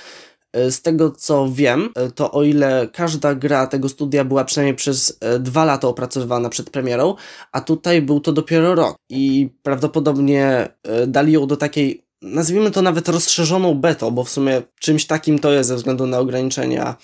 E, 0.52 0.70
z 0.70 0.82
tego 0.82 1.10
co 1.10 1.48
wiem, 1.52 1.90
e, 1.94 2.10
to 2.10 2.32
o 2.32 2.42
ile 2.42 2.88
każda 2.92 3.34
gra 3.34 3.66
tego 3.66 3.88
studia 3.88 4.24
była 4.24 4.44
przynajmniej 4.44 4.76
przez 4.76 5.18
e, 5.20 5.38
dwa 5.38 5.64
lata 5.64 5.88
opracowywana 5.88 6.48
przed 6.48 6.70
premierą, 6.70 7.14
a 7.52 7.60
tutaj 7.60 8.02
był 8.02 8.20
to 8.20 8.32
dopiero 8.32 8.74
rok 8.74 8.96
i 9.08 9.50
prawdopodobnie 9.62 10.68
dali 11.06 11.32
ją 11.32 11.46
do 11.46 11.56
takiej 11.56 12.05
nazwijmy 12.22 12.70
to 12.70 12.82
nawet 12.82 13.08
rozszerzoną 13.08 13.74
betą, 13.74 14.10
bo 14.10 14.24
w 14.24 14.30
sumie 14.30 14.62
czymś 14.80 15.06
takim 15.06 15.38
to 15.38 15.52
jest 15.52 15.68
ze 15.68 15.76
względu 15.76 16.06
na 16.06 16.18
ograniczenia 16.18 16.96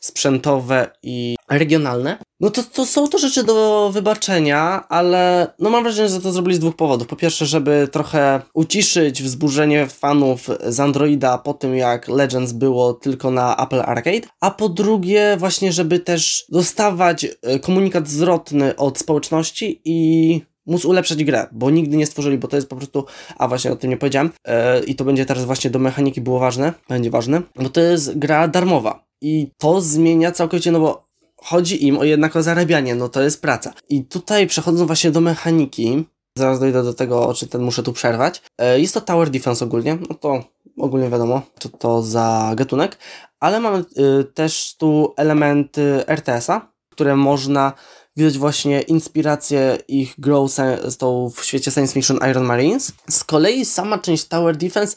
sprzętowe 0.00 0.90
i 1.02 1.36
regionalne, 1.50 2.18
no 2.40 2.50
to, 2.50 2.62
to 2.62 2.86
są 2.86 3.08
to 3.08 3.18
rzeczy 3.18 3.44
do 3.44 3.90
wybaczenia, 3.92 4.88
ale 4.88 5.52
no 5.58 5.70
mam 5.70 5.82
wrażenie, 5.82 6.08
że 6.08 6.20
to 6.20 6.32
zrobili 6.32 6.56
z 6.56 6.58
dwóch 6.58 6.76
powodów. 6.76 7.08
Po 7.08 7.16
pierwsze, 7.16 7.46
żeby 7.46 7.88
trochę 7.92 8.42
uciszyć 8.54 9.22
wzburzenie 9.22 9.86
fanów 9.86 10.48
z 10.66 10.80
Androida 10.80 11.38
po 11.38 11.54
tym, 11.54 11.76
jak 11.76 12.08
Legends 12.08 12.52
było 12.52 12.94
tylko 12.94 13.30
na 13.30 13.56
Apple 13.56 13.80
Arcade, 13.80 14.28
a 14.40 14.50
po 14.50 14.68
drugie 14.68 15.36
właśnie, 15.38 15.72
żeby 15.72 15.98
też 15.98 16.44
dostawać 16.48 17.24
e, 17.24 17.58
komunikat 17.58 18.08
zwrotny 18.08 18.76
od 18.76 18.98
społeczności 18.98 19.80
i 19.84 20.49
móc 20.66 20.84
ulepszać 20.84 21.24
grę, 21.24 21.46
bo 21.52 21.70
nigdy 21.70 21.96
nie 21.96 22.06
stworzyli, 22.06 22.38
bo 22.38 22.48
to 22.48 22.56
jest 22.56 22.68
po 22.68 22.76
prostu, 22.76 23.04
a 23.38 23.48
właśnie 23.48 23.72
o 23.72 23.76
tym 23.76 23.90
nie 23.90 23.96
powiedziałem 23.96 24.30
yy, 24.46 24.52
i 24.86 24.94
to 24.94 25.04
będzie 25.04 25.26
teraz 25.26 25.44
właśnie 25.44 25.70
do 25.70 25.78
mechaniki 25.78 26.20
było 26.20 26.38
ważne, 26.38 26.72
będzie 26.88 27.10
ważne, 27.10 27.42
bo 27.56 27.68
to 27.68 27.80
jest 27.80 28.18
gra 28.18 28.48
darmowa 28.48 29.04
i 29.22 29.50
to 29.58 29.80
zmienia 29.80 30.32
całkowicie, 30.32 30.72
no 30.72 30.80
bo 30.80 31.08
chodzi 31.36 31.86
im 31.86 31.98
o 31.98 32.04
jednak 32.04 32.36
o 32.36 32.42
zarabianie, 32.42 32.94
no 32.94 33.08
to 33.08 33.22
jest 33.22 33.42
praca. 33.42 33.72
I 33.88 34.04
tutaj 34.04 34.46
przechodząc 34.46 34.86
właśnie 34.86 35.10
do 35.10 35.20
mechaniki, 35.20 36.04
zaraz 36.38 36.60
dojdę 36.60 36.82
do 36.82 36.94
tego, 36.94 37.28
o 37.28 37.34
czym 37.34 37.48
ten 37.48 37.62
muszę 37.62 37.82
tu 37.82 37.92
przerwać. 37.92 38.42
E, 38.58 38.80
jest 38.80 38.94
to 38.94 39.00
Tower 39.00 39.30
Defense 39.30 39.64
ogólnie, 39.64 39.98
no 40.08 40.14
to 40.14 40.44
ogólnie 40.78 41.08
wiadomo, 41.08 41.42
co 41.58 41.68
to 41.68 42.02
za 42.02 42.52
gatunek, 42.56 42.98
ale 43.40 43.60
mamy 43.60 43.78
y, 43.78 44.24
też 44.24 44.76
tu 44.78 45.14
elementy 45.16 46.06
RTS-a, 46.06 46.72
które 46.90 47.16
można 47.16 47.72
widać 48.16 48.38
właśnie 48.38 48.80
inspirację 48.80 49.78
ich 49.88 50.14
grow 50.18 50.50
z 50.88 50.96
tą 50.96 51.30
w 51.30 51.44
świecie 51.44 51.70
science 51.70 51.94
fiction 51.94 52.18
Iron 52.30 52.44
Marines. 52.44 52.92
Z 53.08 53.24
kolei 53.24 53.64
sama 53.64 53.98
część 53.98 54.24
Tower 54.24 54.56
Defense 54.56 54.96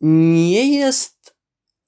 nie 0.00 0.78
jest 0.78 1.34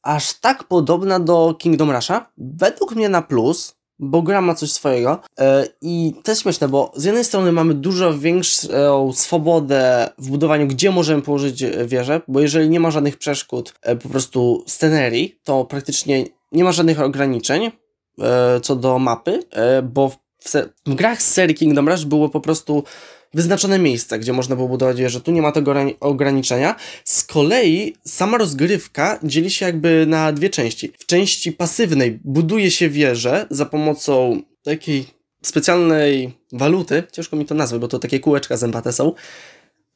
aż 0.03 0.33
tak 0.33 0.64
podobna 0.64 1.20
do 1.20 1.55
Kingdom 1.59 1.91
Rusha. 1.91 2.31
Według 2.39 2.95
mnie 2.95 3.09
na 3.09 3.22
plus, 3.22 3.75
bo 3.99 4.22
gra 4.22 4.41
ma 4.41 4.55
coś 4.55 4.72
swojego 4.72 5.20
e, 5.39 5.66
i 5.81 6.14
jest 6.29 6.43
śmieszne, 6.43 6.68
bo 6.68 6.93
z 6.97 7.05
jednej 7.05 7.25
strony 7.25 7.53
mamy 7.53 7.75
dużo 7.75 8.18
większą 8.18 9.12
swobodę 9.12 10.11
w 10.18 10.31
budowaniu, 10.31 10.66
gdzie 10.66 10.91
możemy 10.91 11.22
położyć 11.22 11.64
wieżę, 11.87 12.20
bo 12.29 12.41
jeżeli 12.41 12.68
nie 12.68 12.81
ma 12.81 12.91
żadnych 12.91 13.16
przeszkód, 13.16 13.75
e, 13.83 13.97
po 13.97 14.09
prostu 14.09 14.64
scenerii, 14.66 15.39
to 15.45 15.64
praktycznie 15.64 16.25
nie 16.53 16.64
ma 16.64 16.72
żadnych 16.72 17.01
ograniczeń 17.01 17.70
e, 18.20 18.61
co 18.61 18.77
do 18.77 18.99
mapy, 18.99 19.43
bo 19.83 20.24
w, 20.45 20.53
w 20.86 20.95
grach 20.95 21.22
z 21.22 21.32
serii 21.32 21.55
Kingdom 21.55 21.88
Rush 21.88 22.05
było 22.05 22.28
po 22.28 22.40
prostu 22.40 22.84
wyznaczone 23.34 23.78
miejsca, 23.78 24.18
gdzie 24.18 24.32
można 24.32 24.57
było 24.57 24.68
budować 24.68 24.97
wieże. 24.97 25.20
Tu 25.20 25.32
nie 25.32 25.42
ma 25.42 25.53
tego 25.53 25.74
ograniczenia. 26.01 26.76
Z 27.05 27.24
kolei 27.24 27.95
sama 28.05 28.38
rozgrywka 28.38 29.18
dzieli 29.22 29.51
się 29.51 29.66
jakby 29.66 30.05
na 30.07 30.32
dwie 30.32 30.51
części. 30.51 30.92
W 30.99 31.07
części 31.07 31.53
pasywnej 31.53 32.20
buduje 32.24 32.70
się 32.70 32.88
wieże 32.88 33.47
za 33.51 33.66
pomocą 33.66 34.42
takiej 34.62 35.07
specjalnej 35.42 36.32
waluty, 36.53 37.03
ciężko 37.12 37.36
mi 37.36 37.47
to 37.47 37.55
nazwać, 37.55 37.80
bo 37.80 37.88
to 37.88 37.99
takie 37.99 38.20
kółeczka 38.20 38.57
zębate 38.57 38.92
są, 38.92 39.12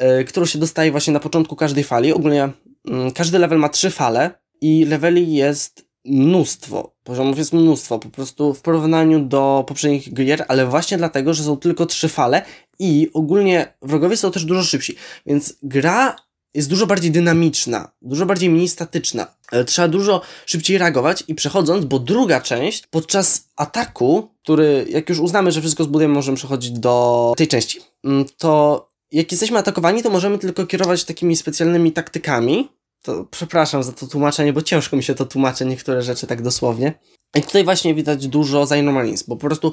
yy, 0.01 0.25
którą 0.25 0.47
się 0.47 0.59
dostaje 0.59 0.91
właśnie 0.91 1.13
na 1.13 1.21
początku 1.21 1.57
każdej 1.57 1.85
fali. 1.85 2.13
Ogólnie 2.13 2.49
yy, 2.85 3.13
każdy 3.15 3.39
level 3.39 3.59
ma 3.59 3.69
trzy 3.69 3.91
fale 3.91 4.31
i 4.61 4.85
leveli 4.85 5.35
jest 5.35 5.88
mnóstwo, 6.05 6.93
poziomów 7.05 7.39
jest 7.39 7.53
mnóstwo, 7.53 7.99
po 7.99 8.09
prostu 8.09 8.55
w 8.55 8.63
porównaniu 8.63 9.21
do 9.21 9.65
poprzednich 9.69 10.15
gier, 10.15 10.45
ale 10.49 10.67
właśnie 10.67 10.99
dlatego, 10.99 11.35
że 11.35 11.43
są 11.43 11.57
tylko 11.57 11.87
trzy 11.87 12.09
fale 12.09 12.43
i 12.79 13.11
ogólnie 13.15 13.75
wrogowie 13.83 14.17
są 14.17 14.31
też 14.31 14.45
dużo 14.45 14.63
szybsi, 14.63 14.97
więc 15.27 15.55
gra 15.63 16.17
jest 16.55 16.71
dużo 16.71 16.87
bardziej 16.87 17.11
dynamiczna, 17.11 17.91
dużo 18.03 18.27
bardziej 18.27 18.51
mniej 18.51 18.69
statyczna. 18.69 19.27
E, 19.53 19.65
trzeba 19.65 19.89
dużo 19.89 20.21
szybciej 20.47 20.79
reagować 20.79 21.25
i 21.29 21.35
przechodząc, 21.35 21.85
bo 21.85 21.99
druga 21.99 22.41
część, 22.41 22.87
podczas 22.87 23.49
ataku, 23.57 24.29
który 24.43 24.87
jak 24.89 25.09
już 25.09 25.19
uznamy, 25.19 25.53
że 25.53 25.61
wszystko 25.61 25.85
zbudujemy, 25.85 26.15
możemy 26.15 26.37
przechodzić 26.37 26.71
do 26.71 27.35
tej 27.37 27.49
części, 27.49 27.81
mm, 28.05 28.25
to 28.39 28.89
jak 29.13 29.33
jesteśmy 29.33 29.59
atakowani, 29.59 30.03
to 30.03 30.11
możemy 30.11 30.39
tylko 30.39 30.67
kierować 30.67 31.05
takimi 31.05 31.37
specjalnymi 31.37 31.93
taktykami, 31.93 32.69
to 33.03 33.25
przepraszam 33.25 33.83
za 33.83 33.93
to 33.93 34.07
tłumaczenie, 34.07 34.53
bo 34.53 34.63
ciężko 34.63 34.97
mi 34.97 35.03
się 35.03 35.15
to 35.15 35.27
tłumaczy 35.27 35.65
niektóre 35.65 36.03
rzeczy 36.03 36.27
tak 36.27 36.43
dosłownie. 36.43 36.99
I 37.35 37.43
tutaj 37.43 37.65
właśnie 37.65 37.95
widać 37.95 38.29
dużo 38.29 38.67
zainormalizmu, 38.67 39.27
bo 39.29 39.37
po 39.37 39.47
prostu 39.47 39.73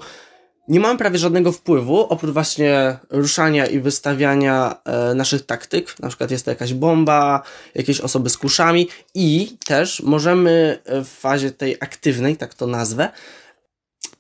nie 0.68 0.80
mamy 0.80 0.98
prawie 0.98 1.18
żadnego 1.18 1.52
wpływu, 1.52 2.00
oprócz 2.00 2.32
właśnie 2.32 2.98
ruszania 3.10 3.66
i 3.66 3.80
wystawiania 3.80 4.76
e, 4.86 5.16
naszych 5.16 5.46
taktyk. 5.46 6.00
Na 6.00 6.08
przykład 6.08 6.32
jest 6.32 6.46
to 6.46 6.52
jakaś 6.52 6.74
bomba, 6.74 7.42
jakieś 7.76 8.02
osoby 8.02 8.30
z 8.30 8.38
kuszami 8.38 8.88
i 9.14 9.58
też 9.66 10.02
możemy 10.02 10.82
w 10.86 11.08
fazie 11.08 11.52
tej 11.52 11.76
aktywnej, 11.80 12.38
tak 12.38 12.54
to 12.54 12.68
nazwę, 12.68 13.10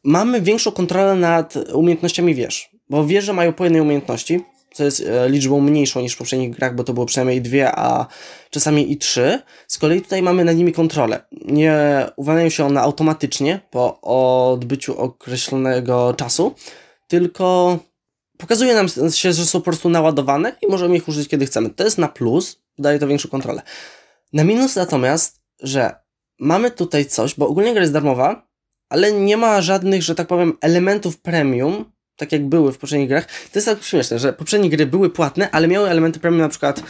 mamy 0.03 0.41
większą 0.41 0.71
kontrolę 0.71 1.15
nad 1.15 1.53
umiejętnościami 1.73 2.35
wież, 2.35 2.69
bo 2.89 3.05
wieże 3.05 3.33
mają 3.33 3.53
po 3.53 3.63
jednej 3.63 3.81
umiejętności, 3.81 4.41
co 4.75 4.83
jest 4.83 5.01
e, 5.01 5.29
liczbą 5.29 5.61
mniejszą 5.61 6.01
niż 6.01 6.13
w 6.13 6.17
poprzednich 6.17 6.55
grach, 6.55 6.75
bo 6.75 6.83
to 6.83 6.93
było 6.93 7.05
przynajmniej 7.05 7.41
dwie, 7.41 7.71
a 7.75 8.07
czasami 8.49 8.91
i 8.91 8.97
trzy. 8.97 9.41
Z 9.67 9.77
kolei 9.77 10.01
tutaj 10.01 10.21
mamy 10.21 10.45
nad 10.45 10.55
nimi 10.55 10.73
kontrolę. 10.73 11.25
Nie 11.31 12.05
uwalniają 12.15 12.49
się 12.49 12.65
one 12.65 12.81
automatycznie 12.81 13.59
po 13.69 14.01
odbyciu 14.01 14.99
określonego 14.99 16.13
czasu, 16.13 16.55
tylko 17.07 17.77
pokazuje 18.37 18.73
nam 18.73 18.87
się, 19.11 19.33
że 19.33 19.45
są 19.45 19.59
po 19.59 19.65
prostu 19.65 19.89
naładowane 19.89 20.55
i 20.61 20.67
możemy 20.67 20.95
ich 20.95 21.07
użyć 21.07 21.27
kiedy 21.27 21.45
chcemy. 21.45 21.69
To 21.69 21.83
jest 21.83 21.97
na 21.97 22.07
plus, 22.07 22.61
daje 22.77 22.99
to 22.99 23.07
większą 23.07 23.29
kontrolę. 23.29 23.61
Na 24.33 24.43
minus 24.43 24.75
natomiast, 24.75 25.41
że 25.59 25.95
mamy 26.39 26.71
tutaj 26.71 27.05
coś, 27.05 27.35
bo 27.35 27.47
ogólnie 27.47 27.73
gra 27.73 27.81
jest 27.81 27.93
darmowa, 27.93 28.47
ale 28.89 29.11
nie 29.11 29.37
ma 29.37 29.61
żadnych, 29.61 30.03
że 30.03 30.15
tak 30.15 30.27
powiem, 30.27 30.57
elementów 30.61 31.21
premium, 31.21 31.94
tak 32.17 32.31
jak 32.31 32.45
były 32.45 32.71
w 32.71 32.77
poprzednich 32.77 33.09
grach. 33.09 33.25
To 33.25 33.59
jest 33.59 33.67
tak 33.67 33.83
śmieszne, 33.83 34.19
że 34.19 34.33
poprzednie 34.33 34.69
gry 34.69 34.85
były 34.85 35.09
płatne, 35.09 35.51
ale 35.51 35.67
miały 35.67 35.89
elementy 35.89 36.19
premium, 36.19 36.41
na 36.41 36.49
przykład 36.49 36.83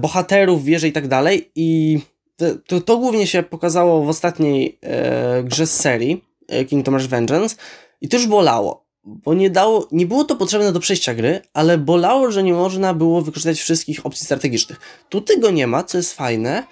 bohaterów, 0.00 0.64
wieże 0.64 0.88
i 0.88 0.92
tak 0.92 1.08
dalej 1.08 1.50
i 1.54 1.98
to, 2.36 2.46
to, 2.66 2.80
to, 2.80 2.98
głównie 2.98 3.26
się 3.26 3.42
pokazało 3.42 4.04
w 4.04 4.08
ostatniej 4.08 4.78
e, 4.82 5.42
grze 5.42 5.66
z 5.66 5.80
serii 5.80 6.24
e, 6.48 6.64
Kingdom 6.64 6.94
Rush 6.94 7.06
Vengeance 7.06 7.56
i 8.00 8.08
to 8.08 8.16
już 8.16 8.26
bolało, 8.26 8.86
bo 9.04 9.34
nie 9.34 9.50
dało, 9.50 9.88
nie 9.92 10.06
było 10.06 10.24
to 10.24 10.36
potrzebne 10.36 10.72
do 10.72 10.80
przejścia 10.80 11.14
gry, 11.14 11.40
ale 11.52 11.78
bolało, 11.78 12.30
że 12.30 12.42
nie 12.42 12.52
można 12.52 12.94
było 12.94 13.22
wykorzystać 13.22 13.60
wszystkich 13.60 14.06
opcji 14.06 14.24
strategicznych. 14.24 14.80
Tu 15.08 15.20
tego 15.20 15.50
nie 15.50 15.66
ma, 15.66 15.84
co 15.84 15.98
jest 15.98 16.14
fajne, 16.14 16.62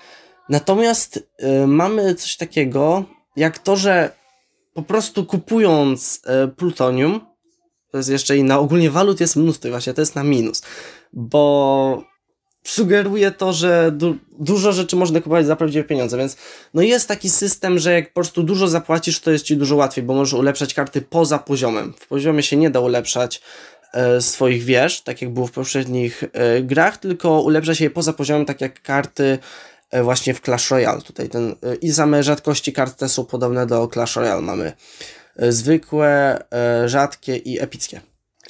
natomiast 0.48 1.28
e, 1.38 1.66
mamy 1.66 2.14
coś 2.14 2.36
takiego, 2.36 3.04
jak 3.36 3.58
to, 3.58 3.76
że 3.76 4.12
po 4.74 4.82
prostu 4.82 5.26
kupując 5.26 6.22
e, 6.26 6.48
plutonium, 6.48 7.31
to 7.92 7.98
jest 7.98 8.10
jeszcze 8.10 8.36
inna. 8.36 8.58
Ogólnie 8.58 8.90
walut 8.90 9.20
jest 9.20 9.36
mnóstwo 9.36 9.68
właśnie 9.68 9.94
to 9.94 10.02
jest 10.02 10.14
na 10.14 10.24
minus, 10.24 10.62
bo 11.12 12.12
sugeruje 12.64 13.30
to, 13.30 13.52
że 13.52 13.92
du 13.92 14.16
dużo 14.38 14.72
rzeczy 14.72 14.96
można 14.96 15.20
kupować 15.20 15.46
za 15.46 15.56
prawdziwe 15.56 15.84
pieniądze, 15.84 16.18
więc 16.18 16.36
no 16.74 16.82
jest 16.82 17.08
taki 17.08 17.30
system, 17.30 17.78
że 17.78 17.92
jak 17.92 18.08
po 18.08 18.14
prostu 18.14 18.42
dużo 18.42 18.68
zapłacisz, 18.68 19.20
to 19.20 19.30
jest 19.30 19.44
ci 19.44 19.56
dużo 19.56 19.76
łatwiej, 19.76 20.04
bo 20.04 20.14
możesz 20.14 20.34
ulepszać 20.34 20.74
karty 20.74 21.02
poza 21.02 21.38
poziomem. 21.38 21.92
W 22.00 22.06
poziomie 22.06 22.42
się 22.42 22.56
nie 22.56 22.70
da 22.70 22.80
ulepszać 22.80 23.42
e, 23.92 24.20
swoich 24.20 24.64
wież, 24.64 25.00
tak 25.00 25.22
jak 25.22 25.32
było 25.32 25.46
w 25.46 25.52
poprzednich 25.52 26.24
e, 26.32 26.62
grach, 26.62 26.96
tylko 26.96 27.40
ulepsza 27.40 27.74
się 27.74 27.84
je 27.84 27.90
poza 27.90 28.12
poziomem, 28.12 28.46
tak 28.46 28.60
jak 28.60 28.82
karty 28.82 29.38
e, 29.90 30.02
właśnie 30.02 30.34
w 30.34 30.40
Clash 30.40 30.70
Royale. 30.70 31.02
Tutaj 31.02 31.28
ten 31.28 31.54
e, 31.62 31.74
i 31.74 31.92
same 31.92 32.22
rzadkości 32.22 32.72
kart 32.72 32.98
te 32.98 33.08
są 33.08 33.24
podobne 33.24 33.66
do 33.66 33.88
Clash 33.92 34.16
Royale. 34.16 34.42
Mamy 34.42 34.72
zwykłe, 35.36 36.38
e, 36.50 36.88
rzadkie 36.88 37.36
i 37.36 37.60
epickie. 37.60 38.00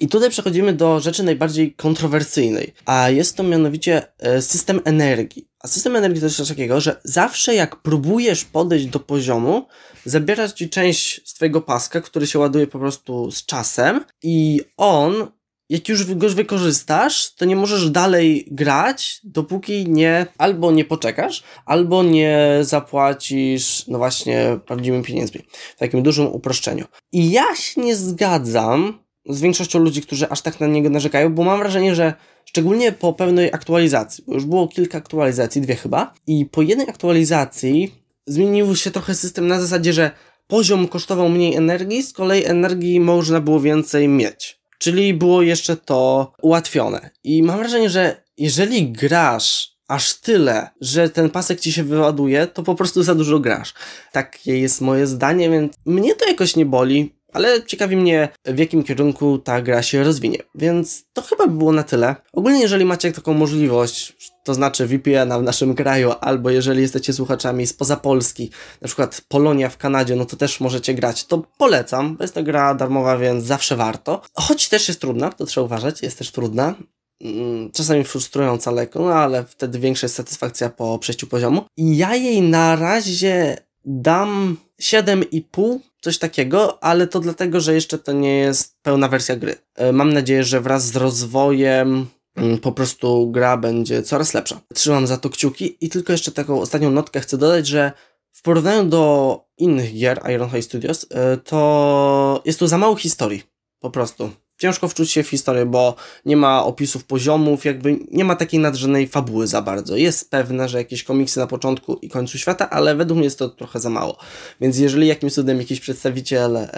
I 0.00 0.08
tutaj 0.08 0.30
przechodzimy 0.30 0.72
do 0.72 1.00
rzeczy 1.00 1.22
najbardziej 1.22 1.74
kontrowersyjnej, 1.74 2.74
a 2.86 3.10
jest 3.10 3.36
to 3.36 3.42
mianowicie 3.42 4.02
e, 4.18 4.42
system 4.42 4.80
energii. 4.84 5.48
A 5.60 5.68
system 5.68 5.96
energii 5.96 6.20
to 6.20 6.26
jest 6.26 6.36
coś 6.36 6.48
takiego, 6.48 6.80
że 6.80 7.00
zawsze 7.04 7.54
jak 7.54 7.76
próbujesz 7.76 8.44
podejść 8.44 8.86
do 8.86 9.00
poziomu, 9.00 9.66
zabiera 10.04 10.48
ci 10.48 10.68
część 10.68 11.28
z 11.28 11.34
twojego 11.34 11.60
paska, 11.60 12.00
który 12.00 12.26
się 12.26 12.38
ładuje 12.38 12.66
po 12.66 12.78
prostu 12.78 13.30
z 13.30 13.46
czasem 13.46 14.04
i 14.22 14.60
on 14.76 15.26
jak 15.72 15.88
już 15.88 16.14
go 16.14 16.28
wykorzystasz, 16.28 17.34
to 17.34 17.44
nie 17.44 17.56
możesz 17.56 17.90
dalej 17.90 18.48
grać, 18.50 19.20
dopóki 19.24 19.88
nie 19.88 20.26
albo 20.38 20.72
nie 20.72 20.84
poczekasz, 20.84 21.42
albo 21.66 22.02
nie 22.02 22.58
zapłacisz, 22.60 23.84
no 23.88 23.98
właśnie, 23.98 24.58
prawdziwymi 24.66 25.04
pieniędzmi. 25.04 25.40
W 25.76 25.78
takim 25.78 26.02
dużym 26.02 26.26
uproszczeniu. 26.26 26.84
I 27.12 27.30
ja 27.30 27.56
się 27.56 27.80
nie 27.80 27.96
zgadzam 27.96 28.98
z 29.28 29.40
większością 29.40 29.78
ludzi, 29.78 30.02
którzy 30.02 30.28
aż 30.28 30.42
tak 30.42 30.60
na 30.60 30.66
niego 30.66 30.90
narzekają, 30.90 31.34
bo 31.34 31.42
mam 31.42 31.58
wrażenie, 31.58 31.94
że 31.94 32.14
szczególnie 32.44 32.92
po 32.92 33.12
pewnej 33.12 33.52
aktualizacji, 33.52 34.24
bo 34.26 34.34
już 34.34 34.44
było 34.44 34.68
kilka 34.68 34.98
aktualizacji, 34.98 35.60
dwie 35.60 35.76
chyba, 35.76 36.14
i 36.26 36.46
po 36.46 36.62
jednej 36.62 36.88
aktualizacji 36.88 37.94
zmienił 38.26 38.76
się 38.76 38.90
trochę 38.90 39.14
system 39.14 39.46
na 39.46 39.60
zasadzie, 39.60 39.92
że 39.92 40.10
poziom 40.46 40.88
kosztował 40.88 41.28
mniej 41.28 41.54
energii, 41.54 42.02
z 42.02 42.12
kolei 42.12 42.44
energii 42.44 43.00
można 43.00 43.40
było 43.40 43.60
więcej 43.60 44.08
mieć. 44.08 44.61
Czyli 44.82 45.14
było 45.14 45.42
jeszcze 45.42 45.76
to 45.76 46.32
ułatwione. 46.42 47.10
I 47.24 47.42
mam 47.42 47.58
wrażenie, 47.58 47.90
że 47.90 48.22
jeżeli 48.36 48.92
grasz 48.92 49.76
aż 49.88 50.14
tyle, 50.14 50.70
że 50.80 51.10
ten 51.10 51.30
pasek 51.30 51.60
ci 51.60 51.72
się 51.72 51.84
wyładuje, 51.84 52.46
to 52.46 52.62
po 52.62 52.74
prostu 52.74 53.02
za 53.02 53.14
dużo 53.14 53.38
grasz. 53.38 53.74
Takie 54.12 54.58
jest 54.58 54.80
moje 54.80 55.06
zdanie, 55.06 55.50
więc 55.50 55.72
mnie 55.86 56.14
to 56.14 56.28
jakoś 56.28 56.56
nie 56.56 56.66
boli, 56.66 57.14
ale 57.32 57.62
ciekawi 57.62 57.96
mnie, 57.96 58.28
w 58.44 58.58
jakim 58.58 58.82
kierunku 58.82 59.38
ta 59.38 59.62
gra 59.62 59.82
się 59.82 60.04
rozwinie. 60.04 60.38
Więc 60.54 61.04
to 61.12 61.22
chyba 61.22 61.46
by 61.46 61.52
było 61.52 61.72
na 61.72 61.82
tyle. 61.82 62.16
Ogólnie, 62.32 62.60
jeżeli 62.60 62.84
macie 62.84 63.12
taką 63.12 63.34
możliwość, 63.34 64.16
to 64.44 64.54
znaczy 64.54 64.86
VPN-a 64.86 65.38
w 65.38 65.42
naszym 65.42 65.74
kraju, 65.74 66.12
albo 66.20 66.50
jeżeli 66.50 66.82
jesteście 66.82 67.12
słuchaczami 67.12 67.66
spoza 67.66 67.96
Polski, 67.96 68.50
na 68.80 68.86
przykład 68.86 69.22
Polonia 69.28 69.68
w 69.68 69.76
Kanadzie, 69.76 70.16
no 70.16 70.24
to 70.24 70.36
też 70.36 70.60
możecie 70.60 70.94
grać. 70.94 71.26
To 71.26 71.42
polecam, 71.58 72.16
bo 72.16 72.24
jest 72.24 72.34
to 72.34 72.42
gra 72.42 72.74
darmowa, 72.74 73.18
więc 73.18 73.44
zawsze 73.44 73.76
warto. 73.76 74.22
Choć 74.34 74.68
też 74.68 74.88
jest 74.88 75.00
trudna, 75.00 75.30
to 75.30 75.46
trzeba 75.46 75.64
uważać, 75.64 76.02
jest 76.02 76.18
też 76.18 76.30
trudna. 76.30 76.74
Mm, 77.20 77.70
czasami 77.70 78.04
frustrująca 78.04 78.70
lekko, 78.70 79.00
no 79.00 79.14
ale 79.14 79.44
wtedy 79.44 79.78
większa 79.78 80.04
jest 80.04 80.14
satysfakcja 80.14 80.68
po 80.70 80.98
przejściu 80.98 81.26
poziomu. 81.26 81.64
Ja 81.76 82.16
jej 82.16 82.42
na 82.42 82.76
razie 82.76 83.56
dam 83.84 84.56
7,5, 84.80 85.78
coś 86.02 86.18
takiego, 86.18 86.84
ale 86.84 87.06
to 87.06 87.20
dlatego, 87.20 87.60
że 87.60 87.74
jeszcze 87.74 87.98
to 87.98 88.12
nie 88.12 88.38
jest 88.38 88.76
pełna 88.82 89.08
wersja 89.08 89.36
gry. 89.36 89.54
E, 89.74 89.92
mam 89.92 90.12
nadzieję, 90.12 90.44
że 90.44 90.60
wraz 90.60 90.86
z 90.86 90.96
rozwojem 90.96 92.06
mm, 92.36 92.58
po 92.58 92.72
prostu 92.72 93.30
gra 93.30 93.56
będzie 93.56 94.02
coraz 94.02 94.34
lepsza. 94.34 94.60
Trzymam 94.74 95.06
za 95.06 95.16
to 95.16 95.30
kciuki 95.30 95.76
i 95.80 95.88
tylko 95.88 96.12
jeszcze 96.12 96.32
taką 96.32 96.60
ostatnią 96.60 96.90
notkę 96.90 97.20
chcę 97.20 97.38
dodać, 97.38 97.66
że 97.66 97.92
w 98.32 98.42
porównaniu 98.42 98.84
do 98.84 99.44
innych 99.58 99.94
gier 99.94 100.20
Ironhide 100.34 100.62
Studios, 100.62 101.06
e, 101.10 101.36
to 101.36 102.42
jest 102.44 102.58
tu 102.58 102.66
za 102.66 102.78
mało 102.78 102.96
historii. 102.96 103.42
Po 103.80 103.90
prostu 103.90 104.30
ciężko 104.62 104.88
wczuć 104.88 105.10
się 105.10 105.22
w 105.22 105.28
historię, 105.28 105.66
bo 105.66 105.94
nie 106.24 106.36
ma 106.36 106.64
opisów 106.64 107.04
poziomów, 107.04 107.64
jakby 107.64 107.98
nie 108.10 108.24
ma 108.24 108.36
takiej 108.36 108.60
nadrzędnej 108.60 109.08
fabuły 109.08 109.46
za 109.46 109.62
bardzo. 109.62 109.96
Jest 109.96 110.30
pewne, 110.30 110.68
że 110.68 110.78
jakieś 110.78 111.04
komiksy 111.04 111.40
na 111.40 111.46
początku 111.46 111.94
i 111.94 112.08
końcu 112.08 112.38
świata, 112.38 112.70
ale 112.70 112.96
według 112.96 113.16
mnie 113.16 113.24
jest 113.24 113.38
to 113.38 113.48
trochę 113.48 113.80
za 113.80 113.90
mało. 113.90 114.18
Więc 114.60 114.78
jeżeli 114.78 115.06
jakimś 115.06 115.32
cudem 115.34 115.58
jakiś 115.58 115.80
przedstawiciel 115.80 116.56
e, 116.56 116.68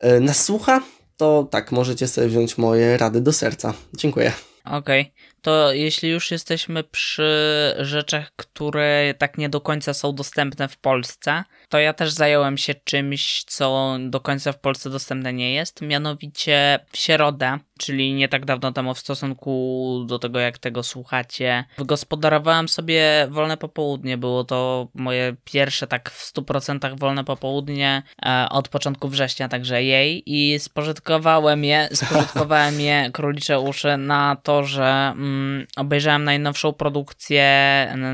e, 0.00 0.20
nas 0.20 0.44
słucha, 0.44 0.80
to 1.16 1.48
tak, 1.50 1.72
możecie 1.72 2.08
sobie 2.08 2.28
wziąć 2.28 2.58
moje 2.58 2.96
rady 2.96 3.20
do 3.20 3.32
serca. 3.32 3.74
Dziękuję. 3.94 4.32
Okej, 4.64 5.00
okay. 5.00 5.33
To 5.44 5.72
jeśli 5.72 6.10
już 6.10 6.30
jesteśmy 6.30 6.84
przy 6.84 7.74
rzeczach, 7.78 8.32
które 8.36 9.14
tak 9.18 9.38
nie 9.38 9.48
do 9.48 9.60
końca 9.60 9.94
są 9.94 10.14
dostępne 10.14 10.68
w 10.68 10.76
Polsce, 10.76 11.44
to 11.68 11.78
ja 11.78 11.92
też 11.92 12.12
zająłem 12.12 12.58
się 12.58 12.74
czymś, 12.74 13.44
co 13.44 13.96
do 14.00 14.20
końca 14.20 14.52
w 14.52 14.58
Polsce 14.58 14.90
dostępne 14.90 15.32
nie 15.32 15.54
jest, 15.54 15.82
mianowicie 15.82 16.78
w 16.92 16.96
środę, 16.96 17.58
czyli 17.78 18.12
nie 18.12 18.28
tak 18.28 18.44
dawno 18.44 18.72
temu 18.72 18.94
w 18.94 18.98
stosunku 18.98 20.04
do 20.06 20.18
tego, 20.18 20.38
jak 20.38 20.58
tego 20.58 20.82
słuchacie, 20.82 21.64
wygospodarowałem 21.78 22.68
sobie 22.68 23.26
wolne 23.30 23.56
popołudnie. 23.56 24.18
Było 24.18 24.44
to 24.44 24.88
moje 24.94 25.36
pierwsze 25.44 25.86
tak 25.86 26.10
w 26.10 26.34
100% 26.34 26.98
wolne 26.98 27.24
popołudnie 27.24 28.02
e, 28.26 28.46
od 28.50 28.68
początku 28.68 29.08
września, 29.08 29.48
także 29.48 29.82
jej 29.82 30.22
i 30.26 30.58
spożytkowałem 30.58 31.64
je, 31.64 31.88
spożytkowałem 31.92 32.80
je 32.80 33.10
królicze 33.12 33.60
uszy 33.60 33.96
na 33.96 34.36
to, 34.42 34.64
że 34.64 34.84
mm, 34.84 35.33
obejrzałem 35.76 36.24
najnowszą 36.24 36.72
produkcję 36.72 37.44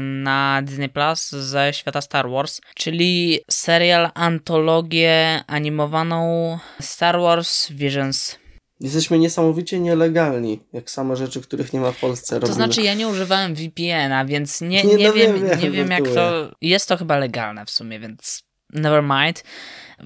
na 0.01 0.63
Disney 0.65 0.89
Plus 0.89 1.31
ze 1.31 1.73
świata 1.73 2.01
Star 2.01 2.31
Wars, 2.31 2.61
czyli 2.75 3.41
serial, 3.51 4.11
antologię 4.15 5.45
animowaną 5.47 6.59
Star 6.81 7.21
Wars 7.21 7.71
Visions. 7.73 8.39
Jesteśmy 8.81 9.19
niesamowicie 9.19 9.81
nielegalni, 9.81 10.61
jak 10.73 10.91
same 10.91 11.17
rzeczy, 11.17 11.41
których 11.41 11.73
nie 11.73 11.81
ma 11.81 11.93
w 11.93 12.01
Polsce. 12.01 12.35
To 12.35 12.41
robimy. 12.41 12.55
znaczy, 12.55 12.83
ja 12.83 12.95
nie 12.95 13.09
używałem 13.09 13.55
VPN-a, 13.55 14.25
więc 14.25 14.61
nie, 14.61 14.69
nie, 14.69 14.95
nie 14.95 15.09
no 15.09 15.13
wiem, 15.13 15.35
wiem, 15.35 15.61
nie 15.61 15.71
wiem 15.71 15.91
jak 15.91 16.09
to. 16.09 16.51
Jest 16.61 16.89
to 16.89 16.97
chyba 16.97 17.19
legalne 17.19 17.67
w 17.67 17.71
sumie, 17.71 18.01
więc 18.01 18.43
never 18.73 19.03
mind. 19.03 19.45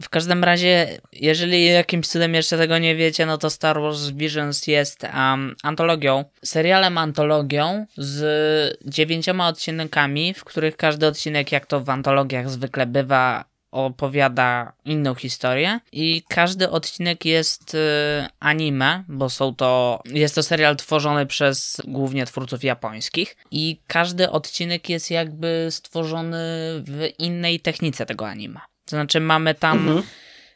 W 0.02 0.08
każdym 0.08 0.44
razie, 0.44 0.98
jeżeli 1.12 1.66
jakimś 1.66 2.06
cudem 2.06 2.34
jeszcze 2.34 2.58
tego 2.58 2.78
nie 2.78 2.96
wiecie, 2.96 3.26
no 3.26 3.38
to 3.38 3.50
Star 3.50 3.80
Wars 3.80 4.10
Visions 4.10 4.66
jest 4.66 5.04
um, 5.04 5.54
antologią, 5.62 6.24
serialem 6.44 6.98
antologią 6.98 7.86
z 7.96 8.78
dziewięcioma 8.86 9.48
odcinkami, 9.48 10.34
w 10.34 10.44
których 10.44 10.76
każdy 10.76 11.06
odcinek, 11.06 11.52
jak 11.52 11.66
to 11.66 11.80
w 11.80 11.90
antologiach 11.90 12.50
zwykle 12.50 12.86
bywa, 12.86 13.44
opowiada 13.74 14.72
inną 14.84 15.14
historię 15.14 15.80
i 15.92 16.22
każdy 16.28 16.70
odcinek 16.70 17.24
jest 17.24 17.74
y, 17.74 17.78
anime, 18.40 19.04
bo 19.08 19.30
są 19.30 19.54
to 19.54 20.02
jest 20.04 20.34
to 20.34 20.42
serial 20.42 20.76
tworzony 20.76 21.26
przez 21.26 21.80
głównie 21.84 22.26
twórców 22.26 22.64
japońskich 22.64 23.36
i 23.50 23.80
każdy 23.86 24.30
odcinek 24.30 24.88
jest 24.88 25.10
jakby 25.10 25.66
stworzony 25.70 26.36
w 26.86 27.08
innej 27.18 27.60
technice 27.60 28.06
tego 28.06 28.28
anime. 28.28 28.60
To 28.84 28.90
znaczy 28.90 29.20
mamy 29.20 29.54
tam 29.54 29.78
mhm. 29.78 30.02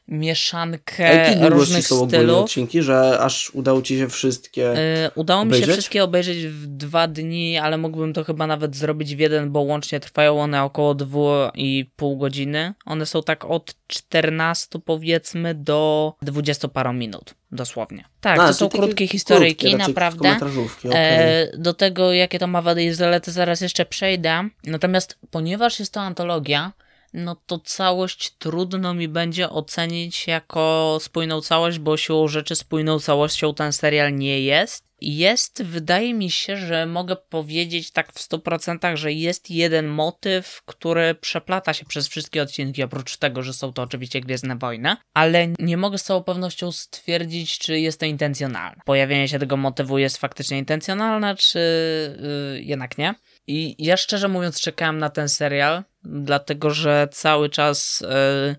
Mieszankę 0.08 1.48
różnych 1.48 1.86
są 1.86 2.08
stylów. 2.08 2.38
odcinki, 2.38 2.82
że 2.82 3.18
aż 3.20 3.50
udało 3.54 3.82
ci 3.82 3.98
się 3.98 4.08
wszystkie 4.08 4.60
yy, 4.60 5.10
Udało 5.14 5.42
obejrzeć? 5.42 5.60
mi 5.60 5.66
się 5.66 5.72
wszystkie 5.72 6.04
obejrzeć 6.04 6.46
w 6.46 6.66
dwa 6.66 7.08
dni, 7.08 7.58
ale 7.58 7.78
mógłbym 7.78 8.12
to 8.12 8.24
chyba 8.24 8.46
nawet 8.46 8.76
zrobić 8.76 9.16
w 9.16 9.18
jeden, 9.18 9.50
bo 9.50 9.60
łącznie 9.60 10.00
trwają 10.00 10.40
one 10.40 10.62
około 10.62 10.94
2,5 10.94 12.18
godziny. 12.18 12.74
One 12.86 13.06
są 13.06 13.22
tak 13.22 13.44
od 13.44 13.74
14 13.86 14.78
powiedzmy 14.84 15.54
do 15.54 16.12
20 16.22 16.68
paru 16.68 16.92
minut. 16.92 17.34
Dosłownie. 17.52 18.04
Tak, 18.20 18.40
A, 18.40 18.46
to 18.46 18.54
są 18.54 18.68
krótkie 18.68 19.08
historyjki, 19.08 19.68
krótkie, 19.68 19.88
naprawdę. 19.88 20.36
Okay. 20.84 20.92
E, 20.94 21.48
do 21.58 21.74
tego, 21.74 22.12
jakie 22.12 22.38
to 22.38 22.46
ma 22.46 22.62
wady 22.62 22.84
i 22.84 22.92
zalety, 22.92 23.32
zaraz 23.32 23.60
jeszcze 23.60 23.86
przejdę. 23.86 24.48
Natomiast, 24.64 25.18
ponieważ 25.30 25.78
jest 25.80 25.92
to 25.92 26.00
antologia, 26.00 26.72
no 27.12 27.36
to 27.46 27.58
całość 27.58 28.30
trudno 28.38 28.94
mi 28.94 29.08
będzie 29.08 29.50
ocenić 29.50 30.26
jako 30.26 30.98
spójną 31.00 31.40
całość, 31.40 31.78
bo 31.78 31.96
siłą 31.96 32.28
rzeczy 32.28 32.56
spójną 32.56 33.00
całością 33.00 33.54
ten 33.54 33.72
serial 33.72 34.14
nie 34.14 34.40
jest. 34.40 34.88
Jest, 35.00 35.62
wydaje 35.62 36.14
mi 36.14 36.30
się, 36.30 36.56
że 36.56 36.86
mogę 36.86 37.16
powiedzieć 37.16 37.90
tak 37.90 38.12
w 38.12 38.28
100%, 38.28 38.96
że 38.96 39.12
jest 39.12 39.50
jeden 39.50 39.86
motyw, 39.86 40.62
który 40.66 41.14
przeplata 41.14 41.74
się 41.74 41.84
przez 41.84 42.08
wszystkie 42.08 42.42
odcinki, 42.42 42.82
oprócz 42.82 43.16
tego, 43.16 43.42
że 43.42 43.52
są 43.52 43.72
to 43.72 43.82
oczywiście 43.82 44.20
Gwiezdne 44.20 44.56
Wojny, 44.56 44.96
ale 45.14 45.48
nie 45.58 45.76
mogę 45.76 45.98
z 45.98 46.04
całą 46.04 46.22
pewnością 46.22 46.72
stwierdzić, 46.72 47.58
czy 47.58 47.80
jest 47.80 48.00
to 48.00 48.06
intencjonalne. 48.06 48.82
Pojawienie 48.84 49.28
się 49.28 49.38
tego 49.38 49.56
motywu 49.56 49.98
jest 49.98 50.16
faktycznie 50.16 50.58
intencjonalne, 50.58 51.36
czy 51.36 51.58
yy, 52.54 52.62
jednak 52.62 52.98
nie. 52.98 53.14
I 53.46 53.76
ja 53.78 53.96
szczerze 53.96 54.28
mówiąc 54.28 54.60
czekałem 54.60 54.98
na 54.98 55.10
ten 55.10 55.28
serial, 55.28 55.84
dlatego 56.08 56.70
że 56.70 57.08
cały 57.12 57.48
czas 57.50 58.02
y, 58.02 58.06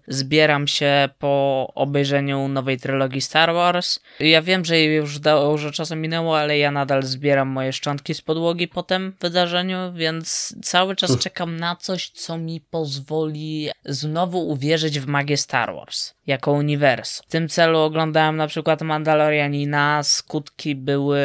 zbieram 0.07 0.67
się 0.67 1.09
po 1.19 1.71
obejrzeniu 1.75 2.47
nowej 2.47 2.79
trylogii 2.79 3.21
Star 3.21 3.53
Wars. 3.53 3.99
Ja 4.19 4.41
wiem, 4.41 4.65
że 4.65 4.81
już 4.81 5.19
dużo 5.19 5.71
czasu 5.71 5.95
minęło, 5.95 6.39
ale 6.39 6.57
ja 6.57 6.71
nadal 6.71 7.03
zbieram 7.03 7.47
moje 7.47 7.73
szczątki 7.73 8.13
z 8.13 8.21
podłogi 8.21 8.67
po 8.67 8.83
tym 8.83 9.13
wydarzeniu, 9.21 9.93
więc 9.93 10.55
cały 10.63 10.95
czas 10.95 11.17
czekam 11.17 11.57
na 11.57 11.75
coś, 11.75 12.09
co 12.09 12.37
mi 12.37 12.61
pozwoli 12.61 13.69
znowu 13.85 14.47
uwierzyć 14.47 14.99
w 14.99 15.07
magię 15.07 15.37
Star 15.37 15.75
Wars 15.75 16.13
jako 16.29 16.51
uniwersum. 16.51 17.25
W 17.27 17.31
tym 17.31 17.49
celu 17.49 17.79
oglądałem 17.79 18.37
na 18.37 18.47
przykład 18.47 18.81
Mandalorianina, 18.81 20.03
skutki 20.03 20.75
były, 20.75 21.19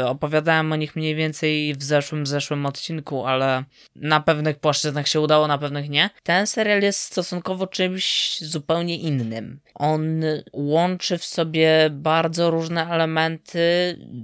y, 0.00 0.06
opowiadałem 0.06 0.72
o 0.72 0.76
nich 0.76 0.96
mniej 0.96 1.14
więcej 1.14 1.74
w 1.74 1.82
zeszłym, 1.82 2.26
zeszłym 2.26 2.66
odcinku, 2.66 3.26
ale 3.26 3.64
na 3.96 4.20
pewnych 4.20 4.58
płaszczyznach 4.58 5.08
się 5.08 5.20
udało, 5.20 5.48
na 5.52 5.58
pewnych 5.58 5.90
nie. 5.90 6.10
Ten 6.22 6.46
serial 6.46 6.82
jest 6.82 7.00
stosunkowo 7.00 7.66
czymś 7.66 8.36
zupełnie 8.40 8.96
innym. 8.96 9.60
On 9.74 10.22
łączy 10.52 11.18
w 11.18 11.24
sobie 11.24 11.90
bardzo 11.90 12.50
różne 12.50 12.90
elementy. 12.90 13.60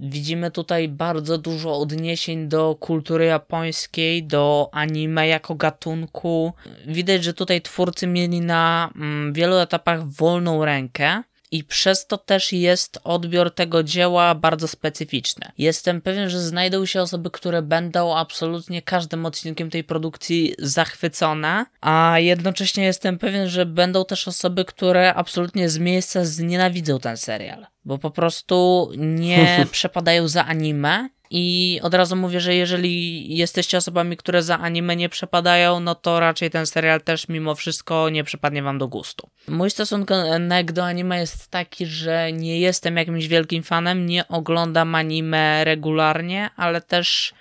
Widzimy 0.00 0.50
tutaj 0.50 0.88
bardzo 0.88 1.38
dużo 1.38 1.78
odniesień 1.78 2.48
do 2.48 2.76
kultury 2.80 3.24
japońskiej, 3.24 4.24
do 4.24 4.68
anime 4.72 5.28
jako 5.28 5.54
gatunku. 5.54 6.52
Widać, 6.86 7.24
że 7.24 7.34
tutaj 7.34 7.62
twórcy 7.62 8.06
mieli 8.06 8.40
na 8.40 8.90
mm, 8.96 9.32
wielu 9.32 9.56
etapach 9.56 10.08
wolną 10.08 10.64
rękę 10.64 11.22
i 11.50 11.64
przez 11.64 12.06
to 12.06 12.18
też 12.18 12.52
jest 12.52 12.98
odbiór 13.04 13.54
tego 13.54 13.82
dzieła 13.82 14.34
bardzo 14.34 14.68
specyficzny. 14.68 15.52
Jestem 15.58 16.00
pewien, 16.00 16.30
że 16.30 16.40
znajdą 16.40 16.86
się 16.86 17.02
osoby, 17.02 17.30
które 17.30 17.62
będą 17.62 18.16
absolutnie 18.16 18.82
każdym 18.82 19.26
odcinkiem 19.26 19.70
tej 19.70 19.84
produkcji 19.84 20.54
zachwycone, 20.58 21.66
a 21.80 22.14
jednocześnie 22.18 22.84
jestem 22.84 23.18
pewien, 23.18 23.48
że 23.48 23.66
będą 23.66 24.04
też 24.04 24.28
osoby, 24.28 24.64
które 24.64 25.14
absolutnie 25.14 25.68
z 25.68 25.78
miejsca 25.78 26.24
znienawidzą 26.24 26.98
ten 26.98 27.16
serial, 27.16 27.66
bo 27.84 27.98
po 27.98 28.10
prostu 28.10 28.90
nie 28.96 29.66
przepadają 29.70 30.28
za 30.28 30.44
anime 30.44 31.08
i 31.30 31.80
od 31.82 31.94
razu 31.94 32.16
mówię, 32.16 32.40
że 32.40 32.54
jeżeli 32.54 33.36
jesteście 33.36 33.78
osobami, 33.78 34.16
które 34.16 34.42
za 34.42 34.58
anime 34.58 34.96
nie 34.96 35.08
przepadają, 35.08 35.80
no 35.80 35.94
to 35.94 36.20
raczej 36.20 36.50
ten 36.50 36.66
serial 36.66 37.00
też 37.00 37.28
mimo 37.28 37.54
wszystko 37.54 38.08
nie 38.08 38.24
przypadnie 38.24 38.62
wam 38.62 38.78
do 38.78 38.88
gustu. 38.88 39.30
Mój 39.48 39.70
stosunek 39.70 40.72
do 40.72 40.84
anime 40.84 41.20
jest 41.20 41.48
taki, 41.48 41.86
że 41.86 42.32
nie 42.32 42.60
jestem 42.60 42.96
jakimś 42.96 43.26
wielkim 43.26 43.62
fanem, 43.62 44.06
nie 44.06 44.28
oglądam 44.28 44.94
anime 44.94 45.64
regularnie, 45.64 46.50
ale 46.56 46.80
też 46.80 47.34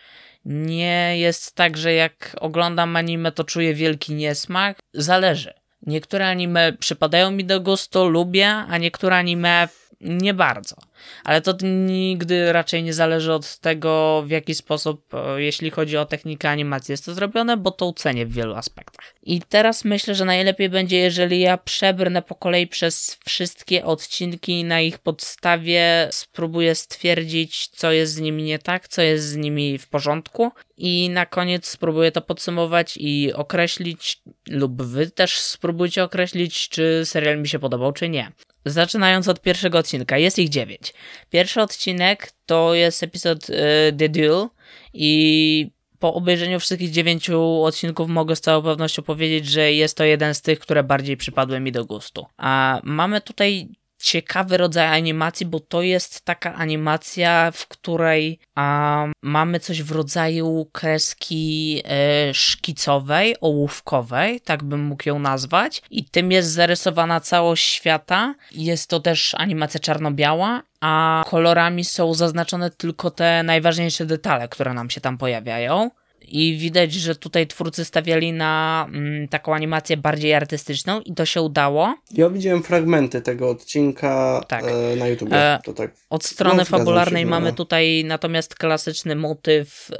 Nie 0.49 1.17
jest 1.17 1.55
tak, 1.55 1.77
że 1.77 1.93
jak 1.93 2.35
oglądam 2.39 2.95
anime, 2.95 3.31
to 3.31 3.43
czuję 3.43 3.73
wielki 3.73 4.13
niesmak. 4.13 4.79
Zależy. 4.93 5.53
Niektóre 5.81 6.29
anime 6.29 6.73
przypadają 6.73 7.31
mi 7.31 7.45
do 7.45 7.61
gustu, 7.61 8.07
lubię, 8.09 8.49
a 8.49 8.77
niektóre 8.77 9.17
anime 9.17 9.67
nie 10.01 10.33
bardzo. 10.33 10.75
Ale 11.23 11.41
to 11.41 11.53
nigdy 11.63 12.53
raczej 12.53 12.83
nie 12.83 12.93
zależy 12.93 13.33
od 13.33 13.57
tego, 13.57 14.23
w 14.27 14.29
jaki 14.29 14.55
sposób, 14.55 15.13
e, 15.13 15.41
jeśli 15.41 15.69
chodzi 15.69 15.97
o 15.97 16.05
technikę 16.05 16.49
animacji, 16.49 16.93
jest 16.93 17.05
to 17.05 17.13
zrobione, 17.13 17.57
bo 17.57 17.71
to 17.71 17.93
cenię 17.93 18.25
w 18.25 18.33
wielu 18.33 18.55
aspektach. 18.55 19.13
I 19.23 19.41
teraz 19.49 19.85
myślę, 19.85 20.15
że 20.15 20.25
najlepiej 20.25 20.69
będzie, 20.69 20.97
jeżeli 20.97 21.39
ja 21.39 21.57
przebrnę 21.57 22.21
po 22.21 22.35
kolei 22.35 22.67
przez 22.67 23.17
wszystkie 23.25 23.85
odcinki 23.85 24.63
na 24.63 24.81
ich 24.81 24.99
podstawie, 24.99 26.07
spróbuję 26.11 26.75
stwierdzić, 26.75 27.67
co 27.67 27.91
jest 27.91 28.13
z 28.13 28.19
nimi 28.19 28.43
nie 28.43 28.59
tak, 28.59 28.87
co 28.87 29.01
jest 29.01 29.25
z 29.25 29.35
nimi 29.35 29.77
w 29.77 29.87
porządku. 29.87 30.51
I 30.77 31.09
na 31.09 31.25
koniec 31.25 31.67
spróbuję 31.67 32.11
to 32.11 32.21
podsumować 32.21 32.97
i 32.97 33.33
określić, 33.33 34.21
lub 34.49 34.81
wy 34.83 35.11
też 35.11 35.37
spróbujcie 35.37 36.03
określić, 36.03 36.69
czy 36.69 37.01
serial 37.05 37.39
mi 37.39 37.47
się 37.47 37.59
podobał, 37.59 37.91
czy 37.91 38.09
nie. 38.09 38.31
Zaczynając 38.69 39.27
od 39.27 39.41
pierwszego 39.41 39.77
odcinka, 39.77 40.17
jest 40.17 40.39
ich 40.39 40.49
dziewięć. 40.49 40.93
Pierwszy 41.29 41.61
odcinek 41.61 42.31
to 42.45 42.73
jest 42.73 43.03
epizod 43.03 43.49
y, 43.49 43.53
The 43.97 44.09
Duel 44.09 44.47
i 44.93 45.71
po 45.99 46.13
obejrzeniu 46.13 46.59
wszystkich 46.59 46.91
dziewięciu 46.91 47.63
odcinków 47.63 48.09
mogę 48.09 48.35
z 48.35 48.41
całą 48.41 48.63
pewnością 48.63 49.03
powiedzieć, 49.03 49.45
że 49.45 49.73
jest 49.73 49.97
to 49.97 50.03
jeden 50.03 50.33
z 50.33 50.41
tych, 50.41 50.59
które 50.59 50.83
bardziej 50.83 51.17
przypadły 51.17 51.59
mi 51.59 51.71
do 51.71 51.85
gustu. 51.85 52.25
A 52.37 52.79
mamy 52.83 53.21
tutaj 53.21 53.69
ciekawy 54.07 54.57
rodzaj 54.57 54.87
animacji, 54.87 55.45
bo 55.45 55.59
to 55.59 55.81
jest 55.81 56.25
taka 56.25 56.53
animacja, 56.53 57.51
w 57.51 57.67
której 57.67 58.39
a, 58.55 59.05
mamy 59.21 59.59
coś 59.59 59.83
w 59.83 59.91
rodzaju 59.91 60.69
kreski 60.71 61.81
e, 61.85 62.33
szkicowej, 62.33 63.35
ołówkowej, 63.41 64.41
tak 64.41 64.63
bym 64.63 64.83
mógł 64.83 65.09
ją 65.09 65.19
nazwać. 65.19 65.81
I 65.91 66.05
tym 66.05 66.31
jest 66.31 66.49
zarysowana 66.49 67.19
całość 67.19 67.65
świata. 67.73 68.35
Jest 68.51 68.89
to 68.89 68.99
też 68.99 69.35
animacja 69.35 69.79
czarno-biała, 69.79 70.63
a 70.81 71.23
kolorami 71.27 71.85
są 71.85 72.13
zaznaczone 72.13 72.71
tylko 72.71 73.11
te 73.11 73.43
najważniejsze 73.43 74.05
detale, 74.05 74.47
które 74.47 74.73
nam 74.73 74.89
się 74.89 75.01
tam 75.01 75.17
pojawiają. 75.17 75.91
I 76.27 76.57
widać, 76.57 76.93
że 76.93 77.15
tutaj 77.15 77.47
twórcy 77.47 77.85
stawiali 77.85 78.33
na 78.33 78.85
mm, 78.89 79.27
taką 79.27 79.55
animację 79.55 79.97
bardziej 79.97 80.33
artystyczną 80.33 81.01
i 81.01 81.13
to 81.13 81.25
się 81.25 81.41
udało. 81.41 81.95
Ja 82.11 82.29
widziałem 82.29 82.63
fragmenty 82.63 83.21
tego 83.21 83.49
odcinka 83.49 84.41
tak. 84.47 84.63
e, 84.63 84.95
na 84.95 85.07
YouTube. 85.07 85.29
E, 85.31 85.59
tak. 85.75 85.91
Od 86.09 86.23
strony 86.23 86.57
no, 86.57 86.65
fabularnej 86.65 87.23
się, 87.23 87.29
mamy 87.29 87.53
tutaj 87.53 88.03
natomiast 88.05 88.55
klasyczny 88.55 89.15
motyw 89.15 89.89
e, 89.91 89.97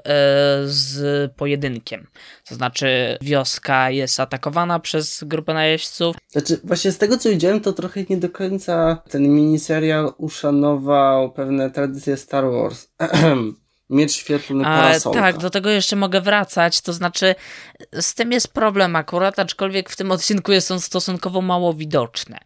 z 0.66 1.32
pojedynkiem. 1.34 2.08
To 2.50 2.56
znaczy 2.56 3.18
wioska 3.22 3.90
jest 3.90 4.20
atakowana 4.20 4.80
przez 4.80 5.24
grupę 5.24 5.54
najeźdźców. 5.54 6.16
Znaczy 6.30 6.60
właśnie 6.64 6.92
z 6.92 6.98
tego 6.98 7.18
co 7.18 7.30
widziałem 7.30 7.62
to 7.62 7.74
trochę 7.74 8.04
nie 8.10 8.18
do 8.18 8.30
końca 8.30 9.04
ten 9.10 9.36
miniserial 9.36 10.14
uszanował 10.18 11.32
pewne 11.32 11.72
tradycje 11.72 12.18
Star 12.18 12.52
Wars. 12.52 12.88
Miecz 13.90 14.12
świetlny 14.12 14.64
parasolka. 14.64 15.20
Tak, 15.20 15.38
do 15.38 15.50
tego 15.50 15.70
jeszcze 15.70 15.96
mogę 15.96 16.22
wracać, 16.22 16.82
to 16.82 16.94
znaczy 16.94 17.36
z 17.94 18.14
tym 18.14 18.32
jest 18.32 18.54
problem 18.54 18.96
akurat, 18.96 19.40
aczkolwiek 19.40 19.90
w 19.90 19.96
tym 19.96 20.12
odcinku 20.12 20.52
jest 20.52 20.72
on 20.72 20.80
stosunkowo 20.80 21.42
mało 21.42 21.74
widoczny. 21.74 22.38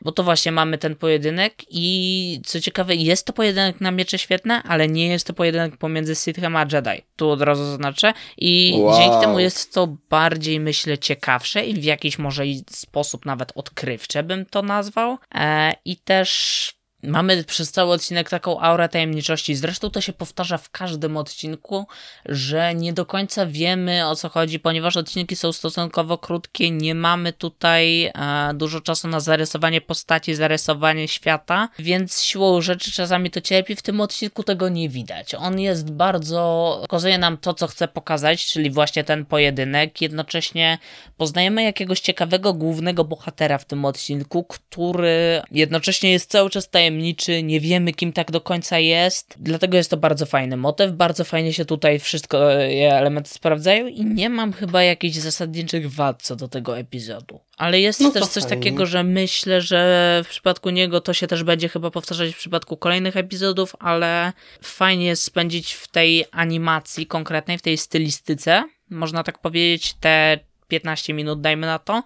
Bo 0.00 0.12
to 0.12 0.22
właśnie 0.22 0.52
mamy 0.52 0.78
ten 0.78 0.96
pojedynek 0.96 1.54
i 1.70 2.40
co 2.46 2.60
ciekawe, 2.60 2.94
jest 2.94 3.26
to 3.26 3.32
pojedynek 3.32 3.80
na 3.80 3.90
miecze 3.90 4.18
świetne, 4.18 4.62
ale 4.62 4.88
nie 4.88 5.08
jest 5.08 5.26
to 5.26 5.34
pojedynek 5.34 5.76
pomiędzy 5.76 6.14
Sithem 6.14 6.56
a 6.56 6.66
Jedi. 6.72 7.02
Tu 7.16 7.30
od 7.30 7.42
razu 7.42 7.64
zaznaczę. 7.64 8.12
I 8.38 8.74
wow. 8.78 9.00
dzięki 9.00 9.20
temu 9.20 9.38
jest 9.38 9.74
to 9.74 9.96
bardziej, 10.10 10.60
myślę, 10.60 10.98
ciekawsze 10.98 11.64
i 11.64 11.74
w 11.74 11.84
jakiś 11.84 12.18
może 12.18 12.44
sposób 12.70 13.26
nawet 13.26 13.52
odkrywcze 13.54 14.22
bym 14.22 14.46
to 14.46 14.62
nazwał. 14.62 15.18
E, 15.34 15.72
I 15.84 15.96
też 15.96 16.72
Mamy 17.06 17.44
przez 17.44 17.72
cały 17.72 17.92
odcinek 17.92 18.30
taką 18.30 18.60
aurę 18.60 18.88
tajemniczości. 18.88 19.54
Zresztą 19.54 19.90
to 19.90 20.00
się 20.00 20.12
powtarza 20.12 20.58
w 20.58 20.70
każdym 20.70 21.16
odcinku, 21.16 21.86
że 22.24 22.74
nie 22.74 22.92
do 22.92 23.06
końca 23.06 23.46
wiemy 23.46 24.08
o 24.08 24.16
co 24.16 24.28
chodzi, 24.28 24.60
ponieważ 24.60 24.96
odcinki 24.96 25.36
są 25.36 25.52
stosunkowo 25.52 26.18
krótkie. 26.18 26.70
Nie 26.70 26.94
mamy 26.94 27.32
tutaj 27.32 28.04
e, 28.04 28.12
dużo 28.54 28.80
czasu 28.80 29.08
na 29.08 29.20
zarysowanie 29.20 29.80
postaci, 29.80 30.34
zarysowanie 30.34 31.08
świata, 31.08 31.68
więc 31.78 32.22
siłą 32.22 32.60
rzeczy 32.60 32.92
czasami 32.92 33.30
to 33.30 33.40
cierpi. 33.40 33.76
W 33.76 33.82
tym 33.82 34.00
odcinku 34.00 34.42
tego 34.42 34.68
nie 34.68 34.88
widać. 34.88 35.34
On 35.34 35.60
jest 35.60 35.90
bardzo. 35.90 36.78
pokazuje 36.82 37.18
nam 37.18 37.38
to, 37.38 37.54
co 37.54 37.66
chce 37.66 37.88
pokazać, 37.88 38.46
czyli 38.46 38.70
właśnie 38.70 39.04
ten 39.04 39.24
pojedynek. 39.24 40.00
Jednocześnie 40.00 40.78
poznajemy 41.16 41.62
jakiegoś 41.62 42.00
ciekawego 42.00 42.54
głównego 42.54 43.04
bohatera 43.04 43.58
w 43.58 43.64
tym 43.64 43.84
odcinku, 43.84 44.44
który 44.44 45.42
jednocześnie 45.50 46.12
jest 46.12 46.30
cały 46.30 46.50
czas 46.50 46.70
tajemniczy 46.70 46.95
tajemniczy, 46.96 47.42
nie 47.42 47.60
wiemy 47.60 47.92
kim 47.92 48.12
tak 48.12 48.30
do 48.30 48.40
końca 48.40 48.78
jest, 48.78 49.34
dlatego 49.38 49.76
jest 49.76 49.90
to 49.90 49.96
bardzo 49.96 50.26
fajny 50.26 50.56
motyw, 50.56 50.92
bardzo 50.92 51.24
fajnie 51.24 51.52
się 51.52 51.64
tutaj 51.64 51.98
wszystko 51.98 52.52
e, 52.52 52.98
elementy 52.98 53.30
sprawdzają 53.30 53.86
i 53.86 54.04
nie 54.04 54.30
mam 54.30 54.52
chyba 54.52 54.82
jakichś 54.82 55.16
zasadniczych 55.16 55.92
wad 55.92 56.22
co 56.22 56.36
do 56.36 56.48
tego 56.48 56.78
epizodu. 56.78 57.40
Ale 57.56 57.80
jest 57.80 58.00
no 58.00 58.10
też 58.10 58.26
coś 58.26 58.42
fajnie. 58.42 58.56
takiego, 58.56 58.86
że 58.86 59.04
myślę, 59.04 59.60
że 59.60 60.22
w 60.24 60.28
przypadku 60.28 60.70
niego 60.70 61.00
to 61.00 61.14
się 61.14 61.26
też 61.26 61.44
będzie 61.44 61.68
chyba 61.68 61.90
powtarzać 61.90 62.34
w 62.34 62.38
przypadku 62.38 62.76
kolejnych 62.76 63.16
epizodów, 63.16 63.76
ale 63.78 64.32
fajnie 64.62 65.06
jest 65.06 65.22
spędzić 65.22 65.72
w 65.72 65.88
tej 65.88 66.24
animacji 66.32 67.06
konkretnej, 67.06 67.58
w 67.58 67.62
tej 67.62 67.76
stylistyce, 67.76 68.64
można 68.90 69.22
tak 69.22 69.38
powiedzieć, 69.38 69.94
te 70.00 70.38
15 70.68 71.14
minut 71.14 71.40
dajmy 71.40 71.66
na 71.66 71.78
to, 71.78 72.02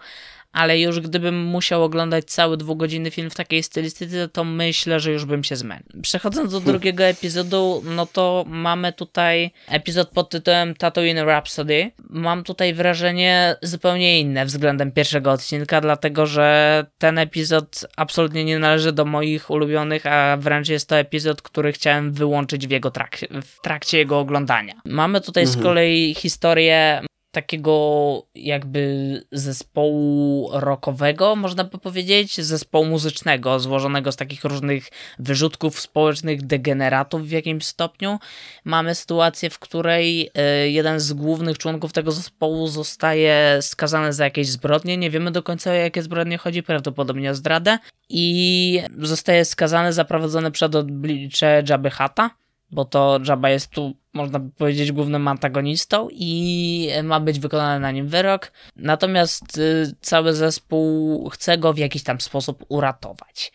ale 0.52 0.80
już 0.80 1.00
gdybym 1.00 1.44
musiał 1.44 1.84
oglądać 1.84 2.24
cały 2.24 2.56
dwugodzinny 2.56 3.10
film 3.10 3.30
w 3.30 3.34
takiej 3.34 3.62
stylistyce, 3.62 4.28
to 4.28 4.44
myślę, 4.44 5.00
że 5.00 5.12
już 5.12 5.24
bym 5.24 5.44
się 5.44 5.56
zmęczył. 5.56 6.00
Przechodząc 6.02 6.52
do 6.52 6.60
drugiego 6.60 7.04
epizodu, 7.04 7.82
no 7.84 8.06
to 8.06 8.44
mamy 8.48 8.92
tutaj 8.92 9.50
epizod 9.68 10.08
pod 10.10 10.30
tytułem 10.30 10.74
Tatooine 10.74 11.24
Rhapsody. 11.24 11.90
Mam 12.10 12.44
tutaj 12.44 12.74
wrażenie 12.74 13.56
zupełnie 13.62 14.20
inne 14.20 14.46
względem 14.46 14.92
pierwszego 14.92 15.32
odcinka, 15.32 15.80
dlatego 15.80 16.26
że 16.26 16.86
ten 16.98 17.18
epizod 17.18 17.86
absolutnie 17.96 18.44
nie 18.44 18.58
należy 18.58 18.92
do 18.92 19.04
moich 19.04 19.50
ulubionych, 19.50 20.06
a 20.06 20.36
wręcz 20.36 20.68
jest 20.68 20.88
to 20.88 20.98
epizod, 20.98 21.42
który 21.42 21.72
chciałem 21.72 22.12
wyłączyć 22.12 22.66
w 22.66 22.70
jego 22.70 22.90
trak 22.90 23.18
w 23.42 23.60
trakcie 23.60 23.98
jego 23.98 24.18
oglądania. 24.18 24.74
Mamy 24.84 25.20
tutaj 25.20 25.42
mhm. 25.42 25.60
z 25.60 25.62
kolei 25.62 26.14
historię 26.14 27.02
takiego 27.30 28.26
jakby 28.34 29.22
zespołu 29.32 30.50
rockowego, 30.52 31.36
można 31.36 31.64
by 31.64 31.78
powiedzieć, 31.78 32.40
zespołu 32.40 32.84
muzycznego, 32.84 33.60
złożonego 33.60 34.12
z 34.12 34.16
takich 34.16 34.44
różnych 34.44 34.88
wyrzutków 35.18 35.80
społecznych, 35.80 36.46
degeneratów 36.46 37.28
w 37.28 37.30
jakimś 37.30 37.64
stopniu. 37.64 38.18
Mamy 38.64 38.94
sytuację, 38.94 39.50
w 39.50 39.58
której 39.58 40.30
e, 40.34 40.70
jeden 40.70 41.00
z 41.00 41.12
głównych 41.12 41.58
członków 41.58 41.92
tego 41.92 42.12
zespołu 42.12 42.66
zostaje 42.66 43.58
skazany 43.60 44.12
za 44.12 44.24
jakieś 44.24 44.48
zbrodnie. 44.48 44.96
Nie 44.96 45.10
wiemy 45.10 45.30
do 45.30 45.42
końca 45.42 45.70
o 45.70 45.74
jakie 45.74 46.02
zbrodnie 46.02 46.38
chodzi, 46.38 46.62
prawdopodobnie 46.62 47.30
o 47.30 47.34
zdradę. 47.34 47.78
I 48.08 48.82
zostaje 48.98 49.44
skazany, 49.44 49.92
zaprowadzony 49.92 50.50
przed 50.50 50.74
oblicze 50.74 51.62
Jabby 51.68 51.90
Hata 51.90 52.39
bo 52.70 52.84
to 52.84 53.18
Jabba 53.28 53.50
jest 53.50 53.68
tu, 53.68 53.96
można 54.14 54.38
by 54.38 54.50
powiedzieć, 54.50 54.92
głównym 54.92 55.28
antagonistą 55.28 56.08
i 56.12 56.88
ma 57.02 57.20
być 57.20 57.40
wykonany 57.40 57.80
na 57.80 57.90
nim 57.90 58.08
wyrok. 58.08 58.52
Natomiast 58.76 59.58
y, 59.58 59.94
cały 60.00 60.34
zespół 60.34 61.28
chce 61.28 61.58
go 61.58 61.72
w 61.72 61.78
jakiś 61.78 62.02
tam 62.02 62.20
sposób 62.20 62.64
uratować. 62.68 63.52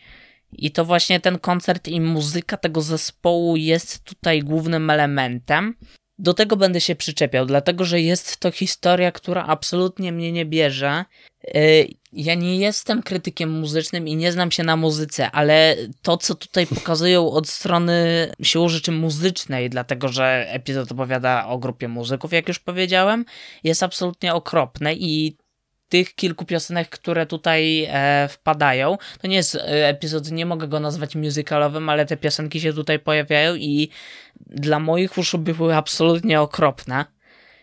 I 0.52 0.70
to 0.70 0.84
właśnie 0.84 1.20
ten 1.20 1.38
koncert 1.38 1.88
i 1.88 2.00
muzyka 2.00 2.56
tego 2.56 2.80
zespołu 2.80 3.56
jest 3.56 4.04
tutaj 4.04 4.42
głównym 4.42 4.90
elementem. 4.90 5.74
Do 6.18 6.34
tego 6.34 6.56
będę 6.56 6.80
się 6.80 6.96
przyczepiał, 6.96 7.46
dlatego 7.46 7.84
że 7.84 8.00
jest 8.00 8.36
to 8.36 8.50
historia, 8.50 9.12
która 9.12 9.44
absolutnie 9.46 10.12
mnie 10.12 10.32
nie 10.32 10.46
bierze. 10.46 11.04
Y, 11.56 11.88
ja 12.12 12.34
nie 12.34 12.56
jestem 12.56 13.02
krytykiem 13.02 13.50
muzycznym 13.50 14.08
i 14.08 14.16
nie 14.16 14.32
znam 14.32 14.50
się 14.50 14.62
na 14.62 14.76
muzyce, 14.76 15.30
ale 15.30 15.76
to, 16.02 16.16
co 16.16 16.34
tutaj 16.34 16.66
pokazują 16.76 17.30
od 17.30 17.48
strony 17.48 18.30
siłą 18.42 18.68
rzeczy 18.68 18.92
muzycznej, 18.92 19.70
dlatego 19.70 20.08
że 20.08 20.46
epizod 20.48 20.92
opowiada 20.92 21.46
o 21.46 21.58
grupie 21.58 21.88
muzyków, 21.88 22.32
jak 22.32 22.48
już 22.48 22.58
powiedziałem, 22.58 23.24
jest 23.64 23.82
absolutnie 23.82 24.34
okropne 24.34 24.94
i 24.94 25.36
tych 25.88 26.14
kilku 26.14 26.44
piosenek, 26.44 26.88
które 26.88 27.26
tutaj 27.26 27.84
e, 27.90 28.28
wpadają, 28.28 28.98
to 29.20 29.28
nie 29.28 29.36
jest 29.36 29.54
e, 29.54 29.88
epizod, 29.88 30.30
nie 30.30 30.46
mogę 30.46 30.68
go 30.68 30.80
nazwać 30.80 31.16
musicalowym, 31.16 31.88
ale 31.88 32.06
te 32.06 32.16
piosenki 32.16 32.60
się 32.60 32.72
tutaj 32.72 32.98
pojawiają 32.98 33.54
i 33.54 33.88
dla 34.46 34.80
moich 34.80 35.18
uszu 35.18 35.38
były 35.38 35.76
absolutnie 35.76 36.40
okropne. 36.40 37.04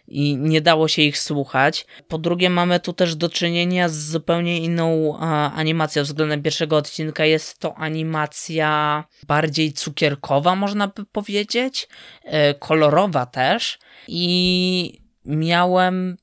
i 0.08 0.38
nie 0.38 0.62
dało 0.62 0.88
się 0.88 1.02
ich 1.02 1.18
słuchać. 1.18 1.86
Po 2.08 2.18
drugie, 2.18 2.50
mamy 2.50 2.80
tu 2.80 2.94
też 2.94 3.16
do 3.16 3.30
czynienia 3.30 3.90
z 3.90 3.96
zupełnie 3.96 4.58
inną 4.60 5.18
a, 5.20 5.54
animacją 5.54 6.04
względem 6.04 6.44
pierwszego 6.44 6.78
odcinka. 6.78 7.26
Jest 7.26 7.60
to 7.60 7.76
animacja 7.76 9.04
bardziej 9.28 9.74
cukierkowa, 9.74 10.56
można 10.56 10.88
by 10.88 11.06
powiedzieć, 11.06 11.88
e, 12.24 12.54
kolorowa 12.54 13.26
też. 13.26 13.80
I 14.08 15.02
miałem 15.26 16.18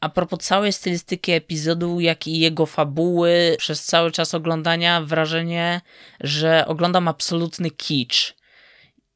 a 0.00 0.08
propos 0.08 0.38
całej 0.38 0.72
stylistyki 0.72 1.32
epizodu, 1.32 2.00
jak 2.00 2.26
i 2.26 2.38
jego 2.38 2.66
fabuły, 2.66 3.56
przez 3.58 3.84
cały 3.84 4.10
czas 4.10 4.34
oglądania 4.34 5.00
wrażenie, 5.00 5.80
że 6.20 6.64
oglądam 6.66 7.08
absolutny 7.08 7.70
kicz. 7.70 8.34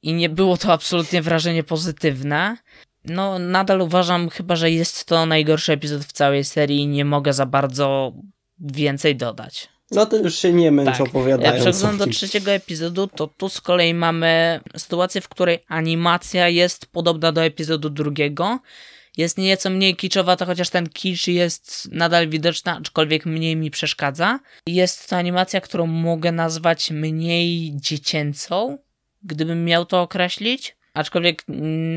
I 0.02 0.12
nie 0.12 0.28
było 0.28 0.56
to 0.56 0.72
absolutnie 0.72 1.22
wrażenie 1.22 1.62
pozytywne. 1.62 2.56
No, 3.04 3.38
nadal 3.38 3.80
uważam 3.80 4.28
chyba, 4.28 4.56
że 4.56 4.70
jest 4.70 5.04
to 5.04 5.26
najgorszy 5.26 5.72
epizod 5.72 6.04
w 6.04 6.12
całej 6.12 6.44
serii 6.44 6.78
i 6.78 6.86
nie 6.86 7.04
mogę 7.04 7.32
za 7.32 7.46
bardzo 7.46 8.12
więcej 8.58 9.16
dodać. 9.16 9.68
No 9.90 10.06
to 10.06 10.16
już 10.16 10.34
się 10.34 10.52
nie 10.52 10.70
męcz 10.70 10.98
tak. 10.98 11.00
opowiadając. 11.00 11.44
Jak 11.44 11.74
przechodząc 11.74 11.98
do 11.98 12.06
trzeciego 12.06 12.50
epizodu, 12.50 13.06
to 13.06 13.26
tu 13.26 13.48
z 13.48 13.60
kolei 13.60 13.94
mamy 13.94 14.60
sytuację, 14.76 15.20
w 15.20 15.28
której 15.28 15.58
animacja 15.68 16.48
jest 16.48 16.86
podobna 16.86 17.32
do 17.32 17.44
epizodu 17.44 17.90
drugiego. 17.90 18.58
Jest 19.16 19.38
nieco 19.38 19.70
mniej 19.70 19.96
kiczowa, 19.96 20.36
to 20.36 20.46
chociaż 20.46 20.70
ten 20.70 20.88
kicz 20.88 21.26
jest 21.26 21.88
nadal 21.92 22.28
widoczny, 22.28 22.72
aczkolwiek 22.72 23.26
mniej 23.26 23.56
mi 23.56 23.70
przeszkadza. 23.70 24.40
Jest 24.66 25.08
to 25.08 25.16
animacja, 25.16 25.60
którą 25.60 25.86
mogę 25.86 26.32
nazwać 26.32 26.90
mniej 26.90 27.72
dziecięcą, 27.74 28.78
gdybym 29.22 29.64
miał 29.64 29.86
to 29.86 30.02
określić. 30.02 30.76
Aczkolwiek 30.94 31.44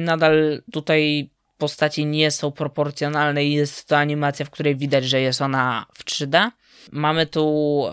nadal 0.05 0.63
tutaj 0.71 1.29
postaci 1.57 2.05
nie 2.05 2.31
są 2.31 2.51
proporcjonalne 2.51 3.45
i 3.45 3.53
jest 3.53 3.87
to 3.87 3.97
animacja, 3.97 4.45
w 4.45 4.49
której 4.49 4.75
widać, 4.75 5.05
że 5.05 5.21
jest 5.21 5.41
ona 5.41 5.85
w 5.93 6.05
3D. 6.05 6.51
Mamy 6.91 7.25
tu 7.25 7.85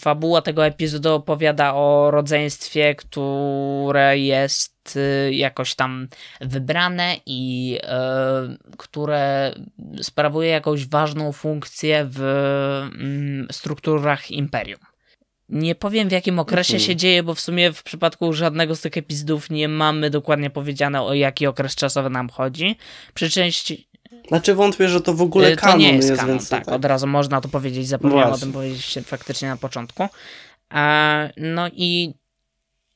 fabuła 0.00 0.42
tego 0.42 0.66
epizodu 0.66 1.14
opowiada 1.14 1.74
o 1.74 2.10
rodzeństwie, 2.10 2.94
które 2.94 4.18
jest 4.18 4.96
y, 4.96 5.34
jakoś 5.34 5.74
tam 5.74 6.08
wybrane 6.40 7.16
i 7.26 7.78
y, 8.72 8.76
które 8.76 9.54
sprawuje 10.02 10.48
jakąś 10.48 10.86
ważną 10.86 11.32
funkcję 11.32 12.06
w 12.10 12.20
y, 13.50 13.52
strukturach 13.52 14.30
imperium. 14.30 14.80
Nie 15.48 15.74
powiem 15.74 16.08
w 16.08 16.12
jakim 16.12 16.38
okresie 16.38 16.74
mhm. 16.74 16.86
się 16.86 16.96
dzieje, 16.96 17.22
bo 17.22 17.34
w 17.34 17.40
sumie 17.40 17.72
w 17.72 17.82
przypadku 17.82 18.32
żadnego 18.32 18.76
z 18.76 18.80
tych 18.80 18.96
epizodów 18.96 19.50
nie 19.50 19.68
mamy 19.68 20.10
dokładnie 20.10 20.50
powiedziane 20.50 21.02
o 21.02 21.14
jaki 21.14 21.46
okres 21.46 21.74
czasowy 21.74 22.10
nam 22.10 22.28
chodzi. 22.28 22.76
Przy 23.14 23.30
części. 23.30 23.85
Znaczy 24.28 24.54
wątpię, 24.54 24.88
że 24.88 25.00
to 25.00 25.14
w 25.14 25.22
ogóle 25.22 25.48
y, 25.48 25.56
to 25.56 25.62
kanon 25.62 25.78
nie 25.78 25.92
jest, 25.92 26.08
jest 26.08 26.20
kanon, 26.20 26.38
tak, 26.38 26.64
tak, 26.64 26.74
od 26.74 26.84
razu 26.84 27.06
można 27.06 27.40
to 27.40 27.48
powiedzieć, 27.48 27.88
zapomniałem 27.88 28.28
Właśnie. 28.28 28.42
o 28.42 28.46
tym 28.46 28.52
powiedzieć 28.52 28.98
faktycznie 29.04 29.48
na 29.48 29.56
początku. 29.56 30.08
No 31.36 31.68
i 31.72 32.14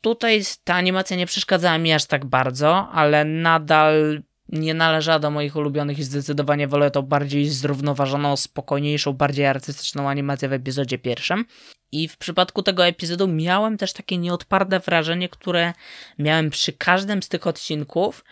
tutaj 0.01 0.43
ta 0.65 0.75
animacja 0.75 1.17
nie 1.17 1.27
przeszkadzała 1.27 1.79
mi 1.79 1.93
aż 1.93 2.05
tak 2.05 2.25
bardzo, 2.25 2.89
ale 2.89 3.25
nadal 3.25 4.23
nie 4.53 4.75
należała 4.75 5.19
do 5.19 5.31
moich 5.31 5.57
ulubionych 5.57 5.99
i 5.99 6.05
zdecydowanie 6.05 6.69
wolę 6.69 6.91
to 6.91 7.03
bardziej 7.03 7.49
zrównoważoną, 7.49 8.37
spokojniejszą, 8.37 9.13
bardziej 9.13 9.47
artystyczną 9.47 10.09
animację 10.09 10.49
w 10.49 10.53
epizodzie 10.53 10.99
pierwszym. 10.99 11.45
I 11.93 12.09
w 12.09 12.17
przypadku 12.17 12.63
tego 12.63 12.87
epizodu 12.87 13.29
miałem 13.29 13.79
też 13.79 13.93
takie 13.93 14.19
nieodparte 14.19 14.81
wrażenie, 14.81 15.29
które 15.29 15.73
miałem 16.19 16.51
przy 16.51 16.73
każdym 16.73 17.23
z 17.23 17.29
tych 17.29 17.47
odcinków, 17.47 18.25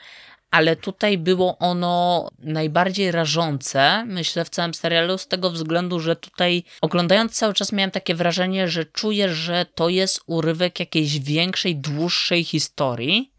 ale 0.50 0.76
tutaj 0.76 1.18
było 1.18 1.58
ono 1.58 2.28
najbardziej 2.38 3.12
rażące, 3.12 4.04
myślę, 4.06 4.44
w 4.44 4.50
całym 4.50 4.74
serialu, 4.74 5.18
z 5.18 5.26
tego 5.26 5.50
względu, 5.50 6.00
że 6.00 6.16
tutaj 6.16 6.64
oglądając 6.80 7.32
cały 7.32 7.54
czas 7.54 7.72
miałem 7.72 7.90
takie 7.90 8.14
wrażenie, 8.14 8.68
że 8.68 8.84
czuję, 8.84 9.34
że 9.34 9.66
to 9.74 9.88
jest 9.88 10.20
urywek 10.26 10.80
jakiejś 10.80 11.18
większej, 11.18 11.76
dłuższej 11.76 12.44
historii. 12.44 13.32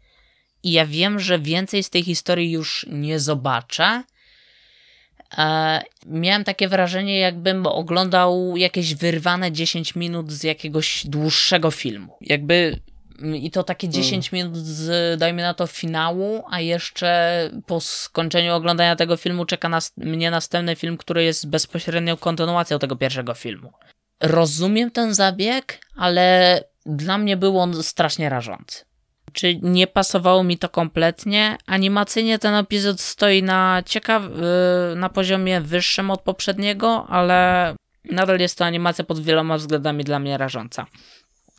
I 0.62 0.72
ja 0.72 0.86
wiem, 0.86 1.20
że 1.20 1.38
więcej 1.38 1.82
z 1.82 1.90
tej 1.90 2.02
historii 2.02 2.50
już 2.50 2.86
nie 2.88 3.20
zobaczę, 3.20 4.02
E, 5.38 5.82
miałem 6.06 6.44
takie 6.44 6.68
wrażenie, 6.68 7.18
jakbym 7.18 7.66
oglądał 7.66 8.56
jakieś 8.56 8.94
wyrwane 8.94 9.52
10 9.52 9.94
minut 9.94 10.32
z 10.32 10.42
jakiegoś 10.42 11.06
dłuższego 11.06 11.70
filmu. 11.70 12.16
Jakby 12.20 12.80
i 13.34 13.50
to 13.50 13.62
takie 13.62 13.88
10 13.88 14.32
mm. 14.32 14.46
minut 14.46 14.56
z, 14.56 15.18
dajmy 15.18 15.42
na 15.42 15.54
to, 15.54 15.66
finału, 15.66 16.44
a 16.50 16.60
jeszcze 16.60 17.50
po 17.66 17.80
skończeniu 17.80 18.54
oglądania 18.54 18.96
tego 18.96 19.16
filmu 19.16 19.44
czeka 19.44 19.68
nas, 19.68 19.92
mnie 19.96 20.30
następny 20.30 20.76
film, 20.76 20.96
który 20.96 21.24
jest 21.24 21.48
bezpośrednią 21.48 22.16
kontynuacją 22.16 22.78
tego 22.78 22.96
pierwszego 22.96 23.34
filmu. 23.34 23.72
Rozumiem 24.20 24.90
ten 24.90 25.14
zabieg, 25.14 25.80
ale 25.96 26.64
dla 26.86 27.18
mnie 27.18 27.36
był 27.36 27.58
on 27.58 27.82
strasznie 27.82 28.28
rażący. 28.28 28.84
Czy 29.32 29.58
nie 29.62 29.86
pasowało 29.86 30.44
mi 30.44 30.58
to 30.58 30.68
kompletnie? 30.68 31.56
Animacyjnie 31.66 32.38
ten 32.38 32.54
epizod 32.54 33.00
stoi 33.00 33.42
na 33.42 33.82
ciekaw 33.86 34.22
y, 34.24 34.96
na 34.96 35.08
poziomie 35.08 35.60
wyższym 35.60 36.10
od 36.10 36.22
poprzedniego, 36.22 37.06
ale 37.08 37.74
nadal 38.04 38.40
jest 38.40 38.58
to 38.58 38.64
animacja 38.64 39.04
pod 39.04 39.20
wieloma 39.22 39.56
względami 39.56 40.04
dla 40.04 40.18
mnie 40.18 40.38
rażąca. 40.38 40.86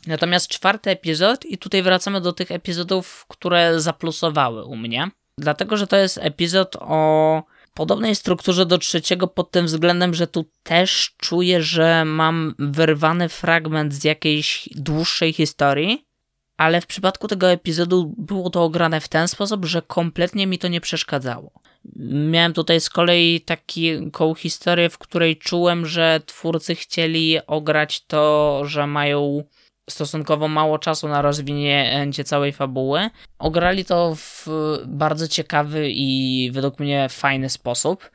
Natomiast 0.07 0.47
czwarty 0.47 0.89
epizod, 0.89 1.45
i 1.45 1.57
tutaj 1.57 1.83
wracamy 1.83 2.21
do 2.21 2.33
tych 2.33 2.51
epizodów, 2.51 3.25
które 3.27 3.81
zaplusowały 3.81 4.63
u 4.63 4.75
mnie, 4.75 5.11
dlatego 5.37 5.77
że 5.77 5.87
to 5.87 5.97
jest 5.97 6.17
epizod 6.21 6.75
o 6.79 7.43
podobnej 7.73 8.15
strukturze 8.15 8.65
do 8.65 8.77
trzeciego 8.77 9.27
pod 9.27 9.51
tym 9.51 9.65
względem, 9.65 10.13
że 10.13 10.27
tu 10.27 10.45
też 10.63 11.15
czuję, 11.17 11.61
że 11.61 12.05
mam 12.05 12.55
wyrwany 12.59 13.29
fragment 13.29 13.93
z 13.93 14.03
jakiejś 14.03 14.69
dłuższej 14.75 15.33
historii, 15.33 16.05
ale 16.57 16.81
w 16.81 16.87
przypadku 16.87 17.27
tego 17.27 17.51
epizodu 17.51 18.13
było 18.17 18.49
to 18.49 18.63
ograne 18.63 19.01
w 19.01 19.07
ten 19.07 19.27
sposób, 19.27 19.65
że 19.65 19.81
kompletnie 19.81 20.47
mi 20.47 20.59
to 20.59 20.67
nie 20.67 20.81
przeszkadzało. 20.81 21.51
Miałem 22.05 22.53
tutaj 22.53 22.81
z 22.81 22.89
kolei 22.89 23.41
taką 23.41 24.35
historię, 24.35 24.89
w 24.89 24.97
której 24.97 25.37
czułem, 25.37 25.85
że 25.85 26.21
twórcy 26.25 26.75
chcieli 26.75 27.37
ograć 27.47 28.05
to, 28.05 28.61
że 28.65 28.87
mają 28.87 29.43
stosunkowo 29.89 30.47
mało 30.47 30.79
czasu 30.79 31.07
na 31.07 31.21
rozwinięcie 31.21 32.23
całej 32.23 32.51
fabuły. 32.51 33.09
Ograli 33.39 33.86
to 33.86 34.15
w 34.15 34.47
bardzo 34.86 35.27
ciekawy 35.27 35.89
i 35.89 36.49
według 36.53 36.79
mnie 36.79 37.07
fajny 37.09 37.49
sposób. 37.49 38.11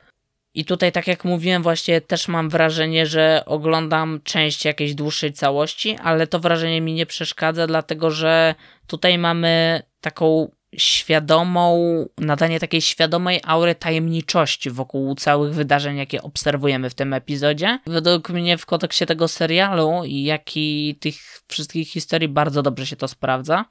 I 0.53 0.65
tutaj, 0.65 0.91
tak 0.91 1.07
jak 1.07 1.25
mówiłem, 1.25 1.63
właśnie 1.63 2.01
też 2.01 2.27
mam 2.27 2.49
wrażenie, 2.49 3.05
że 3.05 3.43
oglądam 3.45 4.19
część 4.23 4.65
jakiejś 4.65 4.95
dłuższej 4.95 5.33
całości, 5.33 5.97
ale 6.03 6.27
to 6.27 6.39
wrażenie 6.39 6.81
mi 6.81 6.93
nie 6.93 7.05
przeszkadza, 7.05 7.67
dlatego 7.67 8.11
że 8.11 8.55
tutaj 8.87 9.17
mamy 9.17 9.81
taką 10.01 10.51
świadomą, 10.77 12.05
nadanie 12.17 12.59
takiej 12.59 12.81
świadomej 12.81 13.41
aury 13.43 13.75
tajemniczości 13.75 14.69
wokół 14.69 15.15
całych 15.15 15.53
wydarzeń, 15.53 15.97
jakie 15.97 16.21
obserwujemy 16.21 16.89
w 16.89 16.95
tym 16.95 17.13
epizodzie. 17.13 17.79
Według 17.87 18.29
mnie 18.29 18.57
w 18.57 18.65
kontekście 18.65 19.05
tego 19.05 19.27
serialu, 19.27 20.01
jak 20.05 20.57
i 20.57 20.97
tych 20.99 21.15
wszystkich 21.47 21.89
historii 21.89 22.27
bardzo 22.27 22.63
dobrze 22.63 22.85
się 22.85 22.95
to 22.95 23.07
sprawdza. 23.07 23.65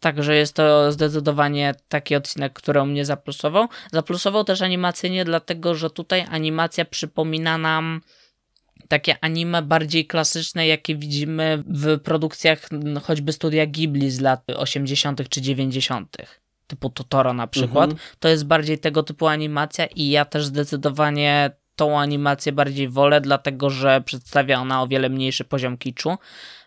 Także 0.00 0.36
jest 0.36 0.54
to 0.54 0.92
zdecydowanie 0.92 1.74
taki 1.88 2.16
odcinek, 2.16 2.52
który 2.52 2.86
mnie 2.86 3.04
zaplusował. 3.04 3.68
Zaplusował 3.92 4.44
też 4.44 4.62
animacyjnie, 4.62 5.24
dlatego 5.24 5.74
że 5.74 5.90
tutaj 5.90 6.24
animacja 6.30 6.84
przypomina 6.84 7.58
nam 7.58 8.00
takie 8.88 9.16
anime 9.20 9.62
bardziej 9.62 10.06
klasyczne, 10.06 10.66
jakie 10.66 10.96
widzimy 10.96 11.62
w 11.66 12.00
produkcjach 12.00 12.68
choćby 13.02 13.32
studia 13.32 13.66
Ghibli 13.66 14.10
z 14.10 14.20
lat 14.20 14.42
80. 14.56 15.28
czy 15.28 15.40
90. 15.40 16.16
Typu 16.66 16.90
Totoro 16.90 17.32
na 17.32 17.46
przykład. 17.46 17.90
Mhm. 17.90 18.08
To 18.18 18.28
jest 18.28 18.46
bardziej 18.46 18.78
tego 18.78 19.02
typu 19.02 19.26
animacja 19.26 19.86
i 19.86 20.08
ja 20.08 20.24
też 20.24 20.44
zdecydowanie 20.44 21.50
tą 21.76 22.00
animację 22.00 22.52
bardziej 22.52 22.88
wolę, 22.88 23.20
dlatego 23.20 23.70
że 23.70 24.00
przedstawia 24.00 24.60
ona 24.60 24.82
o 24.82 24.88
wiele 24.88 25.08
mniejszy 25.08 25.44
poziom 25.44 25.78
kiczu. 25.78 26.16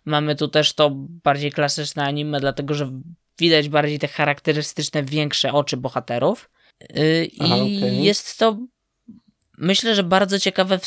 Mamy 0.05 0.35
tu 0.35 0.47
też 0.47 0.73
to 0.73 0.91
bardziej 1.23 1.51
klasyczne 1.51 2.03
anime, 2.03 2.39
dlatego 2.39 2.73
że 2.73 2.91
widać 3.39 3.69
bardziej 3.69 3.99
te 3.99 4.07
charakterystyczne, 4.07 5.03
większe 5.03 5.53
oczy 5.53 5.77
bohaterów. 5.77 6.49
Y, 6.97 7.25
I 7.25 7.41
Aha, 7.41 7.55
okay. 7.55 7.95
jest 7.95 8.39
to, 8.39 8.57
myślę, 9.61 9.95
że 9.95 10.03
bardzo 10.03 10.39
ciekawe 10.39 10.79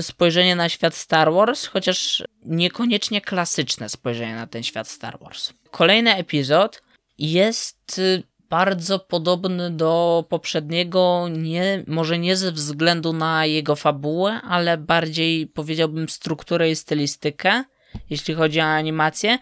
spojrzenie 0.00 0.56
na 0.56 0.68
świat 0.68 0.94
Star 0.94 1.32
Wars, 1.32 1.66
chociaż 1.66 2.24
niekoniecznie 2.44 3.20
klasyczne 3.20 3.88
spojrzenie 3.88 4.34
na 4.34 4.46
ten 4.46 4.62
świat 4.62 4.88
Star 4.88 5.18
Wars. 5.20 5.52
Kolejny 5.70 6.14
epizod 6.14 6.82
jest 7.18 7.98
y, 7.98 8.22
bardzo 8.50 8.98
podobny 8.98 9.70
do 9.70 10.24
poprzedniego, 10.28 11.28
nie, 11.30 11.84
może 11.86 12.18
nie 12.18 12.36
ze 12.36 12.52
względu 12.52 13.12
na 13.12 13.46
jego 13.46 13.76
fabułę, 13.76 14.40
ale 14.42 14.78
bardziej 14.78 15.46
powiedziałbym 15.46 16.08
strukturę 16.08 16.70
i 16.70 16.76
stylistykę, 16.76 17.64
jeśli 18.10 18.34
chodzi 18.34 18.60
o 18.60 18.64
animację. 18.64 19.38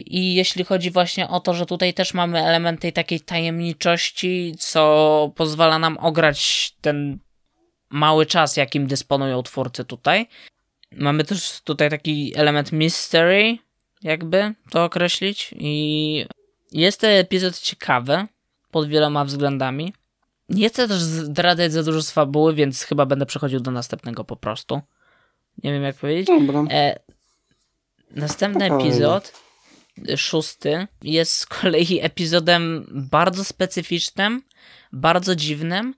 I 0.00 0.34
jeśli 0.34 0.64
chodzi 0.64 0.90
właśnie 0.90 1.28
o 1.28 1.40
to, 1.40 1.54
że 1.54 1.66
tutaj 1.66 1.94
też 1.94 2.14
mamy 2.14 2.44
element 2.44 2.80
tej 2.80 2.92
takiej 2.92 3.20
tajemniczości, 3.20 4.54
co 4.58 5.32
pozwala 5.36 5.78
nam 5.78 5.98
ograć 5.98 6.72
ten 6.80 7.18
mały 7.90 8.26
czas, 8.26 8.56
jakim 8.56 8.86
dysponują 8.86 9.42
twórcy 9.42 9.84
tutaj. 9.84 10.28
Mamy 10.92 11.24
też 11.24 11.60
tutaj 11.60 11.90
taki 11.90 12.32
element 12.36 12.72
mystery, 12.72 13.58
jakby 14.02 14.54
to 14.70 14.84
określić. 14.84 15.54
I 15.58 16.26
jest 16.72 17.00
ten 17.00 17.10
epizod 17.10 17.60
ciekawy 17.60 18.26
pod 18.70 18.88
wieloma 18.88 19.24
względami. 19.24 19.94
Nie 20.48 20.68
chcę 20.68 20.88
też 20.88 21.00
zdradzać 21.00 21.72
za 21.72 21.82
dużo 21.82 22.02
z 22.02 22.10
fabuły, 22.10 22.54
więc 22.54 22.82
chyba 22.82 23.06
będę 23.06 23.26
przechodził 23.26 23.60
do 23.60 23.70
następnego 23.70 24.24
po 24.24 24.36
prostu. 24.36 24.80
Nie 25.64 25.72
wiem 25.72 25.82
jak 25.82 25.96
powiedzieć. 25.96 26.26
Dobra. 26.26 26.64
E, 26.70 26.98
następny 28.10 28.64
epizod, 28.74 29.32
szósty, 30.16 30.86
jest 31.02 31.36
z 31.36 31.46
kolei 31.46 32.00
epizodem 32.02 32.86
bardzo 32.90 33.44
specyficznym, 33.44 34.42
bardzo 34.92 35.36
dziwnym 35.36 35.94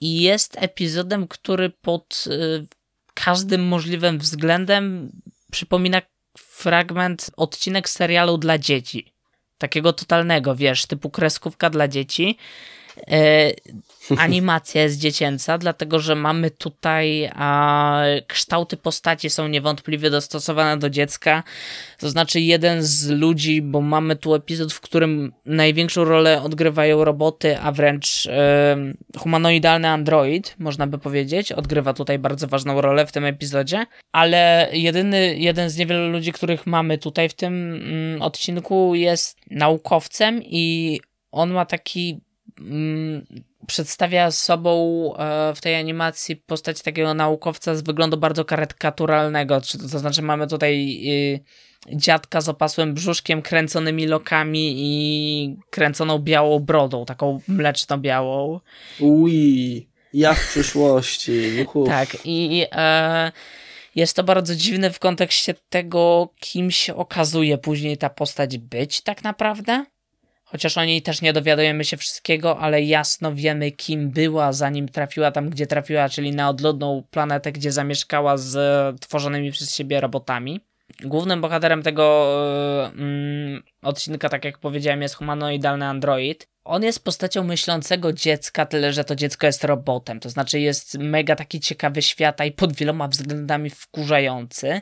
i 0.00 0.22
jest 0.22 0.56
epizodem, 0.58 1.28
który 1.28 1.70
pod 1.70 2.24
y, 2.26 2.66
każdym 3.14 3.68
możliwym 3.68 4.18
względem 4.18 5.10
przypomina 5.52 6.02
fragment, 6.38 7.30
odcinek 7.36 7.88
serialu 7.88 8.38
dla 8.38 8.58
dzieci. 8.58 9.12
Takiego 9.58 9.92
totalnego, 9.92 10.56
wiesz, 10.56 10.86
typu 10.86 11.10
kreskówka 11.10 11.70
dla 11.70 11.88
dzieci. 11.88 12.36
E, 13.08 13.52
animacja 14.16 14.82
jest 14.82 14.98
dziecięca, 14.98 15.58
dlatego 15.58 15.98
że 15.98 16.14
mamy 16.14 16.50
tutaj 16.50 17.30
a, 17.34 18.02
kształty 18.26 18.76
postaci 18.76 19.30
są 19.30 19.48
niewątpliwie 19.48 20.10
dostosowane 20.10 20.78
do 20.78 20.90
dziecka. 20.90 21.42
To 21.98 22.10
znaczy, 22.10 22.40
jeden 22.40 22.82
z 22.82 23.08
ludzi, 23.08 23.62
bo 23.62 23.80
mamy 23.80 24.16
tu 24.16 24.34
epizod, 24.34 24.72
w 24.72 24.80
którym 24.80 25.32
największą 25.46 26.04
rolę 26.04 26.42
odgrywają 26.42 27.04
roboty, 27.04 27.58
a 27.58 27.72
wręcz 27.72 28.26
e, 28.26 28.76
humanoidalny 29.18 29.88
android, 29.88 30.54
można 30.58 30.86
by 30.86 30.98
powiedzieć, 30.98 31.52
odgrywa 31.52 31.94
tutaj 31.94 32.18
bardzo 32.18 32.46
ważną 32.46 32.80
rolę 32.80 33.06
w 33.06 33.12
tym 33.12 33.24
epizodzie. 33.24 33.86
Ale 34.12 34.68
jedyny, 34.72 35.38
jeden 35.38 35.70
z 35.70 35.76
niewielu 35.76 36.10
ludzi, 36.10 36.32
których 36.32 36.66
mamy 36.66 36.98
tutaj 36.98 37.28
w 37.28 37.34
tym 37.34 37.74
mm, 37.74 38.22
odcinku, 38.22 38.94
jest 38.94 39.38
naukowcem 39.50 40.40
i 40.42 41.00
on 41.32 41.52
ma 41.52 41.66
taki 41.66 42.20
przedstawia 43.66 44.30
sobą 44.30 44.74
e, 45.16 45.54
w 45.54 45.60
tej 45.60 45.74
animacji 45.74 46.36
postać 46.36 46.82
takiego 46.82 47.14
naukowca 47.14 47.74
z 47.74 47.82
wyglądu 47.82 48.16
bardzo 48.16 48.44
karykaturalnego. 48.44 49.60
To 49.90 49.98
znaczy, 49.98 50.22
mamy 50.22 50.46
tutaj 50.46 51.00
y, 51.08 51.40
dziadka 51.96 52.40
z 52.40 52.48
opasłym 52.48 52.94
brzuszkiem, 52.94 53.42
kręconymi 53.42 54.06
lokami 54.06 54.74
i 54.76 55.56
kręconą 55.70 56.18
białą 56.18 56.58
brodą, 56.58 57.04
taką 57.04 57.40
mleczno-białą. 57.48 58.60
Ui, 59.00 59.88
ja 60.14 60.34
w 60.34 60.48
przyszłości. 60.48 61.32
Tak, 61.86 62.16
i 62.24 62.66
e, 62.72 63.32
jest 63.94 64.16
to 64.16 64.24
bardzo 64.24 64.56
dziwne 64.56 64.90
w 64.90 64.98
kontekście 64.98 65.54
tego, 65.68 66.28
kim 66.40 66.70
się 66.70 66.94
okazuje 66.94 67.58
później 67.58 67.98
ta 67.98 68.10
postać 68.10 68.58
być 68.58 69.00
tak 69.00 69.24
naprawdę. 69.24 69.84
Chociaż 70.50 70.78
o 70.78 70.84
niej 70.84 71.02
też 71.02 71.22
nie 71.22 71.32
dowiadujemy 71.32 71.84
się 71.84 71.96
wszystkiego, 71.96 72.58
ale 72.58 72.82
jasno 72.82 73.34
wiemy, 73.34 73.70
kim 73.70 74.10
była, 74.10 74.52
zanim 74.52 74.88
trafiła 74.88 75.30
tam, 75.30 75.50
gdzie 75.50 75.66
trafiła, 75.66 76.08
czyli 76.08 76.32
na 76.32 76.48
odludną 76.48 77.02
planetę, 77.10 77.52
gdzie 77.52 77.72
zamieszkała 77.72 78.36
z 78.36 78.56
e, 78.56 78.98
tworzonymi 79.00 79.52
przez 79.52 79.74
siebie 79.74 80.00
robotami. 80.00 80.60
Głównym 81.04 81.40
bohaterem 81.40 81.82
tego 81.82 82.34
e, 82.84 82.92
mm, 82.92 83.62
odcinka, 83.82 84.28
tak 84.28 84.44
jak 84.44 84.58
powiedziałem, 84.58 85.02
jest 85.02 85.14
humanoidalny 85.14 85.86
android. 85.86 86.46
On 86.64 86.82
jest 86.82 87.04
postacią 87.04 87.44
myślącego 87.44 88.12
dziecka, 88.12 88.66
tyle 88.66 88.92
że 88.92 89.04
to 89.04 89.16
dziecko 89.16 89.46
jest 89.46 89.64
robotem. 89.64 90.20
To 90.20 90.30
znaczy 90.30 90.60
jest 90.60 90.98
mega 90.98 91.36
taki 91.36 91.60
ciekawy 91.60 92.02
świata 92.02 92.44
i 92.44 92.52
pod 92.52 92.76
wieloma 92.76 93.08
względami 93.08 93.70
wkurzający. 93.70 94.80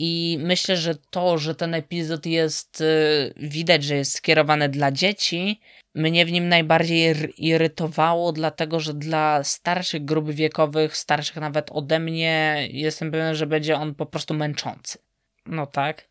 I 0.00 0.38
myślę, 0.40 0.76
że 0.76 0.94
to, 1.10 1.38
że 1.38 1.54
ten 1.54 1.74
epizod 1.74 2.26
jest, 2.26 2.80
y, 2.80 3.34
widać, 3.36 3.84
że 3.84 3.94
jest 3.94 4.14
skierowany 4.14 4.68
dla 4.68 4.92
dzieci, 4.92 5.60
mnie 5.94 6.26
w 6.26 6.32
nim 6.32 6.48
najbardziej 6.48 7.10
ir- 7.10 7.32
irytowało, 7.38 8.32
dlatego 8.32 8.80
że 8.80 8.94
dla 8.94 9.44
starszych 9.44 10.04
grup 10.04 10.30
wiekowych, 10.30 10.96
starszych 10.96 11.36
nawet 11.36 11.70
ode 11.72 11.98
mnie, 11.98 12.68
jestem 12.70 13.10
pewien, 13.10 13.34
że 13.34 13.46
będzie 13.46 13.76
on 13.76 13.94
po 13.94 14.06
prostu 14.06 14.34
męczący. 14.34 14.98
No 15.46 15.66
tak. 15.66 16.08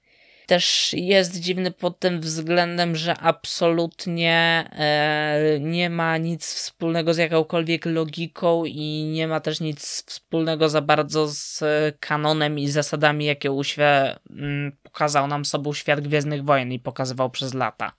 Też 0.47 0.93
jest 0.93 1.39
dziwny 1.39 1.71
pod 1.71 1.99
tym 1.99 2.21
względem, 2.21 2.95
że 2.95 3.17
absolutnie 3.17 4.69
e, 4.71 5.59
nie 5.59 5.89
ma 5.89 6.17
nic 6.17 6.53
wspólnego 6.53 7.13
z 7.13 7.17
jakąkolwiek 7.17 7.85
logiką 7.85 8.65
i 8.65 9.09
nie 9.13 9.27
ma 9.27 9.39
też 9.39 9.59
nic 9.59 10.03
wspólnego 10.05 10.69
za 10.69 10.81
bardzo 10.81 11.27
z 11.27 11.63
kanonem 11.99 12.59
i 12.59 12.67
zasadami, 12.67 13.25
jakie 13.25 13.51
uświe, 13.51 14.19
m, 14.29 14.71
pokazał 14.83 15.27
nam 15.27 15.45
sobą 15.45 15.73
świat 15.73 16.01
Gwiezdnych 16.01 16.43
Wojen 16.43 16.71
i 16.71 16.79
pokazywał 16.79 17.29
przez 17.29 17.53
lata. 17.53 17.91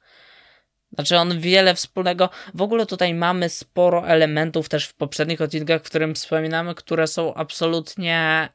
Znaczy 0.93 1.17
on 1.17 1.41
wiele 1.41 1.75
wspólnego. 1.75 2.31
W 2.55 2.63
ogóle 2.63 2.87
tutaj 2.87 3.15
mamy 3.15 3.49
sporo 3.49 4.09
elementów 4.09 4.69
też 4.69 4.87
w 4.87 4.95
poprzednich 4.95 5.41
odcinkach, 5.41 5.83
w 5.83 5.87
którym 5.87 6.15
wspominamy, 6.15 6.75
które 6.75 7.07
są 7.07 7.35
absolutnie 7.35 8.49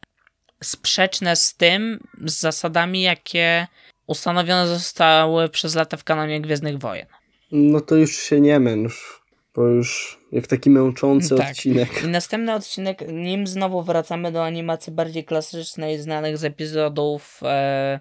sprzeczne 0.64 1.36
z 1.36 1.56
tym, 1.56 2.00
z 2.26 2.40
zasadami, 2.40 3.02
jakie 3.02 3.68
ustanowione 4.08 4.68
zostały 4.68 5.50
przez 5.50 5.76
lata 5.76 5.98
w 5.98 6.04
kanonie 6.04 6.42
Gwiezdnych 6.42 6.78
Wojen. 6.78 7.08
No 7.52 7.82
to 7.82 7.96
już 7.96 8.16
się 8.18 8.42
nie 8.42 8.60
męcz, 8.60 9.22
bo 9.56 9.68
już 9.68 10.20
jak 10.32 10.48
taki 10.48 10.70
męczący 10.70 11.36
Tak. 11.36 11.52
odcinek. 11.52 12.04
I 12.04 12.08
następny 12.20 12.54
odcinek, 12.54 13.04
nim 13.08 13.48
znowu 13.48 13.82
wracamy 13.84 14.32
do 14.32 14.46
animacji 14.46 14.94
bardziej 14.94 15.24
klasycznej, 15.26 16.00
znanych 16.02 16.38
z 16.38 16.44
epizodów 16.44 17.40
e, 17.44 18.00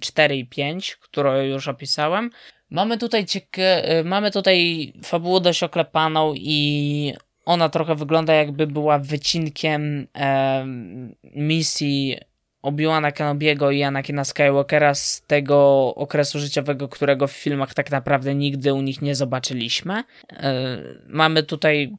4 0.00 0.36
i 0.36 0.46
5, 0.46 0.96
które 0.96 1.48
już 1.48 1.68
opisałem. 1.68 2.30
Mamy 2.70 2.98
tutaj, 2.98 3.24
cieka- 3.24 3.60
e, 3.82 4.04
mamy 4.04 4.30
tutaj 4.30 4.92
fabułę 5.04 5.40
dość 5.40 5.62
oklepaną 5.62 6.34
i 6.36 7.14
ona 7.46 7.68
trochę 7.68 7.94
wygląda 7.94 8.34
jakby 8.34 8.66
była 8.66 8.98
wycinkiem 8.98 10.06
e, 10.14 10.64
misji 11.34 12.18
Obi-Wana 12.62 13.12
Kenobiego 13.12 13.70
i 13.70 13.82
Anakina 13.82 14.24
Skywalkera 14.24 14.94
z 14.94 15.22
tego 15.26 15.86
okresu 15.94 16.38
życiowego, 16.38 16.88
którego 16.88 17.26
w 17.26 17.32
filmach 17.32 17.74
tak 17.74 17.90
naprawdę 17.90 18.34
nigdy 18.34 18.74
u 18.74 18.80
nich 18.80 19.02
nie 19.02 19.14
zobaczyliśmy. 19.14 20.04
E, 20.32 20.78
mamy 21.08 21.42
tutaj 21.42 21.92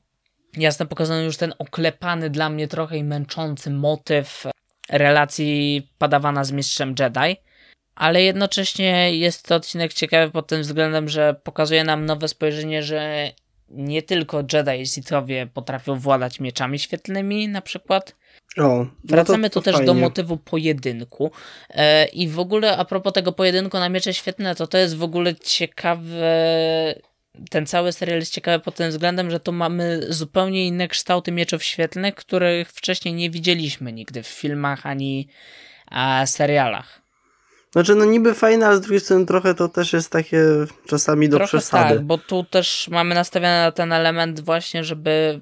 jasno 0.57 0.85
pokazany 0.85 1.23
już 1.23 1.37
ten 1.37 1.53
oklepany 1.59 2.29
dla 2.29 2.49
mnie 2.49 2.67
trochę 2.67 2.97
i 2.97 3.03
męczący 3.03 3.69
motyw 3.69 4.47
relacji 4.89 5.87
Padawana 5.97 6.43
z 6.43 6.51
mistrzem 6.51 6.95
Jedi. 6.99 7.37
Ale 7.95 8.23
jednocześnie 8.23 9.17
jest 9.17 9.47
to 9.47 9.55
odcinek 9.55 9.93
ciekawy 9.93 10.31
pod 10.31 10.47
tym 10.47 10.61
względem, 10.61 11.09
że 11.09 11.35
pokazuje 11.43 11.83
nam 11.83 12.05
nowe 12.05 12.27
spojrzenie, 12.27 12.83
że 12.83 13.31
nie 13.69 14.01
tylko 14.01 14.43
Jedi 14.53 14.81
i 14.81 14.87
Sithowie 14.87 15.47
potrafią 15.53 15.95
władać 15.99 16.39
mieczami 16.39 16.79
świetlnymi 16.79 17.47
na 17.47 17.61
przykład, 17.61 18.15
O, 18.57 18.61
no 18.61 18.87
Wracamy 19.03 19.49
to, 19.49 19.53
tu 19.53 19.59
to 19.61 19.71
też 19.71 19.79
do 19.81 19.87
fajnie. 19.87 20.01
motywu 20.01 20.37
pojedynku. 20.37 21.31
E, 21.69 22.05
I 22.05 22.27
w 22.27 22.39
ogóle 22.39 22.77
a 22.77 22.85
propos 22.85 23.13
tego 23.13 23.31
pojedynku 23.31 23.79
na 23.79 23.89
miecze 23.89 24.13
świetne, 24.13 24.55
to 24.55 24.67
to 24.67 24.77
jest 24.77 24.95
w 24.97 25.03
ogóle 25.03 25.35
ciekawe. 25.35 26.95
Ten 27.49 27.65
cały 27.65 27.91
serial 27.91 28.19
jest 28.19 28.33
ciekawy 28.33 28.63
pod 28.63 28.75
tym 28.75 28.89
względem, 28.89 29.31
że 29.31 29.39
tu 29.39 29.51
mamy 29.51 30.01
zupełnie 30.09 30.67
inne 30.67 30.87
kształty 30.87 31.31
mieczów 31.31 31.63
świetlnych, 31.63 32.15
których 32.15 32.69
wcześniej 32.71 33.13
nie 33.13 33.29
widzieliśmy 33.29 33.93
nigdy 33.93 34.23
w 34.23 34.27
filmach 34.27 34.85
ani 34.85 35.27
a, 35.91 36.25
serialach. 36.25 37.01
Znaczy, 37.71 37.95
no 37.95 38.05
niby 38.05 38.33
fajne, 38.33 38.67
ale 38.67 38.77
z 38.77 38.81
drugiej 38.81 38.99
strony 38.99 39.25
trochę 39.25 39.53
to 39.55 39.69
też 39.69 39.93
jest 39.93 40.09
takie 40.11 40.43
czasami 40.87 41.29
do 41.29 41.37
Trochę 41.37 41.47
przesady. 41.57 41.95
tak, 41.95 42.03
bo 42.05 42.17
tu 42.17 42.43
też 42.43 42.87
mamy 42.91 43.15
nastawiony 43.15 43.53
na 43.53 43.71
ten 43.71 43.91
element 43.93 44.39
właśnie, 44.39 44.83
żeby 44.83 45.41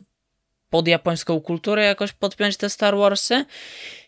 pod 0.69 0.87
japońską 0.87 1.41
kulturę 1.41 1.83
jakoś 1.85 2.11
podpiąć 2.13 2.57
te 2.57 2.69
Star 2.69 2.97
Warsy 2.97 3.45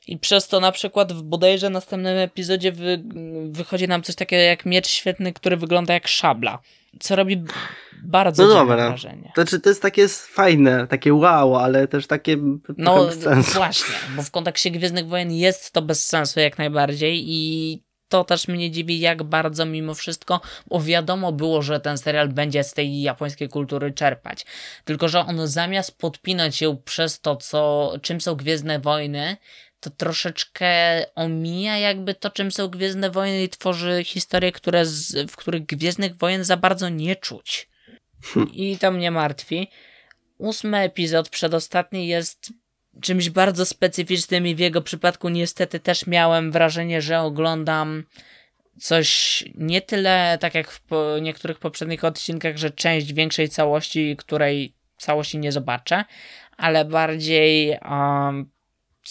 i 0.08 0.18
przez 0.18 0.48
to 0.48 0.60
na 0.60 0.72
przykład 0.72 1.14
w 1.14 1.22
bodajże 1.22 1.70
następnym 1.70 2.18
epizodzie 2.18 2.72
wy, 2.72 3.04
wychodzi 3.50 3.88
nam 3.88 4.04
coś 4.04 4.16
takiego 4.16 4.42
jak 4.44 4.66
miecz 4.66 4.88
świetny, 4.88 5.34
który 5.34 5.58
wygląda 5.58 5.94
jak 5.94 6.08
szabla, 6.08 6.60
co 7.00 7.16
robi 7.16 7.44
bardzo 8.04 8.48
No 8.48 8.54
dobra. 8.54 8.76
wrażenie. 8.90 9.32
Znaczy, 9.36 9.60
to 9.60 9.70
jest 9.70 9.82
takie 9.82 10.08
fajne, 10.08 10.88
takie 10.88 11.14
wow, 11.14 11.56
ale 11.56 11.88
też 11.88 12.08
takie 12.08 12.38
No 12.78 13.06
bez 13.06 13.20
sensu. 13.20 13.54
właśnie, 13.58 13.96
bo 14.16 14.24
w 14.24 14.32
kontekście 14.32 14.72
Gwiezdnych 14.72 15.08
Wojen 15.08 15.32
jest 15.32 15.72
to 15.72 15.82
bez 15.82 16.06
sensu 16.06 16.40
jak 16.40 16.58
najbardziej 16.58 17.24
i 17.28 17.84
to 18.10 18.24
też 18.24 18.48
mnie 18.48 18.72
dziwi, 18.72 19.00
jak 19.00 19.24
bardzo 19.24 19.66
mimo 19.66 19.94
wszystko, 19.94 20.42
bo 20.68 20.82
wiadomo 20.82 21.32
było, 21.32 21.62
że 21.62 21.80
ten 21.80 21.98
serial 21.98 22.30
będzie 22.30 22.64
z 22.64 22.74
tej 22.74 23.02
japońskiej 23.02 23.50
kultury 23.50 23.92
czerpać. 23.92 24.46
Tylko, 24.86 25.08
że 25.08 25.20
on 25.20 25.48
zamiast 25.48 25.98
podpinać 25.98 26.62
ją 26.62 26.78
przez 26.78 27.20
to, 27.20 27.36
co, 27.36 27.94
czym 28.02 28.22
są 28.22 28.36
Gwiezdne 28.36 28.80
Wojny, 28.80 29.38
to 29.80 29.90
troszeczkę 29.90 30.70
omija 31.16 31.78
jakby 31.78 32.16
to, 32.16 32.30
czym 32.30 32.52
są 32.52 32.68
Gwiezdne 32.68 33.10
Wojny 33.10 33.44
i 33.44 33.50
tworzy 33.50 34.04
historie, 34.04 34.52
które 34.52 34.86
z, 34.86 35.32
w 35.32 35.36
których 35.36 35.66
Gwiezdnych 35.66 36.18
Wojen 36.18 36.44
za 36.44 36.58
bardzo 36.58 36.90
nie 36.90 37.16
czuć. 37.16 37.70
I 38.54 38.78
to 38.78 38.92
mnie 38.92 39.12
martwi. 39.12 39.68
Ósmy 40.38 40.78
epizod, 40.78 41.30
przedostatni, 41.30 42.08
jest 42.08 42.54
czymś 43.02 43.30
bardzo 43.30 43.66
specyficznym 43.66 44.48
i 44.48 44.56
w 44.56 44.60
jego 44.60 44.82
przypadku 44.82 45.30
niestety 45.30 45.80
też 45.80 46.08
miałem 46.08 46.52
wrażenie, 46.52 47.02
że 47.02 47.20
oglądam 47.20 48.04
coś 48.80 49.44
nie 49.56 49.82
tyle 49.82 50.38
tak 50.42 50.56
jak 50.56 50.72
w 50.72 50.82
po 50.82 51.18
niektórych 51.22 51.60
poprzednich 51.60 52.04
odcinkach, 52.04 52.58
że 52.58 52.72
część 52.72 53.14
większej 53.14 53.50
całości, 53.50 54.16
której 54.18 54.74
całości 54.98 55.38
nie 55.38 55.52
zobaczę, 55.52 56.06
ale 56.58 56.86
bardziej 56.86 57.78
um, 57.90 58.50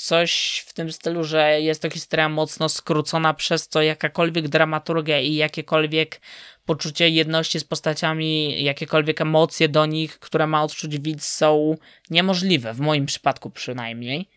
coś 0.03 0.65
w 0.67 0.73
tym 0.73 0.93
stylu, 0.93 1.25
że 1.25 1.61
jest 1.61 1.83
to 1.83 1.91
historia 1.91 2.29
mocno 2.29 2.69
skrócona, 2.69 3.35
przez 3.35 3.69
co 3.69 3.83
jakakolwiek 3.83 4.49
dramaturgia 4.49 5.21
i 5.21 5.35
jakiekolwiek 5.35 6.21
poczucie 6.65 7.09
jedności 7.09 7.61
z 7.61 7.65
postaciami, 7.65 8.65
jakiekolwiek 8.65 9.21
emocje 9.21 9.69
do 9.69 9.87
nich, 9.87 10.19
które 10.19 10.47
ma 10.47 10.63
odczuć 10.63 10.99
widz, 10.99 11.27
są 11.27 11.75
niemożliwe, 12.11 12.75
w 12.75 12.81
moim 12.81 13.07
przypadku 13.07 13.51
przynajmniej. 13.51 14.29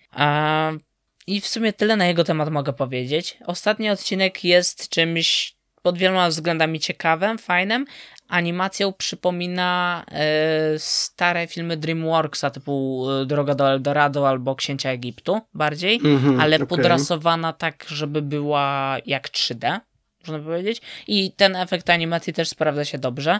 I 1.28 1.42
w 1.42 1.48
sumie 1.48 1.74
tyle 1.74 1.96
na 1.96 2.08
jego 2.08 2.24
temat 2.24 2.50
mogę 2.50 2.74
powiedzieć. 2.74 3.38
Ostatni 3.46 3.90
odcinek 3.90 4.44
jest 4.44 4.90
czymś 4.90 5.59
pod 5.90 5.98
wieloma 5.98 6.30
względami 6.30 6.80
ciekawym, 6.80 7.38
fajnym. 7.38 7.86
Animacją 8.28 8.94
przypomina 8.94 10.04
e, 10.12 10.80
stare 10.80 11.48
filmy 11.48 11.78
DreamWorksa 11.78 12.50
typu 12.50 13.06
e, 13.12 13.26
Droga 13.26 13.56
do 13.56 13.72
Eldorado 13.72 14.30
albo 14.30 14.56
Księcia 14.56 14.90
Egiptu 14.90 15.42
bardziej, 15.54 16.00
mm 16.04 16.18
-hmm, 16.20 16.42
ale 16.42 16.56
okay. 16.56 16.68
podrasowana 16.68 17.54
tak, 17.54 17.86
żeby 17.88 18.22
była 18.22 18.98
jak 19.06 19.30
3D 19.30 19.80
można 20.28 20.46
powiedzieć. 20.46 20.82
I 21.08 21.32
ten 21.32 21.56
efekt 21.56 21.90
animacji 21.90 22.34
też 22.34 22.50
sprawdza 22.50 22.86
się 22.86 22.98
dobrze. 22.98 23.40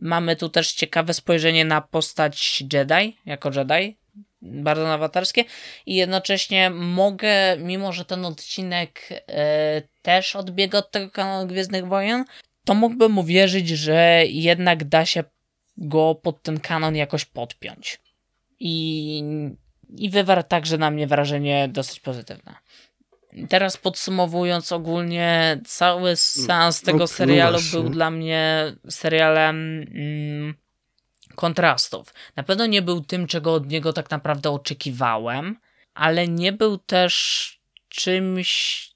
Mamy 0.00 0.36
tu 0.36 0.48
też 0.48 0.72
ciekawe 0.72 1.14
spojrzenie 1.14 1.64
na 1.64 1.80
postać 1.80 2.64
Jedi, 2.72 3.16
jako 3.26 3.50
Jedi, 3.54 3.96
bardzo 4.44 4.84
nowatarskie 4.84 5.44
i 5.86 5.94
jednocześnie 5.94 6.70
mogę, 6.70 7.56
mimo 7.58 7.92
że 7.92 8.04
ten 8.04 8.24
odcinek 8.24 9.08
e, 9.10 9.82
też 10.02 10.36
odbiega 10.36 10.78
od 10.78 10.90
tego 10.90 11.10
kanału 11.10 11.46
Gwiezdnych 11.46 11.86
Wojen, 11.86 12.24
to 12.64 12.74
mógłbym 12.74 13.18
uwierzyć, 13.18 13.68
że 13.68 14.22
jednak 14.26 14.84
da 14.84 15.06
się 15.06 15.24
go 15.76 16.14
pod 16.14 16.42
ten 16.42 16.60
kanon 16.60 16.96
jakoś 16.96 17.24
podpiąć. 17.24 18.00
I, 18.60 19.22
i 19.96 20.10
wywarł 20.10 20.42
także 20.42 20.78
na 20.78 20.90
mnie 20.90 21.06
wrażenie 21.06 21.68
dosyć 21.68 22.00
pozytywne. 22.00 22.54
Teraz 23.48 23.76
podsumowując 23.76 24.72
ogólnie, 24.72 25.60
cały 25.66 26.14
tego 26.80 26.98
no, 26.98 27.06
serialu 27.06 27.58
no 27.72 27.80
był 27.80 27.90
dla 27.90 28.10
mnie 28.10 28.72
serialem 28.90 29.86
mm, 29.94 30.54
kontrastów. 31.34 32.14
Na 32.36 32.42
pewno 32.42 32.66
nie 32.66 32.82
był 32.82 33.00
tym, 33.00 33.26
czego 33.26 33.54
od 33.54 33.68
niego 33.68 33.92
tak 33.92 34.10
naprawdę 34.10 34.50
oczekiwałem, 34.50 35.56
ale 35.94 36.28
nie 36.28 36.52
był 36.52 36.78
też 36.78 37.44
czymś 37.88 38.90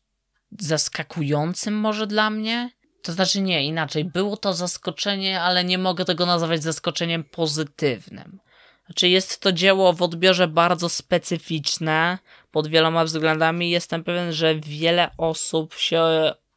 zaskakującym 0.58 1.74
może 1.74 2.06
dla 2.06 2.30
mnie. 2.30 2.70
To 3.02 3.12
znaczy 3.12 3.40
nie, 3.40 3.64
inaczej. 3.64 4.04
Było 4.04 4.36
to 4.36 4.54
zaskoczenie, 4.54 5.40
ale 5.40 5.64
nie 5.64 5.78
mogę 5.78 6.04
tego 6.04 6.26
nazwać 6.26 6.62
zaskoczeniem 6.62 7.24
pozytywnym. 7.24 8.40
Znaczy 8.86 9.08
jest 9.08 9.40
to 9.40 9.52
dzieło 9.52 9.92
w 9.92 10.02
odbiorze 10.02 10.48
bardzo 10.48 10.88
specyficzne 10.88 12.18
pod 12.50 12.68
wieloma 12.68 13.04
względami. 13.04 13.70
Jestem 13.70 14.04
pewien, 14.04 14.32
że 14.32 14.54
wiele 14.54 15.10
osób 15.18 15.74
się 15.74 16.02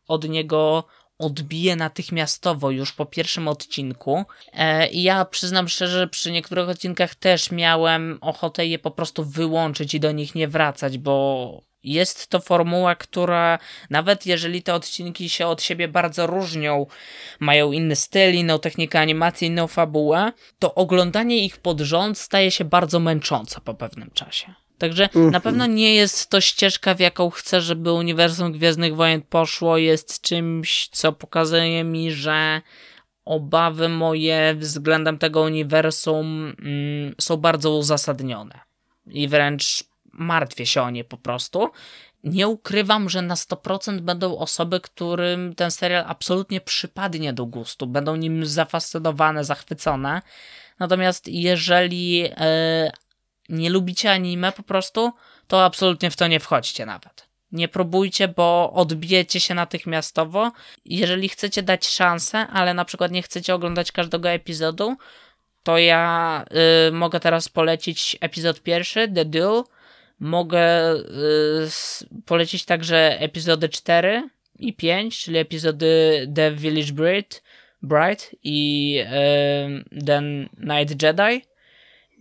od 0.08 0.30
niego 0.30 0.86
odbije 1.22 1.76
natychmiastowo 1.76 2.72
już 2.72 2.94
po 2.94 3.06
pierwszym 3.06 3.48
odcinku. 3.48 4.26
E, 4.54 4.88
I 4.88 5.04
ja 5.04 5.26
przyznam 5.26 5.68
szczerze, 5.68 6.00
że 6.00 6.08
przy 6.08 6.32
niektórych 6.32 6.70
odcinkach 6.70 7.16
też 7.16 7.52
miałem 7.52 8.18
ochotę 8.22 8.66
je 8.66 8.80
po 8.80 8.92
prostu 8.92 9.26
wyłączyć 9.26 9.94
i 9.94 10.00
do 10.00 10.12
nich 10.12 10.36
nie 10.36 10.48
wracać, 10.48 10.98
bo 10.98 11.72
jest 11.84 12.28
to 12.28 12.40
formuła, 12.40 12.96
która 12.96 13.60
nawet 13.90 14.26
jeżeli 14.26 14.64
te 14.64 14.74
odcinki 14.74 15.30
się 15.30 15.48
od 15.48 15.62
siebie 15.62 15.88
bardzo 15.88 16.28
różnią, 16.28 16.86
mają 17.40 17.72
inny 17.72 17.96
styl, 17.96 18.34
inną 18.34 18.60
technikę 18.60 19.00
animacji, 19.00 19.48
inną 19.48 19.68
fabułę, 19.68 20.32
to 20.60 20.76
oglądanie 20.76 21.46
ich 21.46 21.58
pod 21.58 21.80
rząd 21.80 22.18
staje 22.18 22.52
się 22.52 22.66
bardzo 22.66 23.00
męczące 23.00 23.62
po 23.62 23.74
pewnym 23.74 24.12
czasie. 24.12 24.54
Także 24.82 25.10
na 25.16 25.22
mhm. 25.22 25.42
pewno 25.42 25.66
nie 25.66 25.96
jest 25.96 26.30
to 26.30 26.42
ścieżka, 26.42 26.96
w 26.96 27.00
jaką 27.00 27.30
chcę, 27.30 27.62
żeby 27.62 27.92
uniwersum 27.92 28.52
Gwiezdnych 28.52 28.96
Wojen 28.96 29.22
poszło. 29.22 29.78
Jest 29.78 30.22
czymś, 30.22 30.88
co 30.92 31.12
pokazuje 31.12 31.84
mi, 31.84 32.12
że 32.12 32.62
obawy 33.26 33.90
moje 33.90 34.56
względem 34.56 35.18
tego 35.18 35.42
uniwersum 35.42 36.56
mm, 36.60 37.16
są 37.22 37.38
bardzo 37.38 37.72
uzasadnione. 37.72 38.60
I 39.08 39.28
wręcz 39.28 39.84
martwię 40.14 40.66
się 40.66 40.82
o 40.82 40.90
nie 40.90 41.04
po 41.04 41.18
prostu. 41.18 41.70
Nie 42.24 42.48
ukrywam, 42.48 43.10
że 43.10 43.22
na 43.22 43.36
100% 43.36 44.00
będą 44.00 44.38
osoby, 44.38 44.80
którym 44.80 45.56
ten 45.56 45.72
serial 45.72 46.04
absolutnie 46.08 46.62
przypadnie 46.62 47.34
do 47.34 47.46
gustu, 47.46 47.88
będą 47.88 48.16
nim 48.16 48.46
zafascynowane, 48.46 49.44
zachwycone. 49.44 50.22
Natomiast 50.80 51.28
jeżeli 51.28 52.24
e, 52.38 52.92
nie 53.52 53.70
lubicie 53.70 54.12
anime 54.12 54.52
po 54.52 54.64
prostu, 54.64 55.12
to 55.48 55.66
absolutnie 55.66 56.12
w 56.12 56.16
to 56.16 56.28
nie 56.28 56.40
wchodźcie 56.40 56.86
nawet. 56.86 57.28
Nie 57.52 57.68
próbujcie, 57.68 58.28
bo 58.28 58.74
odbijecie 58.74 59.40
się 59.40 59.54
natychmiastowo. 59.54 60.52
Jeżeli 60.86 61.30
chcecie 61.30 61.64
dać 61.64 61.88
szansę, 61.88 62.38
ale 62.38 62.74
na 62.74 62.86
przykład 62.86 63.12
nie 63.12 63.22
chcecie 63.22 63.56
oglądać 63.56 63.92
każdego 63.92 64.30
epizodu, 64.30 64.96
to 65.64 65.78
ja 65.78 66.46
y, 66.88 66.92
mogę 66.92 67.20
teraz 67.20 67.50
polecić 67.50 68.18
epizod 68.22 68.62
pierwszy, 68.64 69.08
The 69.08 69.26
Duel. 69.26 69.64
Mogę 70.20 70.94
y, 70.94 71.02
polecić 72.26 72.66
także 72.66 73.20
epizody 73.20 73.70
4 73.70 74.30
i 74.60 74.74
5, 74.74 75.20
czyli 75.20 75.38
epizody 75.38 76.28
The 76.36 76.52
Village 76.52 76.94
Bride, 76.94 77.36
Bride 77.82 78.24
i 78.44 78.98
y, 79.00 80.06
The 80.06 80.22
Night 80.58 81.04
Jedi. 81.04 81.51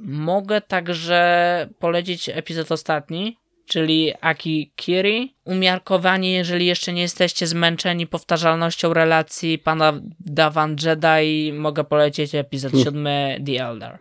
Mogę 0.03 0.61
także 0.61 1.69
polecić 1.79 2.29
epizod 2.29 2.73
ostatni, 2.73 3.37
czyli 3.67 4.13
Aki 4.21 4.73
Kiri. 4.77 5.35
Umiarkowanie, 5.45 6.33
jeżeli 6.33 6.67
jeszcze 6.67 6.93
nie 6.93 7.03
jesteście 7.03 7.47
zmęczeni 7.47 8.07
powtarzalnością 8.07 8.95
relacji 8.95 9.59
pana 9.59 10.01
Davan 10.21 10.77
Jedi, 10.83 11.53
mogę 11.53 11.85
polecić 11.85 12.35
epizod 12.35 12.73
hmm. 12.73 12.85
siódmy 12.85 13.43
The 13.47 13.65
Elder. 13.67 13.99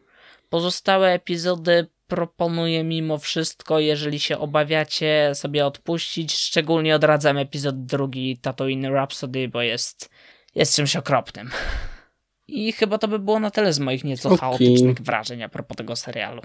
Pozostałe 0.50 1.14
epizody 1.14 1.88
proponuję 2.08 2.84
mimo 2.84 3.18
wszystko, 3.18 3.80
jeżeli 3.80 4.20
się 4.20 4.38
obawiacie 4.38 5.32
sobie 5.34 5.66
odpuścić, 5.66 6.34
szczególnie 6.34 6.96
odradzam 6.96 7.38
epizod 7.38 7.86
drugi 7.86 8.38
Tatooine 8.38 8.92
Rhapsody, 8.92 9.48
bo 9.48 9.62
jest, 9.62 10.10
jest 10.56 10.76
czymś 10.76 10.96
okropnym. 10.96 11.50
I 12.52 12.72
chyba 12.72 12.98
to 12.98 13.08
by 13.08 13.20
było 13.20 13.40
na 13.40 13.52
tyle 13.52 13.74
z 13.74 13.80
moich 13.80 14.04
nieco 14.04 14.30
okay. 14.30 14.38
chaotycznych 14.38 15.02
wrażeń 15.02 15.44
a 15.44 15.50
propos 15.50 15.78
tego 15.78 15.96
serialu. 15.96 16.42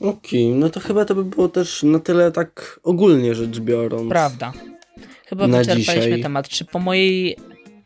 Okej, 0.00 0.46
okay, 0.46 0.60
no 0.60 0.70
to 0.70 0.80
chyba 0.80 1.04
to 1.04 1.14
by 1.14 1.24
było 1.24 1.48
też 1.48 1.82
na 1.82 1.98
tyle 1.98 2.32
tak 2.32 2.80
ogólnie 2.82 3.34
rzecz 3.34 3.60
biorąc. 3.60 4.08
Prawda. 4.08 4.52
Chyba 5.26 5.46
na 5.46 5.58
wyczerpaliśmy 5.58 5.94
dzisiaj. 5.94 6.22
temat. 6.22 6.48
Czy 6.48 6.64
po 6.64 6.78
mojej 6.78 7.36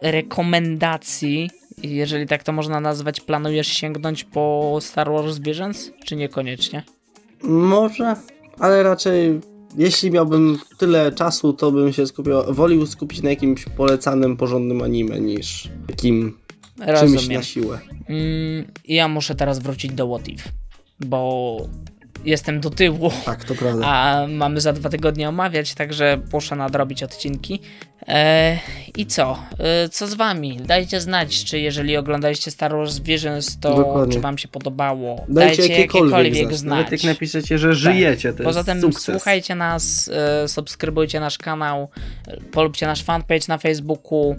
rekomendacji, 0.02 1.50
jeżeli 1.82 2.26
tak 2.26 2.42
to 2.42 2.52
można 2.52 2.80
nazwać, 2.80 3.20
planujesz 3.20 3.68
sięgnąć 3.68 4.24
po 4.24 4.78
Star 4.80 5.10
Wars 5.10 5.38
Visions, 5.38 5.90
czy 6.04 6.16
niekoniecznie? 6.16 6.82
Może, 7.42 8.16
ale 8.58 8.82
raczej 8.82 9.40
jeśli 9.76 10.10
miałbym 10.10 10.58
tyle 10.78 11.12
czasu, 11.12 11.52
to 11.52 11.72
bym 11.72 11.92
się 11.92 12.06
skupił, 12.06 12.34
wolił 12.48 12.86
skupić 12.86 13.22
na 13.22 13.30
jakimś 13.30 13.64
polecanym, 13.64 14.36
porządnym 14.36 14.82
anime 14.82 15.20
niż 15.20 15.68
takim 15.86 16.38
Rozumiem. 16.86 17.18
czymś 17.18 17.28
na 17.34 17.42
siłę. 17.42 17.78
Mm, 18.08 18.64
ja 18.88 19.08
muszę 19.08 19.34
teraz 19.34 19.58
wrócić 19.58 19.92
do 19.92 20.08
What 20.08 20.28
If, 20.28 20.48
bo 21.00 21.56
jestem 22.24 22.60
do 22.60 22.70
tyłu. 22.70 23.10
Tak, 23.24 23.44
to 23.44 23.54
prawda. 23.54 23.86
A 23.86 24.26
mamy 24.26 24.60
za 24.60 24.72
dwa 24.72 24.88
tygodnie 24.88 25.28
omawiać, 25.28 25.74
także 25.74 26.20
muszę 26.32 26.56
nadrobić 26.56 27.02
odcinki. 27.02 27.60
E, 28.08 28.58
I 28.96 29.06
co? 29.06 29.38
E, 29.58 29.88
co 29.88 30.06
z 30.06 30.14
wami? 30.14 30.56
Dajcie 30.56 31.00
znać, 31.00 31.44
czy 31.44 31.60
jeżeli 31.60 31.96
oglądaliście 31.96 32.50
Star 32.50 32.72
Wars 32.72 32.98
Visions, 32.98 33.58
to 33.60 33.76
Dokładnie. 33.76 34.14
czy 34.14 34.20
wam 34.20 34.38
się 34.38 34.48
podobało. 34.48 35.24
Dajcie, 35.28 35.56
Dajcie 35.56 35.72
jakiekolwiek, 35.72 36.24
jakiekolwiek 36.26 36.54
znać. 36.58 36.78
Nawet 36.78 36.92
jak 36.92 37.04
napiszecie, 37.14 37.58
że 37.58 37.68
tak. 37.68 37.76
żyjecie, 37.76 38.32
to 38.32 38.44
Poza 38.44 38.64
tym 38.64 38.80
sukces. 38.80 39.14
słuchajcie 39.16 39.54
nas, 39.54 40.10
e, 40.44 40.48
subskrybujcie 40.48 41.20
nasz 41.20 41.38
kanał, 41.38 41.88
polubcie 42.52 42.86
nasz 42.86 43.02
fanpage 43.02 43.44
na 43.48 43.58
Facebooku. 43.58 44.36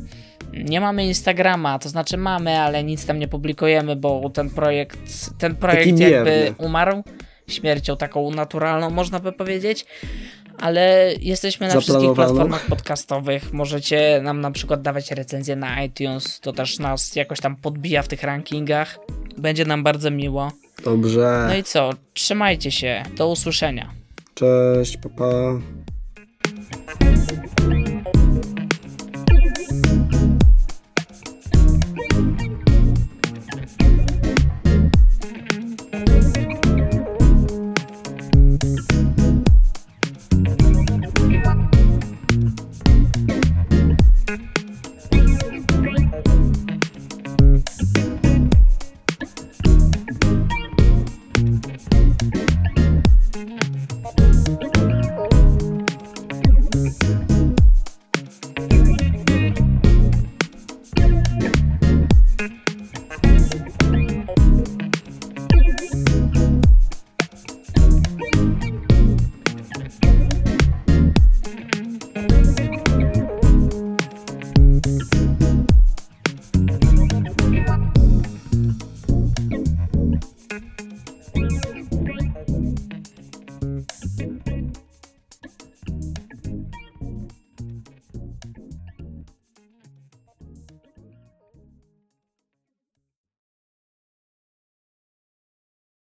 Nie 0.54 0.82
mamy 0.82 1.06
Instagrama, 1.06 1.80
to 1.80 1.90
znaczy 1.90 2.18
mamy, 2.18 2.60
ale 2.60 2.84
nic 2.84 3.06
tam 3.06 3.20
nie 3.20 3.28
publikujemy, 3.28 3.96
bo 3.96 4.30
ten 4.30 4.50
projekt, 4.50 5.00
ten 5.38 5.56
projekt 5.56 6.00
jakby 6.00 6.56
umarł 6.58 7.04
śmiercią 7.48 7.98
taką 7.98 8.32
naturalną, 8.32 8.90
można 8.90 9.20
by 9.20 9.32
powiedzieć. 9.32 9.86
ale 10.60 11.12
jesteśmy 11.22 11.68
na 11.68 11.80
wszystkich 11.80 12.14
platformach 12.14 12.66
podcastowych. 12.66 13.54
Możecie 13.54 14.22
nam 14.24 14.42
na 14.42 14.52
przykład 14.52 14.82
dawać 14.82 15.12
recenzje 15.12 15.56
na 15.56 15.84
iTunes, 15.84 16.40
to 16.40 16.54
też 16.54 16.80
nas 16.80 17.16
jakoś 17.16 17.40
tam 17.40 17.56
podbija 17.56 18.02
w 18.02 18.08
tych 18.08 18.24
rankingach. 18.24 19.00
Będzie 19.38 19.66
nam 19.66 19.84
bardzo 19.84 20.12
miło. 20.12 20.52
Dobrze. 20.84 21.46
No 21.48 21.56
i 21.56 21.64
co? 21.64 21.90
Trzymajcie 22.14 22.72
się. 22.72 23.04
Do 23.18 23.30
usłyszenia. 23.30 23.90
Cześć, 24.36 24.98
papa. 24.98 25.26